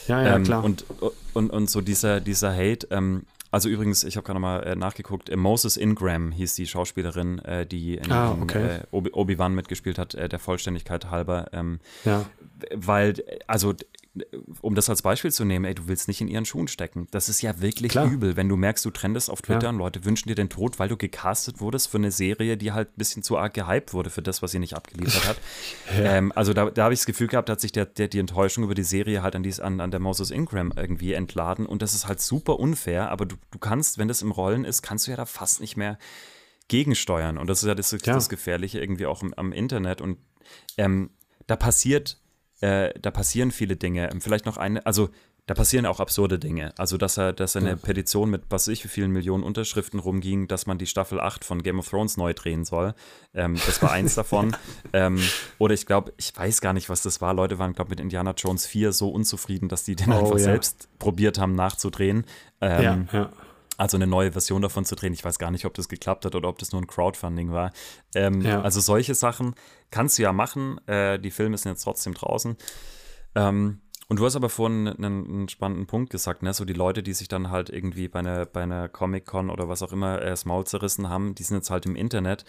[0.09, 0.64] ja, ja, ähm, klar.
[0.64, 0.85] Und,
[1.33, 3.24] und, und so dieser, dieser Hate, ähm,
[3.57, 7.64] also übrigens, ich habe gerade nochmal äh, nachgeguckt, äh, Moses Ingram hieß die Schauspielerin, äh,
[7.64, 8.80] die in, ah, okay.
[8.80, 11.46] äh, Obi-Wan mitgespielt hat, äh, der Vollständigkeit halber.
[11.54, 12.26] Ähm, ja.
[12.74, 13.14] Weil,
[13.46, 13.72] also
[14.60, 17.06] um das als Beispiel zu nehmen, ey, du willst nicht in ihren Schuhen stecken.
[17.10, 18.10] Das ist ja wirklich Klar.
[18.10, 19.68] übel, wenn du merkst, du trendest auf Twitter ja.
[19.70, 22.88] und Leute wünschen dir den Tod, weil du gecastet wurdest für eine Serie, die halt
[22.90, 25.36] ein bisschen zu arg gehypt wurde für das, was sie nicht abgeliefert hat.
[25.98, 26.16] ja.
[26.16, 28.64] ähm, also da, da habe ich das Gefühl gehabt, hat sich der, der, die Enttäuschung
[28.64, 31.94] über die Serie halt an, dies, an, an der Moses Ingram irgendwie entladen und das
[31.94, 35.10] ist halt super unfair, aber du, du kannst, wenn das im Rollen ist, kannst du
[35.10, 35.98] ja da fast nicht mehr
[36.68, 40.18] gegensteuern und das ist ja das, das Gefährliche irgendwie auch am, am Internet und
[40.76, 41.10] ähm,
[41.46, 42.18] da passiert
[42.61, 44.11] äh, da passieren viele Dinge.
[44.20, 45.11] Vielleicht noch eine, also
[45.46, 46.72] da passieren auch absurde Dinge.
[46.76, 50.00] Also, dass er, dass er eine Petition mit was weiß ich wie vielen Millionen Unterschriften
[50.00, 52.94] rumging, dass man die Staffel 8 von Game of Thrones neu drehen soll.
[53.32, 54.57] Ähm, das war eins davon.
[54.92, 55.20] ähm,
[55.59, 57.32] oder ich glaube, ich weiß gar nicht, was das war.
[57.32, 60.32] Leute waren, glaube ich, mit Indiana Jones 4 so unzufrieden, dass die den oh, einfach
[60.32, 60.44] ja.
[60.44, 62.24] selbst probiert haben nachzudrehen.
[62.61, 63.30] Ähm, ja, ja
[63.77, 65.12] also eine neue Version davon zu drehen.
[65.12, 67.72] Ich weiß gar nicht, ob das geklappt hat oder ob das nur ein Crowdfunding war.
[68.14, 68.62] Ähm, ja.
[68.62, 69.55] Also solche Sachen
[69.91, 70.79] kannst du ja machen.
[70.87, 72.57] Äh, die Filme sind jetzt trotzdem draußen.
[73.35, 76.55] Ähm, und du hast aber vorhin einen, einen, spannenden Punkt gesagt, ne?
[76.55, 79.83] So die Leute, die sich dann halt irgendwie bei einer, bei einer Comic-Con oder was
[79.83, 82.45] auch immer äh, das Maul zerrissen haben, die sind jetzt halt im Internet.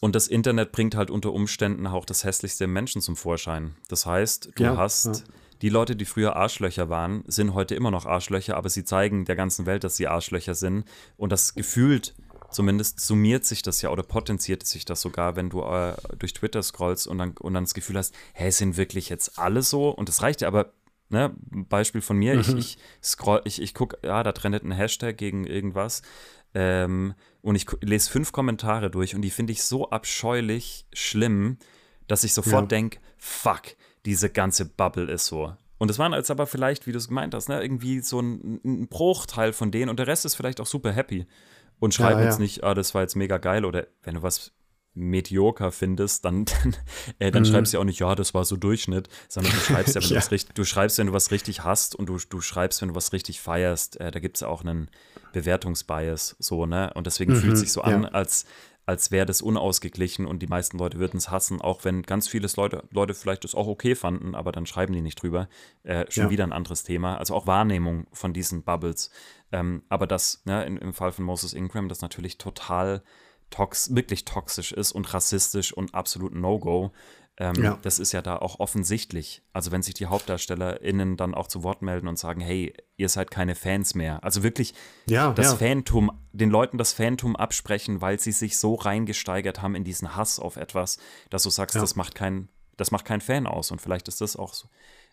[0.00, 3.76] Und das Internet bringt halt unter Umständen auch das hässlichste im Menschen zum Vorschein.
[3.88, 5.06] Das heißt, du ja, hast.
[5.06, 9.24] Ja die Leute, die früher Arschlöcher waren, sind heute immer noch Arschlöcher, aber sie zeigen
[9.24, 10.84] der ganzen Welt, dass sie Arschlöcher sind.
[11.16, 12.14] Und das gefühlt,
[12.50, 16.62] zumindest summiert sich das ja oder potenziert sich das sogar, wenn du äh, durch Twitter
[16.62, 19.90] scrollst und dann, und dann das Gefühl hast, hä, sind wirklich jetzt alle so?
[19.90, 20.72] Und das reicht ja aber.
[21.08, 22.40] Ne, Beispiel von mir, mhm.
[22.40, 26.02] ich, ich scroll, ich, ich gucke, ja, da trendet ein Hashtag gegen irgendwas.
[26.52, 31.58] Ähm, und ich lese fünf Kommentare durch und die finde ich so abscheulich schlimm,
[32.08, 32.78] dass ich sofort ja.
[32.78, 33.76] denke, fuck,
[34.06, 35.52] diese ganze Bubble ist so.
[35.78, 38.60] Und es waren jetzt aber vielleicht, wie du es gemeint hast, ne, irgendwie so ein,
[38.64, 41.26] ein, Bruchteil von denen und der Rest ist vielleicht auch super happy
[41.80, 42.30] und schreiben ja, ja.
[42.30, 44.52] jetzt nicht, ah, das war jetzt mega geil oder wenn du was
[44.94, 46.76] medioker findest, dann, dann,
[47.18, 47.46] äh, dann mhm.
[47.46, 50.08] schreibst du ja auch nicht, ja, das war so Durchschnitt, sondern du schreibst ja, wenn
[50.08, 50.20] ja.
[50.20, 52.94] du, was du schreibst, wenn du was richtig hast und du, du schreibst, wenn du
[52.94, 54.00] was richtig feierst.
[54.00, 54.88] Äh, da gibt es ja auch einen
[55.34, 56.92] Bewertungsbias, so, ne?
[56.94, 58.46] Und deswegen mhm, fühlt es sich so an, als
[58.86, 62.48] als wäre das unausgeglichen und die meisten Leute würden es hassen, auch wenn ganz viele
[62.56, 65.48] Leute, Leute vielleicht das auch okay fanden, aber dann schreiben die nicht drüber.
[65.82, 66.30] Äh, schon ja.
[66.30, 67.18] wieder ein anderes Thema.
[67.18, 69.10] Also auch Wahrnehmung von diesen Bubbles.
[69.50, 73.02] Ähm, aber das, ne, in, im Fall von Moses Ingram, das natürlich total
[73.50, 76.92] tox wirklich toxisch ist und rassistisch und absolut No-Go.
[77.38, 77.78] Ähm, ja.
[77.82, 79.42] Das ist ja da auch offensichtlich.
[79.52, 83.30] Also wenn sich die HauptdarstellerInnen dann auch zu Wort melden und sagen, hey, ihr seid
[83.30, 84.24] keine Fans mehr.
[84.24, 84.74] Also wirklich
[85.06, 85.56] ja, das ja.
[85.56, 90.38] Phantom, den Leuten das Phantom absprechen, weil sie sich so reingesteigert haben in diesen Hass
[90.38, 93.70] auf etwas, dass du sagst, das macht kein, das macht kein Fan aus.
[93.70, 94.68] Und vielleicht ist das auch so,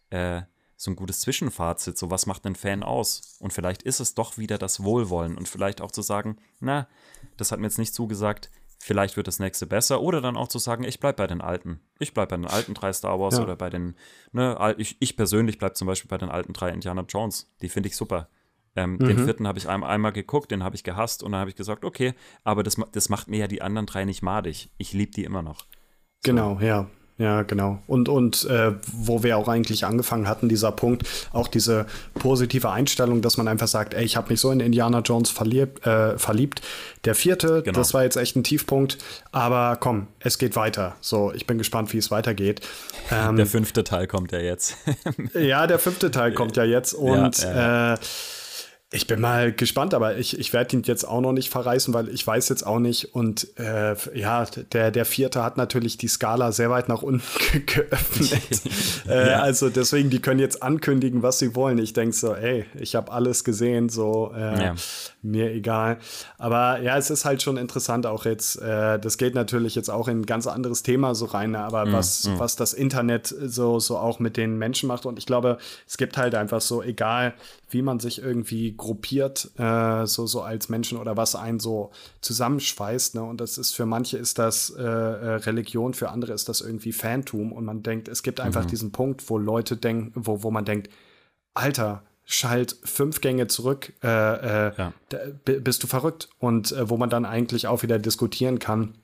[0.09, 0.43] äh,
[0.77, 1.97] so ein gutes Zwischenfazit.
[1.97, 3.37] So, was macht einen Fan aus?
[3.39, 6.87] Und vielleicht ist es doch wieder das Wohlwollen und vielleicht auch zu sagen, na,
[7.35, 8.49] das hat mir jetzt nicht zugesagt
[8.83, 10.01] vielleicht wird das nächste besser.
[10.01, 11.79] Oder dann auch zu sagen, ich bleibe bei den alten.
[11.99, 13.43] Ich bleibe bei den alten drei Star Wars ja.
[13.43, 13.95] oder bei den,
[14.31, 17.53] ne, ich, ich persönlich bleibe zum Beispiel bei den alten drei Indiana Jones.
[17.61, 18.29] Die finde ich super.
[18.75, 19.05] Ähm, mhm.
[19.05, 21.55] Den vierten habe ich ein, einmal geguckt, den habe ich gehasst und dann habe ich
[21.55, 22.13] gesagt, okay,
[22.43, 24.71] aber das, das macht mir ja die anderen drei nicht madig.
[24.77, 25.59] Ich liebe die immer noch.
[25.59, 26.31] So.
[26.31, 26.89] Genau, ja.
[27.19, 27.79] Ja, genau.
[27.85, 31.85] Und, und äh, wo wir auch eigentlich angefangen hatten, dieser Punkt, auch diese
[32.15, 35.85] positive Einstellung, dass man einfach sagt, ey, ich habe mich so in Indiana Jones verliebt.
[35.85, 36.61] Äh, verliebt.
[37.05, 37.77] Der vierte, genau.
[37.77, 38.97] das war jetzt echt ein Tiefpunkt,
[39.31, 40.95] aber komm, es geht weiter.
[41.01, 42.61] So, ich bin gespannt, wie es weitergeht.
[43.11, 44.77] Ähm, der fünfte Teil kommt ja jetzt.
[45.33, 47.93] ja, der fünfte Teil kommt ja jetzt und ja.
[47.93, 47.97] Äh,
[48.93, 52.09] ich bin mal gespannt, aber ich, ich werde ihn jetzt auch noch nicht verreißen, weil
[52.09, 53.15] ich weiß jetzt auch nicht.
[53.15, 57.23] Und äh, ja, der, der vierte hat natürlich die Skala sehr weit nach unten
[57.65, 58.61] geöffnet.
[59.09, 59.41] äh, ja.
[59.41, 61.79] Also deswegen, die können jetzt ankündigen, was sie wollen.
[61.79, 64.75] Ich denke so, ey, ich habe alles gesehen, so äh, ja.
[65.23, 65.97] mir egal.
[66.37, 68.61] Aber ja, es ist halt schon interessant auch jetzt.
[68.61, 71.93] Äh, das geht natürlich jetzt auch in ein ganz anderes Thema so rein, aber mm,
[71.93, 72.37] was, mm.
[72.37, 75.07] was das Internet so, so auch mit den Menschen macht.
[75.07, 75.57] Und ich glaube,
[75.87, 77.33] es gibt halt einfach so, egal
[77.73, 81.91] wie man sich irgendwie gruppiert, äh, so, so als Menschen oder was einen so
[82.21, 83.15] zusammenschweißt.
[83.15, 83.23] Ne?
[83.23, 86.93] Und das ist für manche ist das äh, äh Religion, für andere ist das irgendwie
[86.93, 87.51] Phantom.
[87.51, 88.69] Und man denkt, es gibt einfach mhm.
[88.69, 90.89] diesen Punkt, wo Leute denken, wo, wo man denkt,
[91.53, 94.07] Alter, schalt fünf Gänge zurück, äh,
[94.67, 94.93] äh, ja.
[95.43, 96.29] bist du verrückt.
[96.39, 98.95] Und äh, wo man dann eigentlich auch wieder diskutieren kann,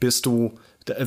[0.00, 0.54] bist du,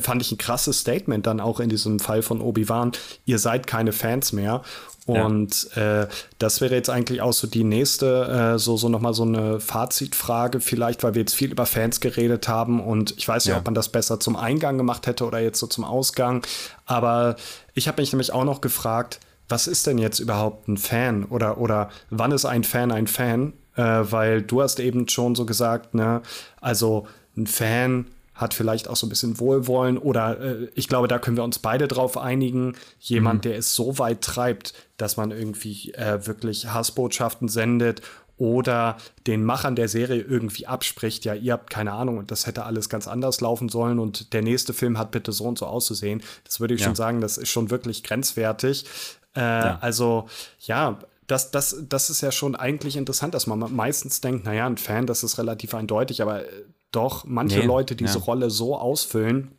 [0.00, 2.92] fand ich ein krasses Statement dann auch in diesem Fall von Obi-Wan,
[3.24, 4.62] ihr seid keine Fans mehr.
[5.06, 6.02] Und ja.
[6.02, 6.08] äh,
[6.38, 10.60] das wäre jetzt eigentlich auch so die nächste, äh, so, so nochmal so eine Fazitfrage,
[10.60, 13.58] vielleicht, weil wir jetzt viel über Fans geredet haben und ich weiß nicht, ja.
[13.58, 16.46] ob man das besser zum Eingang gemacht hätte oder jetzt so zum Ausgang.
[16.86, 17.36] Aber
[17.74, 19.18] ich habe mich nämlich auch noch gefragt,
[19.48, 23.54] was ist denn jetzt überhaupt ein Fan oder, oder wann ist ein Fan ein Fan?
[23.74, 26.22] Äh, weil du hast eben schon so gesagt, ne,
[26.60, 27.06] also
[27.36, 28.06] ein Fan
[28.42, 31.58] hat vielleicht auch so ein bisschen Wohlwollen oder äh, ich glaube, da können wir uns
[31.58, 32.74] beide drauf einigen.
[33.00, 33.48] Jemand, mhm.
[33.48, 38.02] der es so weit treibt, dass man irgendwie äh, wirklich Hassbotschaften sendet
[38.36, 38.96] oder
[39.26, 42.88] den Machern der Serie irgendwie abspricht, ja, ihr habt keine Ahnung und das hätte alles
[42.88, 46.22] ganz anders laufen sollen und der nächste Film hat bitte so und so auszusehen.
[46.44, 46.86] Das würde ich ja.
[46.86, 48.84] schon sagen, das ist schon wirklich grenzwertig.
[49.36, 49.78] Äh, ja.
[49.80, 50.26] Also
[50.60, 54.76] ja, das, das, das ist ja schon eigentlich interessant, dass man meistens denkt, naja, ein
[54.76, 56.48] Fan, das ist relativ eindeutig, aber äh,
[56.92, 58.24] doch manche nee, Leute diese ja.
[58.24, 59.52] Rolle so ausfüllen,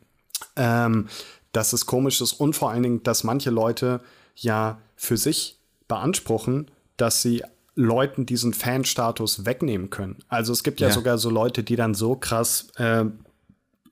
[0.56, 1.08] ähm,
[1.52, 4.00] dass es komisch ist und vor allen Dingen, dass manche Leute
[4.34, 5.58] ja für sich
[5.88, 7.42] beanspruchen, dass sie
[7.76, 10.18] Leuten diesen Fan-Status wegnehmen können.
[10.28, 13.04] Also es gibt ja, ja, sogar so Leute, die dann so krass äh,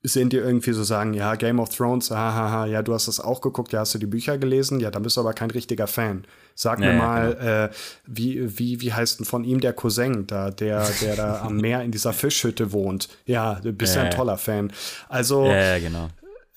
[0.04, 3.40] sind, die irgendwie so sagen, ja, Game of Thrones, hahaha, ja, du hast das auch
[3.40, 4.80] geguckt, ja, hast du die Bücher gelesen?
[4.80, 6.24] Ja, dann bist du aber kein richtiger Fan.
[6.56, 7.50] Sag ja, mir mal, genau.
[7.50, 7.70] äh,
[8.06, 11.82] wie, wie, wie heißt denn von ihm der Cousin, da, der, der da am Meer
[11.82, 13.08] in dieser Fischhütte wohnt?
[13.26, 14.72] Ja, du bist ja, ein toller Fan.
[15.08, 16.08] Also, ja, genau.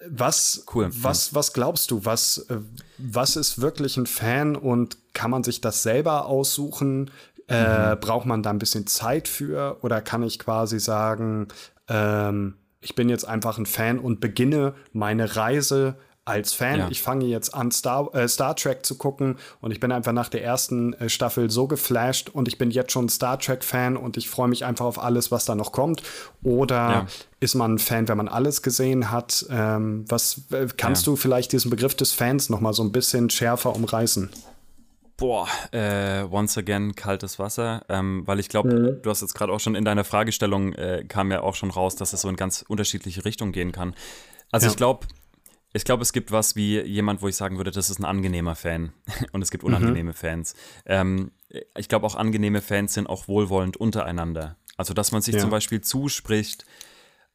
[0.08, 0.90] Was, cool.
[0.92, 2.04] was, was glaubst du?
[2.04, 2.58] Was, äh,
[2.98, 7.12] was ist wirklich ein Fan und kann man sich das selber aussuchen?
[7.48, 8.00] Äh, mhm.
[8.00, 9.78] Braucht man da ein bisschen Zeit für?
[9.82, 11.48] Oder kann ich quasi sagen,
[11.88, 12.56] ähm,
[12.86, 16.80] ich bin jetzt einfach ein Fan und beginne meine Reise als Fan.
[16.80, 16.88] Ja.
[16.90, 20.30] Ich fange jetzt an, Star, äh, Star Trek zu gucken und ich bin einfach nach
[20.30, 24.30] der ersten äh, Staffel so geflasht und ich bin jetzt schon Star Trek-Fan und ich
[24.30, 26.04] freue mich einfach auf alles, was da noch kommt.
[26.44, 27.08] Oder ja.
[27.40, 29.46] ist man ein Fan, wenn man alles gesehen hat?
[29.50, 31.12] Ähm, was äh, kannst ja.
[31.12, 34.30] du vielleicht diesen Begriff des Fans noch mal so ein bisschen schärfer umreißen?
[35.18, 39.02] Boah, äh, once again kaltes Wasser, ähm, weil ich glaube, mhm.
[39.02, 41.96] du hast jetzt gerade auch schon in deiner Fragestellung äh, kam ja auch schon raus,
[41.96, 43.96] dass es so in ganz unterschiedliche Richtungen gehen kann.
[44.52, 44.72] Also ja.
[44.72, 45.08] ich glaube,
[45.72, 48.56] ich glaube, es gibt was wie jemand, wo ich sagen würde, das ist ein angenehmer
[48.56, 48.92] Fan
[49.32, 49.70] und es gibt mhm.
[49.70, 50.16] unangenehme mhm.
[50.16, 50.56] Fans.
[50.86, 51.32] Ähm,
[51.78, 54.58] ich glaube, auch angenehme Fans sind auch wohlwollend untereinander.
[54.78, 55.42] Also, dass man sich ja.
[55.42, 56.66] zum Beispiel zuspricht,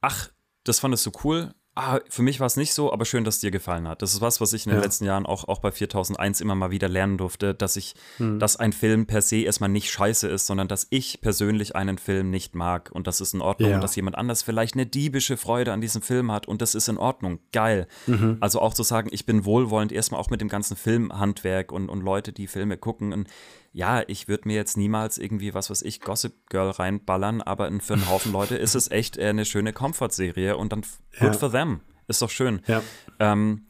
[0.03, 0.31] ach,
[0.65, 3.41] das fandest du cool, ah, für mich war es nicht so, aber schön, dass es
[3.41, 4.03] dir gefallen hat.
[4.03, 6.71] Das ist was, was ich in den letzten Jahren auch, auch bei 4001 immer mal
[6.71, 8.39] wieder lernen durfte, dass ich, hm.
[8.39, 12.31] dass ein Film per se erstmal nicht scheiße ist, sondern dass ich persönlich einen Film
[12.31, 13.77] nicht mag und das ist in Ordnung ja.
[13.77, 16.89] und dass jemand anders vielleicht eine diebische Freude an diesem Film hat und das ist
[16.89, 17.41] in Ordnung.
[17.53, 17.87] Geil.
[18.07, 18.37] Mhm.
[18.41, 22.03] Also auch zu sagen, ich bin wohlwollend erstmal auch mit dem ganzen Filmhandwerk und, und
[22.03, 23.29] Leute, die Filme gucken und
[23.73, 27.95] ja, ich würde mir jetzt niemals irgendwie, was weiß ich, Gossip Girl reinballern, aber für
[27.95, 30.83] einen Haufen Leute ist es echt eine schöne Comfort-Serie und dann
[31.19, 31.27] ja.
[31.27, 31.81] good for them.
[32.09, 32.63] Ist doch schön.
[32.67, 32.83] Ja.
[33.21, 33.67] Ähm,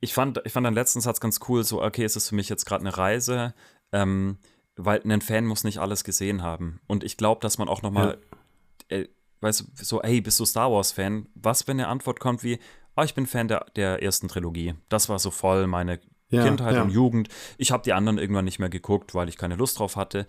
[0.00, 2.50] ich, fand, ich fand den letzten Satz ganz cool, so, okay, es ist für mich
[2.50, 3.54] jetzt gerade eine Reise,
[3.92, 4.38] ähm,
[4.76, 6.80] weil ein Fan muss nicht alles gesehen haben.
[6.86, 8.18] Und ich glaube, dass man auch noch mal,
[8.90, 8.98] ja.
[8.98, 9.08] äh,
[9.40, 11.26] weißt du, so, hey, bist du Star Wars-Fan?
[11.34, 12.58] Was, wenn eine Antwort kommt wie,
[12.96, 14.74] oh, ich bin Fan der, der ersten Trilogie.
[14.90, 16.00] Das war so voll meine
[16.30, 16.82] ja, Kindheit ja.
[16.82, 17.28] und Jugend.
[17.56, 20.26] Ich habe die anderen irgendwann nicht mehr geguckt, weil ich keine Lust drauf hatte.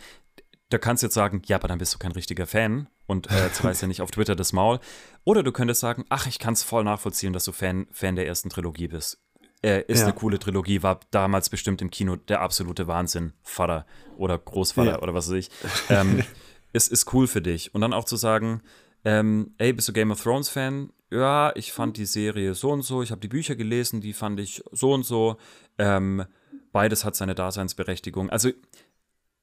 [0.70, 3.52] Da kannst du jetzt sagen, ja, aber dann bist du kein richtiger Fan und äh,
[3.52, 4.80] zerreißt ja nicht auf Twitter das Maul.
[5.24, 8.28] Oder du könntest sagen, ach, ich kann es voll nachvollziehen, dass du Fan, Fan der
[8.28, 9.20] ersten Trilogie bist.
[9.62, 10.06] Äh, ist ja.
[10.06, 13.34] eine coole Trilogie, war damals bestimmt im Kino der absolute Wahnsinn.
[13.42, 13.86] Vater
[14.16, 15.50] oder Großvater oder was weiß ich.
[15.90, 16.24] Ähm,
[16.74, 17.74] es ist cool für dich.
[17.76, 18.62] Und dann auch zu sagen,
[19.04, 20.92] ähm, ey, bist du Game of Thrones Fan?
[21.11, 24.40] Ja, ich fand die Serie so und so, ich habe die Bücher gelesen, die fand
[24.40, 25.38] ich so und so.
[25.77, 26.26] Ähm,
[26.72, 28.30] beides hat seine Daseinsberechtigung.
[28.30, 28.52] Also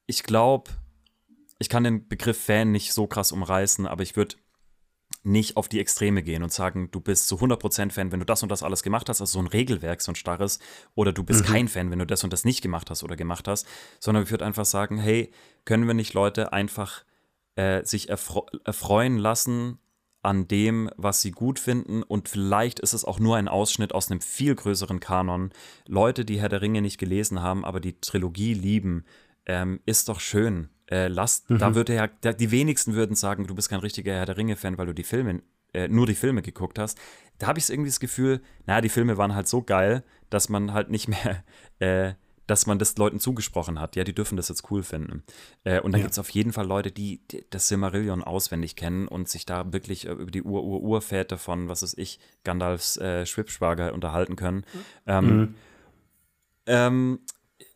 [0.05, 0.71] ich glaube,
[1.59, 4.35] ich kann den Begriff Fan nicht so krass umreißen, aber ich würde
[5.23, 8.43] nicht auf die Extreme gehen und sagen, du bist zu 100% Fan, wenn du das
[8.43, 10.59] und das alles gemacht hast, also so ein Regelwerk, so ein starres,
[10.95, 11.51] oder du bist mhm.
[11.51, 13.67] kein Fan, wenn du das und das nicht gemacht hast oder gemacht hast,
[13.99, 15.31] sondern ich würde einfach sagen, hey,
[15.65, 17.03] können wir nicht Leute einfach
[17.55, 19.79] äh, sich erfre erfreuen lassen
[20.27, 24.11] an dem, was sie gut finden und vielleicht ist es auch nur ein Ausschnitt aus
[24.11, 25.51] einem viel größeren Kanon.
[25.87, 29.05] Leute, die Herr der Ringe nicht gelesen haben, aber die Trilogie lieben,
[29.45, 30.67] ähm, ist doch schön.
[30.91, 31.59] Äh, lasst, mhm.
[31.59, 34.87] da würde ja, die wenigsten würden sagen, du bist kein richtiger Herr der Ringe-Fan, weil
[34.87, 35.43] du die Filme,
[35.73, 36.99] äh, nur die Filme geguckt hast.
[37.37, 40.73] Da habe ich irgendwie das Gefühl, naja, die Filme waren halt so geil, dass man
[40.73, 41.41] halt nicht mehr
[41.79, 42.15] äh,
[42.47, 43.95] dass man das Leuten zugesprochen hat.
[43.95, 45.23] Ja, die dürfen das jetzt cool finden.
[45.63, 46.05] Äh, und dann ja.
[46.05, 49.71] gibt es auf jeden Fall Leute, die, die, das Silmarillion auswendig kennen und sich da
[49.71, 54.57] wirklich äh, über die Ur-Ur-Urväter von, was weiß ich, Gandalfs äh, Schwibschwager unterhalten können.
[54.73, 54.83] Mhm.
[55.05, 55.55] Ähm, mhm.
[56.65, 57.19] ähm,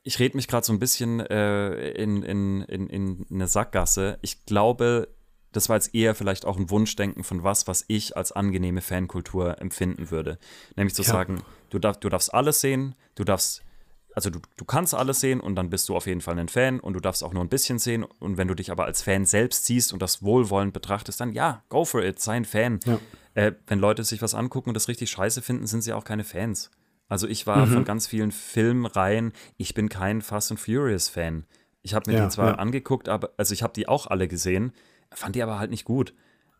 [0.03, 4.17] ich rede mich gerade so ein bisschen äh, in, in, in, in eine Sackgasse.
[4.21, 5.09] Ich glaube,
[5.51, 9.59] das war jetzt eher vielleicht auch ein Wunschdenken von was, was ich als angenehme Fankultur
[9.61, 10.39] empfinden würde.
[10.75, 11.09] Nämlich zu ja.
[11.09, 13.63] sagen, du, darf, du darfst alles sehen, du darfst,
[14.13, 16.79] also du, du kannst alles sehen und dann bist du auf jeden Fall ein Fan
[16.79, 18.03] und du darfst auch nur ein bisschen sehen.
[18.03, 21.63] Und wenn du dich aber als Fan selbst siehst und das wohlwollend betrachtest, dann ja,
[21.69, 22.79] go for it, sei ein Fan.
[22.85, 22.99] Ja.
[23.33, 26.23] Äh, wenn Leute sich was angucken und das richtig scheiße finden, sind sie auch keine
[26.23, 26.71] Fans.
[27.07, 27.73] Also ich war mhm.
[27.73, 31.45] von ganz vielen Filmreihen, ich bin kein Fast and Furious Fan.
[31.81, 32.55] Ich habe mir ja, die zwar ja.
[32.55, 34.71] angeguckt, aber also ich habe die auch alle gesehen,
[35.13, 36.13] fand die aber halt nicht gut.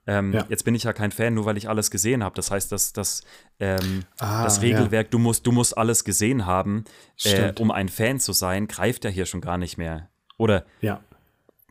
[0.08, 0.46] Ähm, ja.
[0.50, 2.36] Jetzt bin ich ja kein Fan, nur weil ich alles gesehen habe.
[2.36, 3.24] Das heißt, dass, dass
[3.60, 6.86] ähm, ah, das Regelwerk, du, musst, du musst alles gesehen haben,
[7.24, 10.10] äh, um ein Fan zu sein, greift ja hier schon gar nicht mehr.
[10.38, 11.02] Oder ja.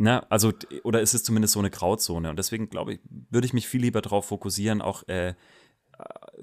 [0.03, 0.53] Na, ne, also,
[0.83, 2.31] oder ist es zumindest so eine Grauzone?
[2.31, 5.35] Und deswegen glaube ich, würde ich mich viel lieber darauf fokussieren, auch äh,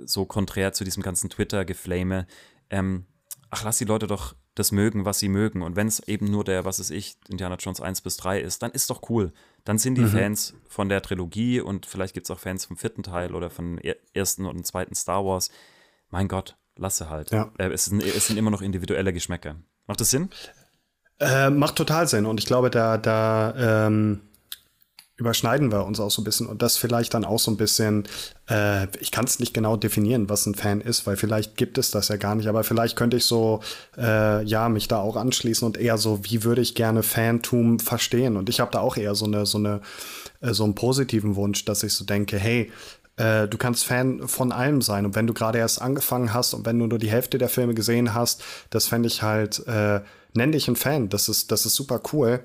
[0.06, 2.28] so konträr zu diesem ganzen Twitter-Geflame,
[2.70, 3.06] ähm,
[3.50, 5.62] ach, lass die Leute doch das mögen, was sie mögen.
[5.62, 8.62] Und wenn es eben nur der, was ist ich, Indiana Jones 1 bis 3 ist,
[8.64, 9.32] dann ist doch cool.
[9.68, 10.12] Dann sind die mhm.
[10.12, 13.82] Fans von der Trilogie und vielleicht gibt es auch Fans vom vierten Teil oder von
[14.14, 15.52] ersten und zweiten Star Wars.
[16.10, 17.32] Mein Gott, lasse halt.
[17.32, 17.52] Ja.
[17.58, 19.58] Äh, es, sind, es sind immer noch individuelle Geschmäcker.
[19.86, 20.30] Macht das Sinn?
[21.20, 22.26] Äh, macht total Sinn.
[22.26, 24.22] Und ich glaube, da, da ähm,
[25.18, 28.04] überschneiden wir uns auch so ein bisschen und das vielleicht dann auch so ein bisschen,
[28.50, 31.90] äh, ich kann es nicht genau definieren, was ein Fan ist, weil vielleicht gibt es
[31.90, 33.62] das ja gar nicht, aber vielleicht könnte ich so,
[33.98, 38.38] äh, ja, mich da auch anschließen und eher so, wie würde ich gerne Fantum verstehen?
[38.38, 39.82] Und ich habe da auch eher so eine, so eine,
[40.42, 42.72] äh, so einen positiven Wunsch, dass ich so denke, hey,
[43.16, 46.68] äh, du kannst Fan von allem sein und wenn du gerade erst angefangen hast und
[46.68, 50.02] wenn du nur die Hälfte der Filme gesehen hast, das fände ich halt, äh,
[50.36, 52.42] nenn dich ein Fan, das ist, das ist super cool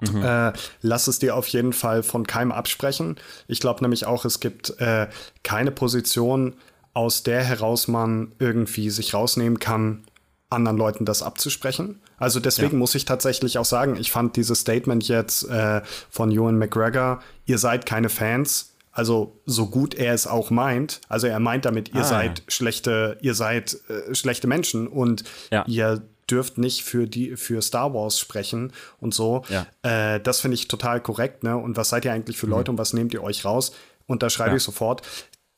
[0.00, 0.22] Mhm.
[0.22, 3.16] Äh, lass es dir auf jeden Fall von keinem absprechen.
[3.46, 5.08] Ich glaube nämlich auch, es gibt äh,
[5.42, 6.54] keine Position,
[6.92, 10.04] aus der heraus man irgendwie sich rausnehmen kann,
[10.50, 12.00] anderen Leuten das abzusprechen.
[12.16, 12.78] Also deswegen ja.
[12.78, 17.58] muss ich tatsächlich auch sagen, ich fand dieses Statement jetzt äh, von Ewan McGregor, ihr
[17.58, 22.02] seid keine Fans, also so gut er es auch meint, also er meint damit, ihr
[22.02, 25.64] ah, seid schlechte, ihr seid äh, schlechte Menschen und ja.
[25.66, 29.42] ihr dürft nicht für die für Star Wars sprechen und so.
[29.48, 29.66] Ja.
[29.82, 31.44] Äh, das finde ich total korrekt.
[31.44, 31.56] Ne?
[31.56, 32.52] Und was seid ihr eigentlich für mhm.
[32.52, 33.72] Leute und was nehmt ihr euch raus?
[34.06, 34.56] Und da schreibe ja.
[34.56, 35.02] ich sofort.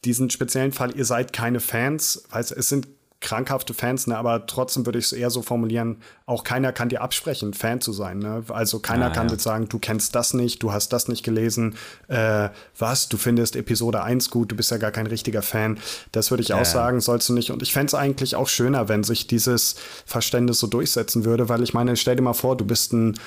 [0.05, 2.87] Diesen speziellen Fall, ihr seid keine Fans, weil es sind
[3.27, 4.17] krankhafte Fans, ne?
[4.17, 5.97] aber trotzdem würde ich es eher so formulieren,
[6.27, 8.21] auch keiner kann dir absprechen, Fan zu sein.
[8.21, 8.45] Ne?
[8.51, 9.33] Also keiner ah, kann ja.
[9.33, 11.75] jetzt sagen, du kennst das nicht, du hast das nicht gelesen,
[12.07, 15.79] äh, was, du findest Episode 1 gut, du bist ja gar kein richtiger Fan.
[16.13, 17.51] Das würde ich ja, auch sagen, sollst du nicht.
[17.51, 19.75] Und ich fände es eigentlich auch schöner, wenn sich dieses
[20.07, 23.19] Verständnis so durchsetzen würde, weil ich meine, stell dir mal vor, du bist ein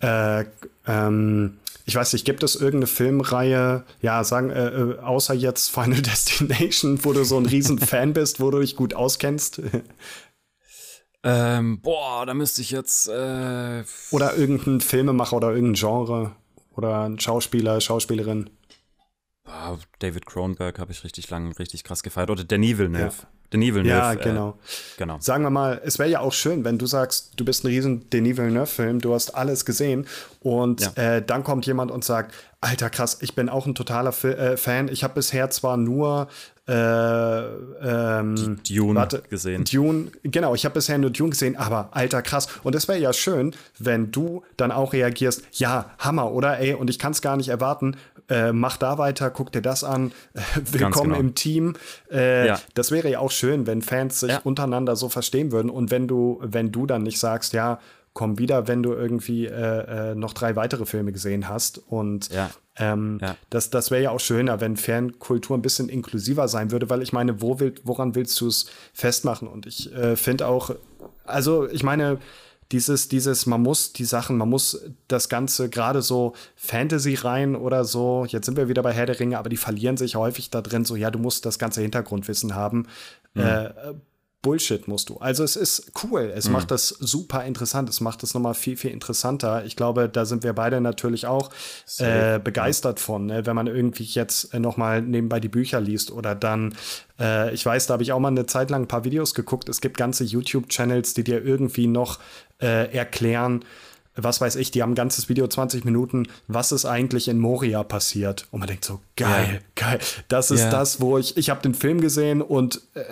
[0.00, 0.44] äh,
[0.86, 1.56] ähm,
[1.86, 7.02] ich weiß nicht, gibt es irgendeine Filmreihe, ja, sagen, äh, äh außer jetzt Final Destination,
[7.04, 9.62] wo du so ein riesen Fan bist, wo du dich gut auskennst?
[11.28, 13.08] Ähm, boah, da müsste ich jetzt.
[13.08, 13.82] Äh
[14.12, 16.36] oder irgendein Filmemacher oder irgendein Genre
[16.76, 18.48] oder ein Schauspieler, Schauspielerin.
[19.98, 22.30] David Cronenberg habe ich richtig lang, richtig krass gefeiert.
[22.30, 23.22] Oder Denis Villeneuve.
[23.22, 23.28] Ja.
[23.52, 23.96] Denis Villeneuve.
[23.96, 24.50] Ja, äh, genau.
[24.50, 25.16] Äh, genau.
[25.20, 28.08] Sagen wir mal, es wäre ja auch schön, wenn du sagst, du bist ein riesen
[28.10, 30.06] Denis Villeneuve-Film, du hast alles gesehen
[30.40, 31.16] und ja.
[31.16, 34.56] äh, dann kommt jemand und sagt, Alter, krass, ich bin auch ein totaler F äh,
[34.56, 34.88] Fan.
[34.88, 36.28] Ich habe bisher zwar nur
[36.68, 39.64] äh, ähm, Dune warte, gesehen.
[39.64, 42.48] Dune, genau, ich habe bisher nur Dune gesehen, aber alter krass.
[42.64, 46.58] Und es wäre ja schön, wenn du dann auch reagierst, ja, Hammer, oder?
[46.58, 47.96] Ey, und ich kann es gar nicht erwarten.
[48.28, 50.12] Äh, mach da weiter, guck dir das an.
[50.72, 51.20] Willkommen genau.
[51.20, 51.74] im Team.
[52.10, 52.60] Äh, ja.
[52.74, 54.40] Das wäre ja auch schön, wenn Fans sich ja.
[54.42, 55.70] untereinander so verstehen würden.
[55.70, 57.78] Und wenn du, wenn du dann nicht sagst, ja,
[58.16, 61.76] komm wieder, wenn du irgendwie äh, äh, noch drei weitere Filme gesehen hast.
[61.76, 62.48] Und ja.
[62.78, 63.36] Ähm, ja.
[63.50, 67.12] das, das wäre ja auch schöner, wenn Fankultur ein bisschen inklusiver sein würde, weil ich
[67.12, 69.46] meine, wo will, woran willst du es festmachen?
[69.46, 70.74] Und ich äh, finde auch,
[71.24, 72.16] also ich meine,
[72.72, 77.84] dieses, dieses, man muss die Sachen, man muss das Ganze gerade so Fantasy rein oder
[77.84, 80.62] so, jetzt sind wir wieder bei Herr der Ringe, aber die verlieren sich häufig da
[80.62, 82.86] drin, so, ja, du musst das ganze Hintergrundwissen haben.
[83.34, 83.42] Mhm.
[83.42, 83.70] Äh,
[84.42, 85.16] Bullshit musst du.
[85.16, 86.52] Also es ist cool, es mhm.
[86.52, 89.64] macht das super interessant, es macht das nochmal viel, viel interessanter.
[89.64, 91.50] Ich glaube, da sind wir beide natürlich auch
[91.98, 93.44] äh, begeistert von, ne?
[93.44, 96.76] wenn man irgendwie jetzt äh, nochmal nebenbei die Bücher liest oder dann,
[97.18, 99.68] äh, ich weiß, da habe ich auch mal eine Zeit lang ein paar Videos geguckt.
[99.68, 102.20] Es gibt ganze YouTube-Channels, die dir irgendwie noch
[102.60, 103.64] äh, erklären,
[104.16, 107.82] was weiß ich, die haben ein ganzes Video, 20 Minuten, was ist eigentlich in Moria
[107.82, 108.46] passiert?
[108.50, 109.88] Und man denkt so, geil, ja.
[109.90, 109.98] geil.
[110.28, 110.70] Das ist ja.
[110.70, 113.02] das, wo ich, ich habe den Film gesehen und äh,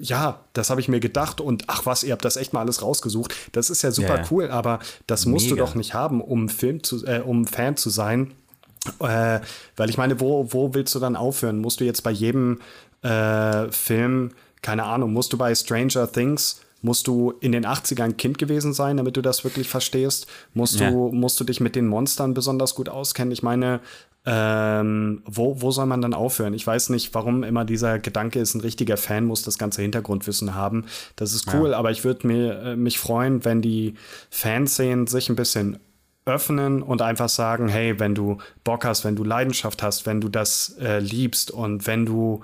[0.00, 2.82] ja, das habe ich mir gedacht und ach was, ihr habt das echt mal alles
[2.82, 3.34] rausgesucht.
[3.52, 5.56] Das ist ja super ja, cool, aber das musst Mega.
[5.56, 8.32] du doch nicht haben, um Film zu, äh, um Fan zu sein.
[8.98, 9.40] Äh,
[9.76, 11.58] weil ich meine, wo, wo willst du dann aufhören?
[11.58, 12.60] Musst du jetzt bei jedem
[13.02, 14.32] äh, Film,
[14.62, 18.96] keine Ahnung, musst du bei Stranger Things Musst du in den 80ern Kind gewesen sein,
[18.96, 20.26] damit du das wirklich verstehst?
[20.54, 20.90] Musst, ja.
[20.90, 23.32] du, musst du dich mit den Monstern besonders gut auskennen?
[23.32, 23.80] Ich meine,
[24.26, 26.52] ähm, wo, wo soll man dann aufhören?
[26.52, 30.54] Ich weiß nicht, warum immer dieser Gedanke ist, ein richtiger Fan muss das ganze Hintergrundwissen
[30.54, 30.84] haben.
[31.16, 31.78] Das ist cool, ja.
[31.78, 33.94] aber ich würde mir, äh, mich freuen, wenn die
[34.30, 35.78] Fanszenen sich ein bisschen
[36.26, 40.28] öffnen und einfach sagen, hey, wenn du Bock hast, wenn du Leidenschaft hast, wenn du
[40.28, 42.42] das äh, liebst und wenn du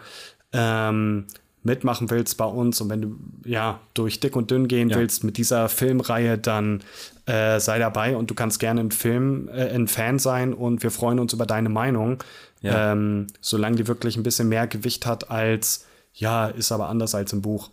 [0.53, 1.27] ähm,
[1.67, 4.97] mitmachen willst bei uns und wenn du ja durch dick und dünn gehen ja.
[4.97, 6.83] willst mit dieser Filmreihe, dann
[7.27, 10.91] äh, sei dabei und du kannst gerne ein Film, äh, ein Fan sein und wir
[10.91, 12.23] freuen uns über deine Meinung,
[12.63, 12.93] ja.
[12.93, 15.85] ähm, solange die wirklich ein bisschen mehr Gewicht hat als
[16.15, 17.71] ja, ist aber anders als im Buch.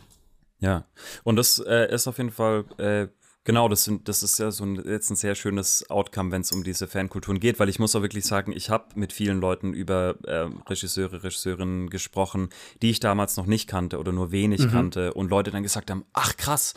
[0.59, 0.85] Ja,
[1.23, 3.07] und das äh, ist auf jeden Fall äh,
[3.45, 6.53] Genau, das, sind, das ist ja so ein, jetzt ein sehr schönes Outcome, wenn es
[6.53, 9.73] um diese Fankulturen geht, weil ich muss auch wirklich sagen, ich habe mit vielen Leuten
[9.73, 12.49] über äh, Regisseure, Regisseurinnen gesprochen,
[12.81, 14.71] die ich damals noch nicht kannte oder nur wenig mhm.
[14.71, 16.73] kannte und Leute dann gesagt haben, ach krass,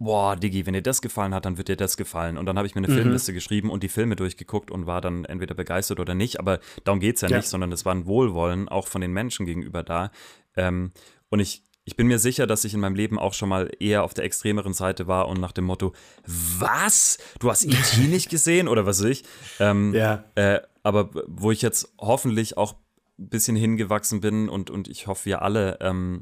[0.00, 2.36] boah, Diggi, wenn dir das gefallen hat, dann wird dir das gefallen.
[2.36, 2.98] Und dann habe ich mir eine mhm.
[2.98, 6.98] Filmliste geschrieben und die Filme durchgeguckt und war dann entweder begeistert oder nicht, aber darum
[6.98, 9.84] geht es ja, ja, nicht, sondern es war ein Wohlwollen auch von den Menschen gegenüber
[9.84, 10.10] da.
[10.56, 10.90] Ähm,
[11.28, 14.04] und ich ich bin mir sicher, dass ich in meinem Leben auch schon mal eher
[14.04, 15.94] auf der extremeren Seite war und nach dem Motto,
[16.26, 17.16] was?
[17.38, 18.00] Du hast E.T.
[18.08, 19.24] nicht gesehen oder was weiß ich?
[19.58, 20.22] Ähm, ja.
[20.34, 22.74] Äh, aber wo ich jetzt hoffentlich auch
[23.18, 26.20] ein bisschen hingewachsen bin und, und ich hoffe, wir alle ähm,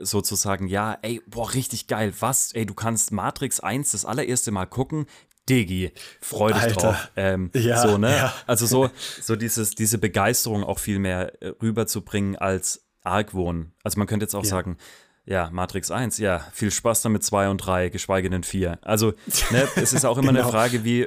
[0.00, 2.52] sozusagen, ja, ey, boah, richtig geil, was?
[2.52, 5.06] Ey, du kannst Matrix 1 das allererste Mal gucken,
[5.48, 5.90] Digi,
[6.20, 6.80] freu dich Alter.
[6.80, 7.10] drauf.
[7.16, 8.14] Ähm, ja, so, ne?
[8.14, 8.34] Ja.
[8.46, 8.90] Also so,
[9.20, 13.72] so dieses, diese Begeisterung auch viel mehr äh, rüberzubringen als Argwohn.
[13.82, 14.48] Also man könnte jetzt auch ja.
[14.48, 14.76] sagen,
[15.24, 18.78] ja, Matrix 1, ja, viel Spaß damit 2 und 3, geschweige denn 4.
[18.82, 19.12] Also,
[19.50, 20.44] ne, es ist auch immer genau.
[20.44, 21.06] eine Frage, wie,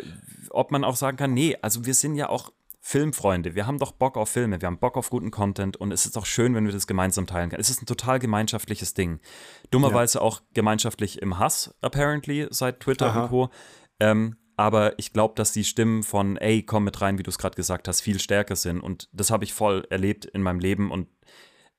[0.51, 2.51] ob man auch sagen kann, nee, also wir sind ja auch
[2.83, 6.05] Filmfreunde, wir haben doch Bock auf Filme, wir haben Bock auf guten Content und es
[6.05, 7.61] ist auch schön, wenn wir das gemeinsam teilen können.
[7.61, 9.19] Es ist ein total gemeinschaftliches Ding.
[9.69, 10.23] Dummerweise ja.
[10.23, 13.23] auch gemeinschaftlich im Hass, apparently, seit Twitter Aha.
[13.23, 13.49] und Co.
[13.99, 17.37] Ähm, aber ich glaube, dass die Stimmen von, ey, komm mit rein, wie du es
[17.37, 18.79] gerade gesagt hast, viel stärker sind.
[18.79, 21.07] Und das habe ich voll erlebt in meinem Leben und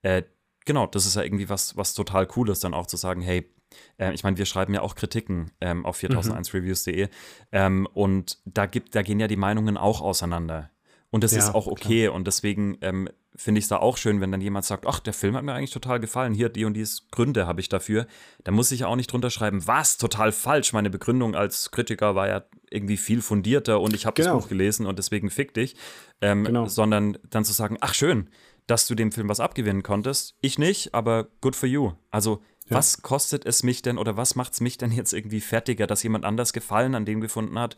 [0.03, 0.23] äh,
[0.65, 3.51] genau, das ist ja irgendwie was, was total cool ist, dann auch zu sagen, hey,
[3.99, 7.11] äh, ich meine, wir schreiben ja auch Kritiken ähm, auf 4001reviews.de mhm.
[7.53, 10.71] ähm, und da gibt, da gehen ja die Meinungen auch auseinander.
[11.11, 12.05] Und das ja, ist auch okay.
[12.05, 12.15] Klar.
[12.15, 13.07] Und deswegen ähm,
[13.37, 15.53] finde ich es da auch schön, wenn dann jemand sagt, ach, der Film hat mir
[15.53, 16.33] eigentlich total gefallen.
[16.33, 18.07] Hier, die und die Gründe habe ich dafür.
[18.45, 20.73] Da muss ich ja auch nicht drunter schreiben, was, total falsch.
[20.73, 24.35] Meine Begründung als Kritiker war ja irgendwie viel fundierter und ich habe genau.
[24.35, 25.77] das Buch gelesen und deswegen fick dich.
[26.23, 26.67] Ähm, genau.
[26.67, 28.31] Sondern dann zu sagen, ach schön,
[28.67, 30.37] dass du dem Film was abgewinnen konntest.
[30.41, 31.93] Ich nicht, aber good for you.
[32.11, 32.77] Also, ja.
[32.77, 36.03] was kostet es mich denn oder was macht es mich denn jetzt irgendwie fertiger, dass
[36.03, 37.77] jemand anders Gefallen an dem gefunden hat,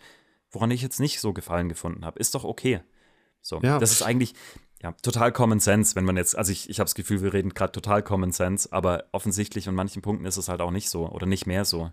[0.51, 2.19] woran ich jetzt nicht so Gefallen gefunden habe?
[2.19, 2.81] Ist doch okay.
[3.41, 3.79] So, ja.
[3.79, 4.35] das ist eigentlich
[4.83, 7.55] ja, total Common Sense, wenn man jetzt, also ich, ich habe das Gefühl, wir reden
[7.55, 11.09] gerade total Common Sense, aber offensichtlich an manchen Punkten ist es halt auch nicht so
[11.09, 11.91] oder nicht mehr so.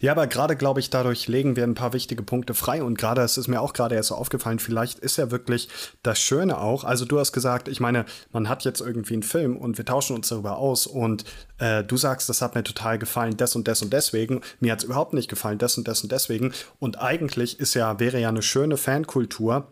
[0.00, 2.82] Ja, aber gerade glaube ich, dadurch legen wir ein paar wichtige Punkte frei.
[2.82, 5.68] Und gerade, es ist mir auch gerade erst so aufgefallen, vielleicht ist ja wirklich
[6.02, 9.56] das Schöne auch, also du hast gesagt, ich meine, man hat jetzt irgendwie einen Film
[9.56, 10.86] und wir tauschen uns darüber aus.
[10.86, 11.24] Und
[11.58, 14.80] äh, du sagst, das hat mir total gefallen, das und das und deswegen, mir hat
[14.80, 16.52] es überhaupt nicht gefallen, das und das und deswegen.
[16.78, 19.68] Und eigentlich ist ja, wäre ja eine schöne Fankultur,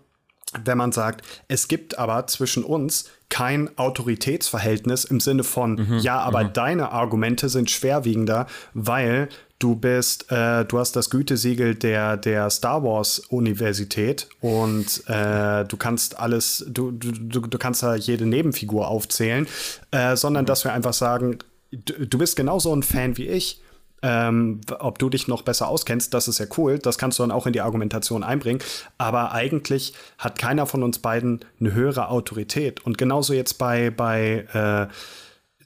[0.64, 6.20] wenn man sagt, es gibt aber zwischen uns kein Autoritätsverhältnis im Sinne von, mhm, ja,
[6.20, 6.52] aber mhm.
[6.52, 9.28] deine Argumente sind schwerwiegender, weil
[9.62, 15.76] du bist, äh, du hast das Gütesiegel der, der Star Wars Universität und äh, du
[15.76, 19.47] kannst alles, du, du, du kannst da jede Nebenfigur aufzählen,
[19.93, 21.39] äh, sondern dass wir einfach sagen,
[21.70, 23.60] du, du bist genauso ein Fan wie ich.
[24.05, 26.80] Ähm, ob du dich noch besser auskennst, das ist ja cool.
[26.80, 28.59] Das kannst du dann auch in die Argumentation einbringen.
[28.98, 32.84] Aber eigentlich hat keiner von uns beiden eine höhere Autorität.
[32.84, 34.93] Und genauso jetzt bei, bei äh,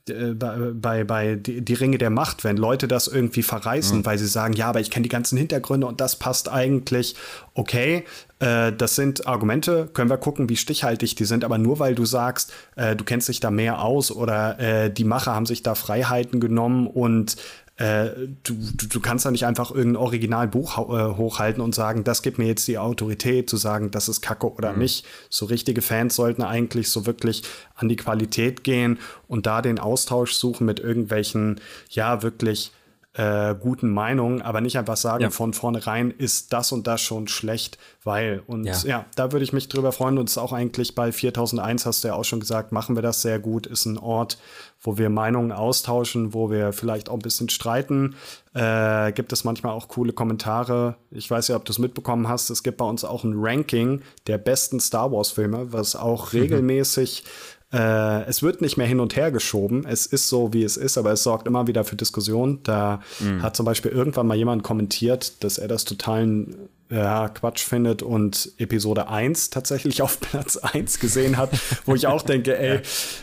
[0.09, 4.07] äh, bei, bei die, die, Ringe der Macht, wenn Leute das irgendwie verreißen, mhm.
[4.07, 7.16] weil sie sagen, ja, aber ich kenne die ganzen Hintergründe und das passt eigentlich.
[7.55, 8.05] Okay,
[8.39, 12.05] äh, das sind Argumente, können wir gucken, wie stichhaltig die sind, aber nur weil du
[12.05, 15.74] sagst, äh, du kennst dich da mehr aus oder äh, die Macher haben sich da
[15.74, 17.37] Freiheiten genommen und
[17.77, 18.11] äh,
[18.43, 22.39] du, du, du, kannst da nicht einfach irgendein Originalbuch äh, hochhalten und sagen, das gibt
[22.39, 24.78] mir jetzt die Autorität, zu sagen, das ist Kacke oder mhm.
[24.78, 25.07] nicht.
[25.28, 27.43] So richtige Fans sollten eigentlich so wirklich
[27.74, 28.98] an die Qualität gehen
[29.28, 32.73] und da den Austausch suchen mit irgendwelchen, ja, wirklich
[33.16, 35.30] äh, guten Meinungen, aber nicht einfach sagen, ja.
[35.30, 38.43] von vornherein ist das und das schon schlecht, weil.
[38.47, 40.18] Und ja, ja da würde ich mich drüber freuen.
[40.18, 43.02] Und es ist auch eigentlich bei 4001, hast du ja auch schon gesagt, machen wir
[43.02, 43.66] das sehr gut.
[43.66, 44.36] Ist ein Ort,
[44.82, 48.16] wo wir Meinungen austauschen, wo wir vielleicht auch ein bisschen streiten.
[48.52, 50.97] Äh, gibt es manchmal auch coole Kommentare.
[51.10, 52.51] Ich weiß ja, ob du es mitbekommen hast.
[52.51, 56.40] Es gibt bei uns auch ein Ranking der besten Star Wars-Filme, was auch mhm.
[56.40, 57.24] regelmäßig
[57.72, 59.84] äh, es wird nicht mehr hin und her geschoben.
[59.86, 62.60] Es ist so, wie es ist, aber es sorgt immer wieder für Diskussionen.
[62.62, 63.43] Da mhm.
[63.43, 66.56] hat zum Beispiel irgendwann mal jemand kommentiert, dass er das totalen
[66.90, 71.51] ja, Quatsch findet und Episode 1 tatsächlich auf Platz 1 gesehen hat,
[71.84, 72.80] wo ich auch denke, ey,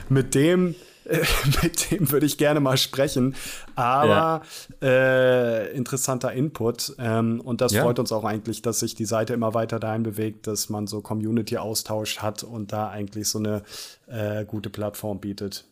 [0.10, 0.76] mit dem
[1.64, 3.36] mit dem würde ich gerne mal sprechen.
[3.76, 4.44] Aber
[4.82, 4.88] ja.
[4.88, 6.96] äh, interessanter Input.
[7.00, 7.84] Ähm, und das ja.
[7.84, 11.02] freut uns auch eigentlich, dass sich die Seite immer weiter dahin bewegt, dass man so
[11.02, 13.64] Community-Austausch hat und da eigentlich so eine
[14.08, 15.66] äh, gute Plattform bietet.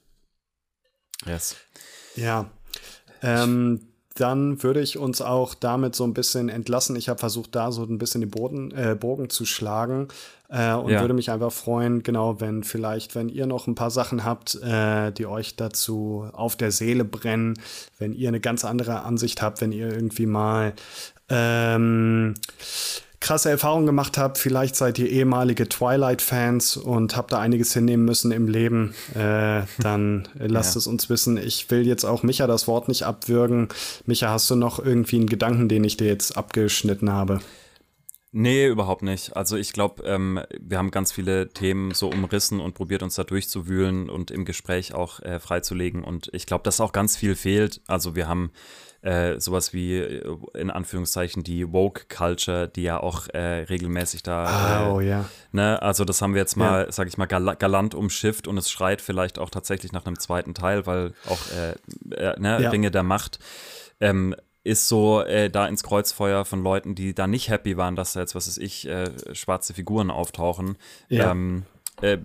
[1.26, 1.56] Yes.
[2.16, 2.50] Ja.
[3.22, 3.91] Ähm,
[4.22, 6.96] dann würde ich uns auch damit so ein bisschen entlassen.
[6.96, 10.10] Ich habe versucht, da so ein bisschen den Boden, äh, Bogen zu schlagen
[10.50, 11.02] äh, und ja.
[11.02, 15.12] würde mich einfach freuen, genau, wenn vielleicht, wenn ihr noch ein paar Sachen habt, äh,
[15.12, 17.60] die euch dazu auf der Seele brennen,
[17.98, 20.74] wenn ihr eine ganz andere Ansicht habt, wenn ihr irgendwie mal
[21.30, 22.36] ähm,
[23.22, 24.38] krasse Erfahrungen gemacht habt.
[24.38, 28.94] Vielleicht seid ihr ehemalige Twilight-Fans und habt da einiges hinnehmen müssen im Leben.
[29.14, 30.80] Äh, dann lasst ja.
[30.80, 31.38] es uns wissen.
[31.38, 33.70] Ich will jetzt auch Micha das Wort nicht abwürgen.
[34.06, 37.40] Micha, hast du noch irgendwie einen Gedanken, den ich dir jetzt abgeschnitten habe?
[38.34, 39.36] Nee, überhaupt nicht.
[39.36, 43.26] Also ich glaube, ähm, wir haben ganz viele Themen so umrissen und probiert uns da
[43.26, 46.04] durchzuwühlen und im Gespräch auch äh, freizulegen.
[46.04, 47.82] Und ich glaube, dass auch ganz viel fehlt.
[47.88, 48.52] Also wir haben
[49.02, 54.88] äh, sowas wie äh, in Anführungszeichen die Woke Culture, die ja auch äh, regelmäßig da.
[54.88, 55.26] Äh, oh ja.
[55.52, 56.92] Ne, also das haben wir jetzt mal, ja.
[56.92, 60.54] sag ich mal, gal galant umschifft und es schreit vielleicht auch tatsächlich nach einem zweiten
[60.54, 61.72] Teil, weil auch äh,
[62.16, 62.70] äh, ne, ja.
[62.70, 63.40] Ringe der Macht.
[64.00, 68.14] Ähm, ist so äh, da ins Kreuzfeuer von Leuten, die da nicht happy waren, dass
[68.14, 70.78] da jetzt, was weiß ich, äh, schwarze Figuren auftauchen.
[71.10, 71.32] Ja.
[71.32, 71.66] Ähm,
[72.02, 72.18] äh,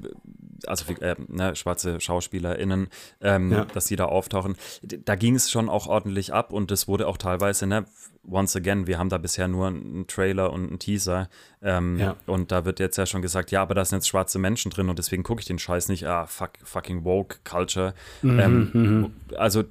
[0.67, 2.89] also äh, ne, schwarze SchauspielerInnen,
[3.21, 3.65] ähm, ja.
[3.67, 4.57] dass die da auftauchen.
[4.83, 7.85] Da ging es schon auch ordentlich ab und es wurde auch teilweise, ne,
[8.29, 11.29] once again, wir haben da bisher nur einen Trailer und einen Teaser.
[11.63, 12.17] Ähm, ja.
[12.27, 14.89] Und da wird jetzt ja schon gesagt, ja, aber da sind jetzt schwarze Menschen drin
[14.89, 16.07] und deswegen gucke ich den Scheiß nicht.
[16.07, 17.95] Ah, fuck, fucking woke Culture.
[18.23, 19.13] Mhm, ähm, mhm.
[19.37, 19.63] Also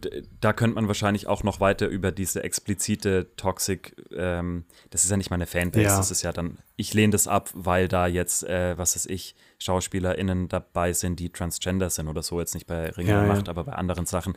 [0.42, 5.18] da könnte man wahrscheinlich auch noch weiter über diese explizite Toxic, ähm, das ist ja
[5.18, 5.98] nicht meine Fanbase, ja.
[5.98, 9.36] das ist ja dann, ich lehne das ab, weil da jetzt, äh, was weiß ich,
[9.60, 13.52] SchauspielerInnen dabei sind, die Transgender sind oder so, jetzt nicht bei Ringe ja, Macht, ja.
[13.52, 14.34] aber bei anderen Sachen.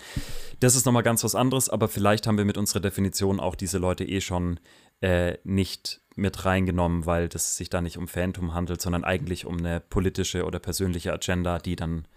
[0.61, 3.79] Das ist nochmal ganz was anderes, aber vielleicht haben wir mit unserer Definition auch diese
[3.79, 4.61] Leute eh schon
[5.01, 9.59] äh, nicht mit reingenommen, weil das sich da nicht um Phantom handelt, sondern eigentlich um
[9.59, 12.09] eine politische oder persönliche Agenda, die dann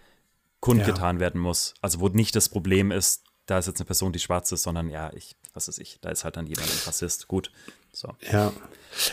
[0.60, 1.20] kundgetan ja.
[1.20, 1.74] werden muss.
[1.80, 4.88] Also wo nicht das Problem ist, da ist jetzt eine Person, die schwarz ist, sondern
[4.88, 7.28] ja, ich, was weiß ich, da ist halt dann jemand ein Rassist.
[7.28, 7.50] Gut.
[7.92, 8.08] So.
[8.32, 8.52] Ja.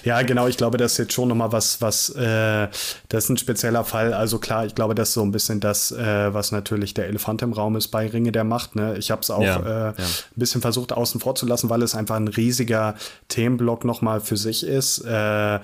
[0.04, 2.68] Ja, genau, ich glaube, das ist jetzt schon nochmal was, was, äh,
[3.08, 4.14] das ist ein spezieller Fall.
[4.14, 7.42] Also klar, ich glaube, das ist so ein bisschen das, äh, was natürlich der Elefant
[7.42, 8.76] im Raum ist bei Ringe der Macht.
[8.76, 8.98] Ne?
[8.98, 9.90] Ich habe es auch ja, äh, ja.
[9.92, 12.96] ein bisschen versucht außen vor zu lassen, weil es einfach ein riesiger
[13.30, 15.00] Themenblock nochmal für sich ist.
[15.06, 15.60] Äh,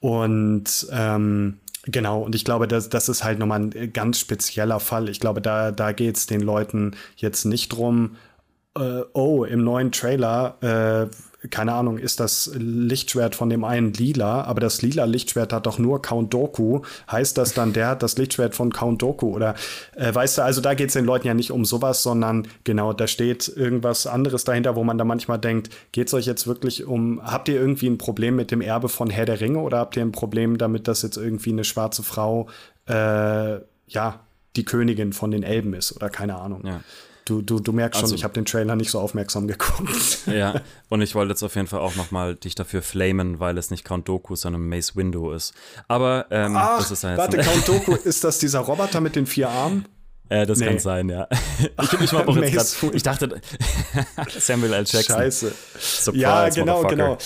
[0.00, 5.08] und ähm, Genau, und ich glaube, das, das ist halt nochmal ein ganz spezieller Fall.
[5.08, 8.16] Ich glaube, da, da geht es den Leuten jetzt nicht drum,
[8.76, 14.42] äh, oh, im neuen Trailer äh, keine Ahnung, ist das Lichtschwert von dem einen lila,
[14.44, 16.82] aber das lila Lichtschwert hat doch nur Count Doku.
[17.10, 19.34] Heißt das dann, der hat das Lichtschwert von Count Doku?
[19.34, 19.54] Oder
[19.96, 22.92] äh, weißt du, also da geht es den Leuten ja nicht um sowas, sondern genau,
[22.92, 26.84] da steht irgendwas anderes dahinter, wo man da manchmal denkt, geht es euch jetzt wirklich
[26.84, 29.96] um, habt ihr irgendwie ein Problem mit dem Erbe von Herr der Ringe oder habt
[29.96, 32.48] ihr ein Problem damit, dass jetzt irgendwie eine schwarze Frau,
[32.86, 34.20] äh, ja,
[34.56, 36.66] die Königin von den Elben ist oder keine Ahnung.
[36.66, 36.80] Ja.
[37.30, 40.18] Du, du, du merkst schon, also, ich habe den Trailer nicht so aufmerksam geguckt.
[40.26, 43.70] Ja, und ich wollte jetzt auf jeden Fall auch nochmal dich dafür flamen, weil es
[43.70, 45.54] nicht Count Doku, sondern Mace Window ist.
[45.86, 49.26] Aber ähm, Ach, das ist ein Warte, Count Doku, ist das dieser Roboter mit den
[49.26, 49.86] vier Armen?
[50.28, 50.66] Äh, das nee.
[50.66, 51.28] kann sein, ja.
[51.80, 53.40] Ich, ich, auch jetzt grad, ich dachte,
[54.38, 54.84] Samuel L.
[54.86, 55.16] Jackson.
[55.16, 55.52] Scheiße.
[55.78, 57.18] Surprise, ja, genau, genau.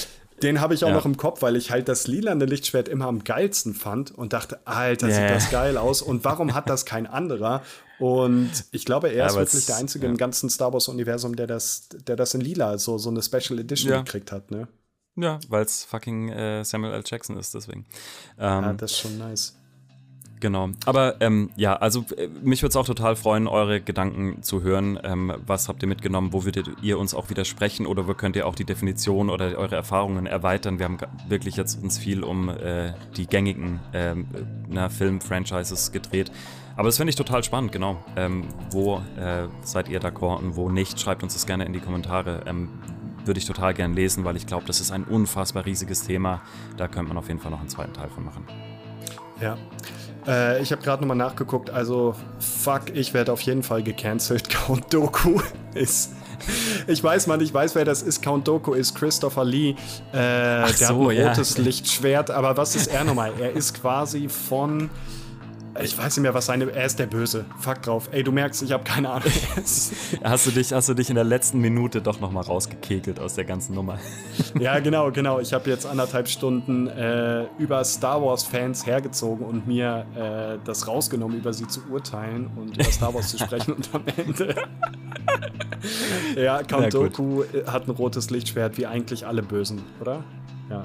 [0.43, 0.95] Den habe ich auch ja.
[0.95, 4.61] noch im Kopf, weil ich halt das lilane Lichtschwert immer am geilsten fand und dachte,
[4.67, 5.17] Alter, yeah.
[5.17, 6.03] sieht das geil aus.
[6.03, 7.63] Und warum hat das kein anderer?
[7.99, 10.11] Und ich glaube, er ja, ist wirklich der Einzige ja.
[10.11, 14.05] im ganzen Star Wars-Universum, der das, der das in lila, so, so eine Special Edition
[14.05, 14.69] gekriegt hat, ne?
[15.17, 17.03] Ja, weil es fucking äh, Samuel L.
[17.07, 17.87] Jackson ist, deswegen.
[18.37, 19.57] Ähm, ja, das ist schon nice.
[20.41, 20.71] Genau.
[20.85, 24.99] Aber ähm, ja, also äh, mich würde es auch total freuen, eure Gedanken zu hören.
[25.03, 26.33] Ähm, was habt ihr mitgenommen?
[26.33, 27.87] Wo würdet ihr uns auch widersprechen?
[27.87, 30.79] Oder wo könnt ihr auch die Definition oder eure Erfahrungen erweitern?
[30.79, 30.99] Wir haben
[31.29, 34.27] wirklich jetzt uns viel um äh, die gängigen ähm,
[34.91, 36.31] Film-Franchises gedreht.
[36.77, 38.03] Aber das finde ich total spannend, genau.
[38.17, 41.01] Ähm, wo äh, seid ihr d'accord und wo nicht?
[41.01, 42.43] Schreibt uns das gerne in die Kommentare.
[42.47, 42.69] Ähm,
[43.25, 46.43] würde ich total gern lesen, weil ich glaube, das ist ein unfassbar riesiges Thema.
[46.77, 48.45] Da könnte man auf jeden Fall noch einen zweiten Teil von machen.
[49.41, 49.57] Ja.
[50.27, 54.49] Äh, ich habe gerade nochmal nachgeguckt, also fuck, ich werde auf jeden Fall gecancelt.
[54.67, 55.41] Count Doku
[55.75, 56.13] ist.
[56.87, 58.23] Ich weiß, man, ich weiß, wer das ist.
[58.23, 59.71] Count Doku ist Christopher Lee.
[59.71, 59.75] Äh,
[60.13, 61.65] der so, hat ein rotes ja.
[61.65, 62.31] Lichtschwert.
[62.31, 63.33] Aber was ist er nochmal?
[63.39, 64.91] Er ist quasi von
[65.83, 66.71] ich weiß nicht mehr, was seine.
[66.71, 67.45] Er ist der Böse.
[67.59, 68.09] Fuck drauf.
[68.13, 69.31] Ey, du merkst, ich habe keine Ahnung.
[70.25, 73.45] hast, du dich, hast du dich in der letzten Minute doch nochmal rausgekegelt aus der
[73.45, 73.99] ganzen Nummer?
[74.61, 75.41] ja, genau, genau.
[75.41, 81.39] Ich habe jetzt anderthalb Stunden äh, über Star Wars-Fans hergezogen und mir äh, das rausgenommen,
[81.39, 83.75] über sie zu urteilen und über Star Wars zu sprechen.
[83.75, 84.55] Und am Ende.
[86.37, 90.23] ja, Count Doku hat ein rotes Lichtschwert, wie eigentlich alle Bösen, oder?
[90.71, 90.85] Ja.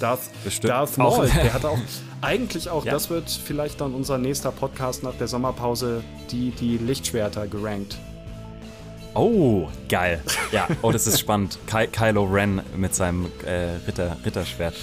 [0.00, 0.30] Darth,
[0.62, 1.78] Darth Maul, der hat auch
[2.20, 2.92] eigentlich auch, ja.
[2.92, 7.98] das wird vielleicht dann unser nächster Podcast nach der Sommerpause, die, die Lichtschwerter gerankt.
[9.14, 10.22] Oh, geil.
[10.52, 11.58] Ja, oh, das ist spannend.
[11.66, 14.74] Ky Kylo Ren mit seinem äh, Ritter, Ritterschwert.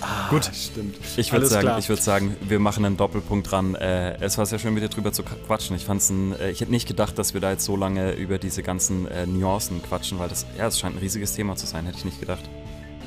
[0.00, 0.96] Ah, Gut, stimmt.
[1.16, 3.74] Ich würde sagen, würd sagen, wir machen einen Doppelpunkt dran.
[3.74, 5.76] Äh, es war sehr schön, mit dir drüber zu quatschen.
[5.76, 8.38] Ich fand's ein, äh, ich hätte nicht gedacht, dass wir da jetzt so lange über
[8.38, 11.86] diese ganzen äh, Nuancen quatschen, weil das, ja, es scheint ein riesiges Thema zu sein,
[11.86, 12.42] hätte ich nicht gedacht.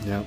[0.08, 0.24] Ja.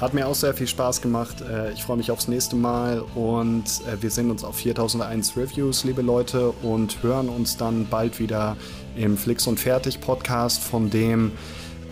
[0.00, 1.40] Hat mir auch sehr viel Spaß gemacht.
[1.40, 5.84] Äh, ich freue mich aufs nächste Mal und äh, wir sehen uns auf 4001 Reviews,
[5.84, 8.56] liebe Leute, und hören uns dann bald wieder
[8.94, 11.32] im Flix und Fertig Podcast, von dem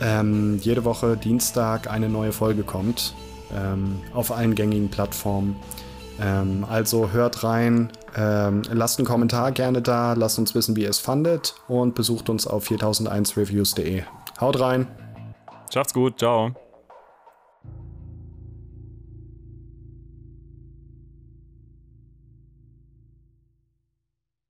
[0.03, 3.15] ähm, jede Woche Dienstag eine neue Folge kommt.
[3.57, 5.57] Ähm, auf allen gängigen Plattformen.
[6.21, 10.91] Ähm, also hört rein, ähm, lasst einen Kommentar gerne da, lasst uns wissen, wie ihr
[10.91, 14.03] es fandet und besucht uns auf 4001reviews.de.
[14.41, 14.87] Haut rein!
[15.73, 16.55] Schaft's gut, ciao!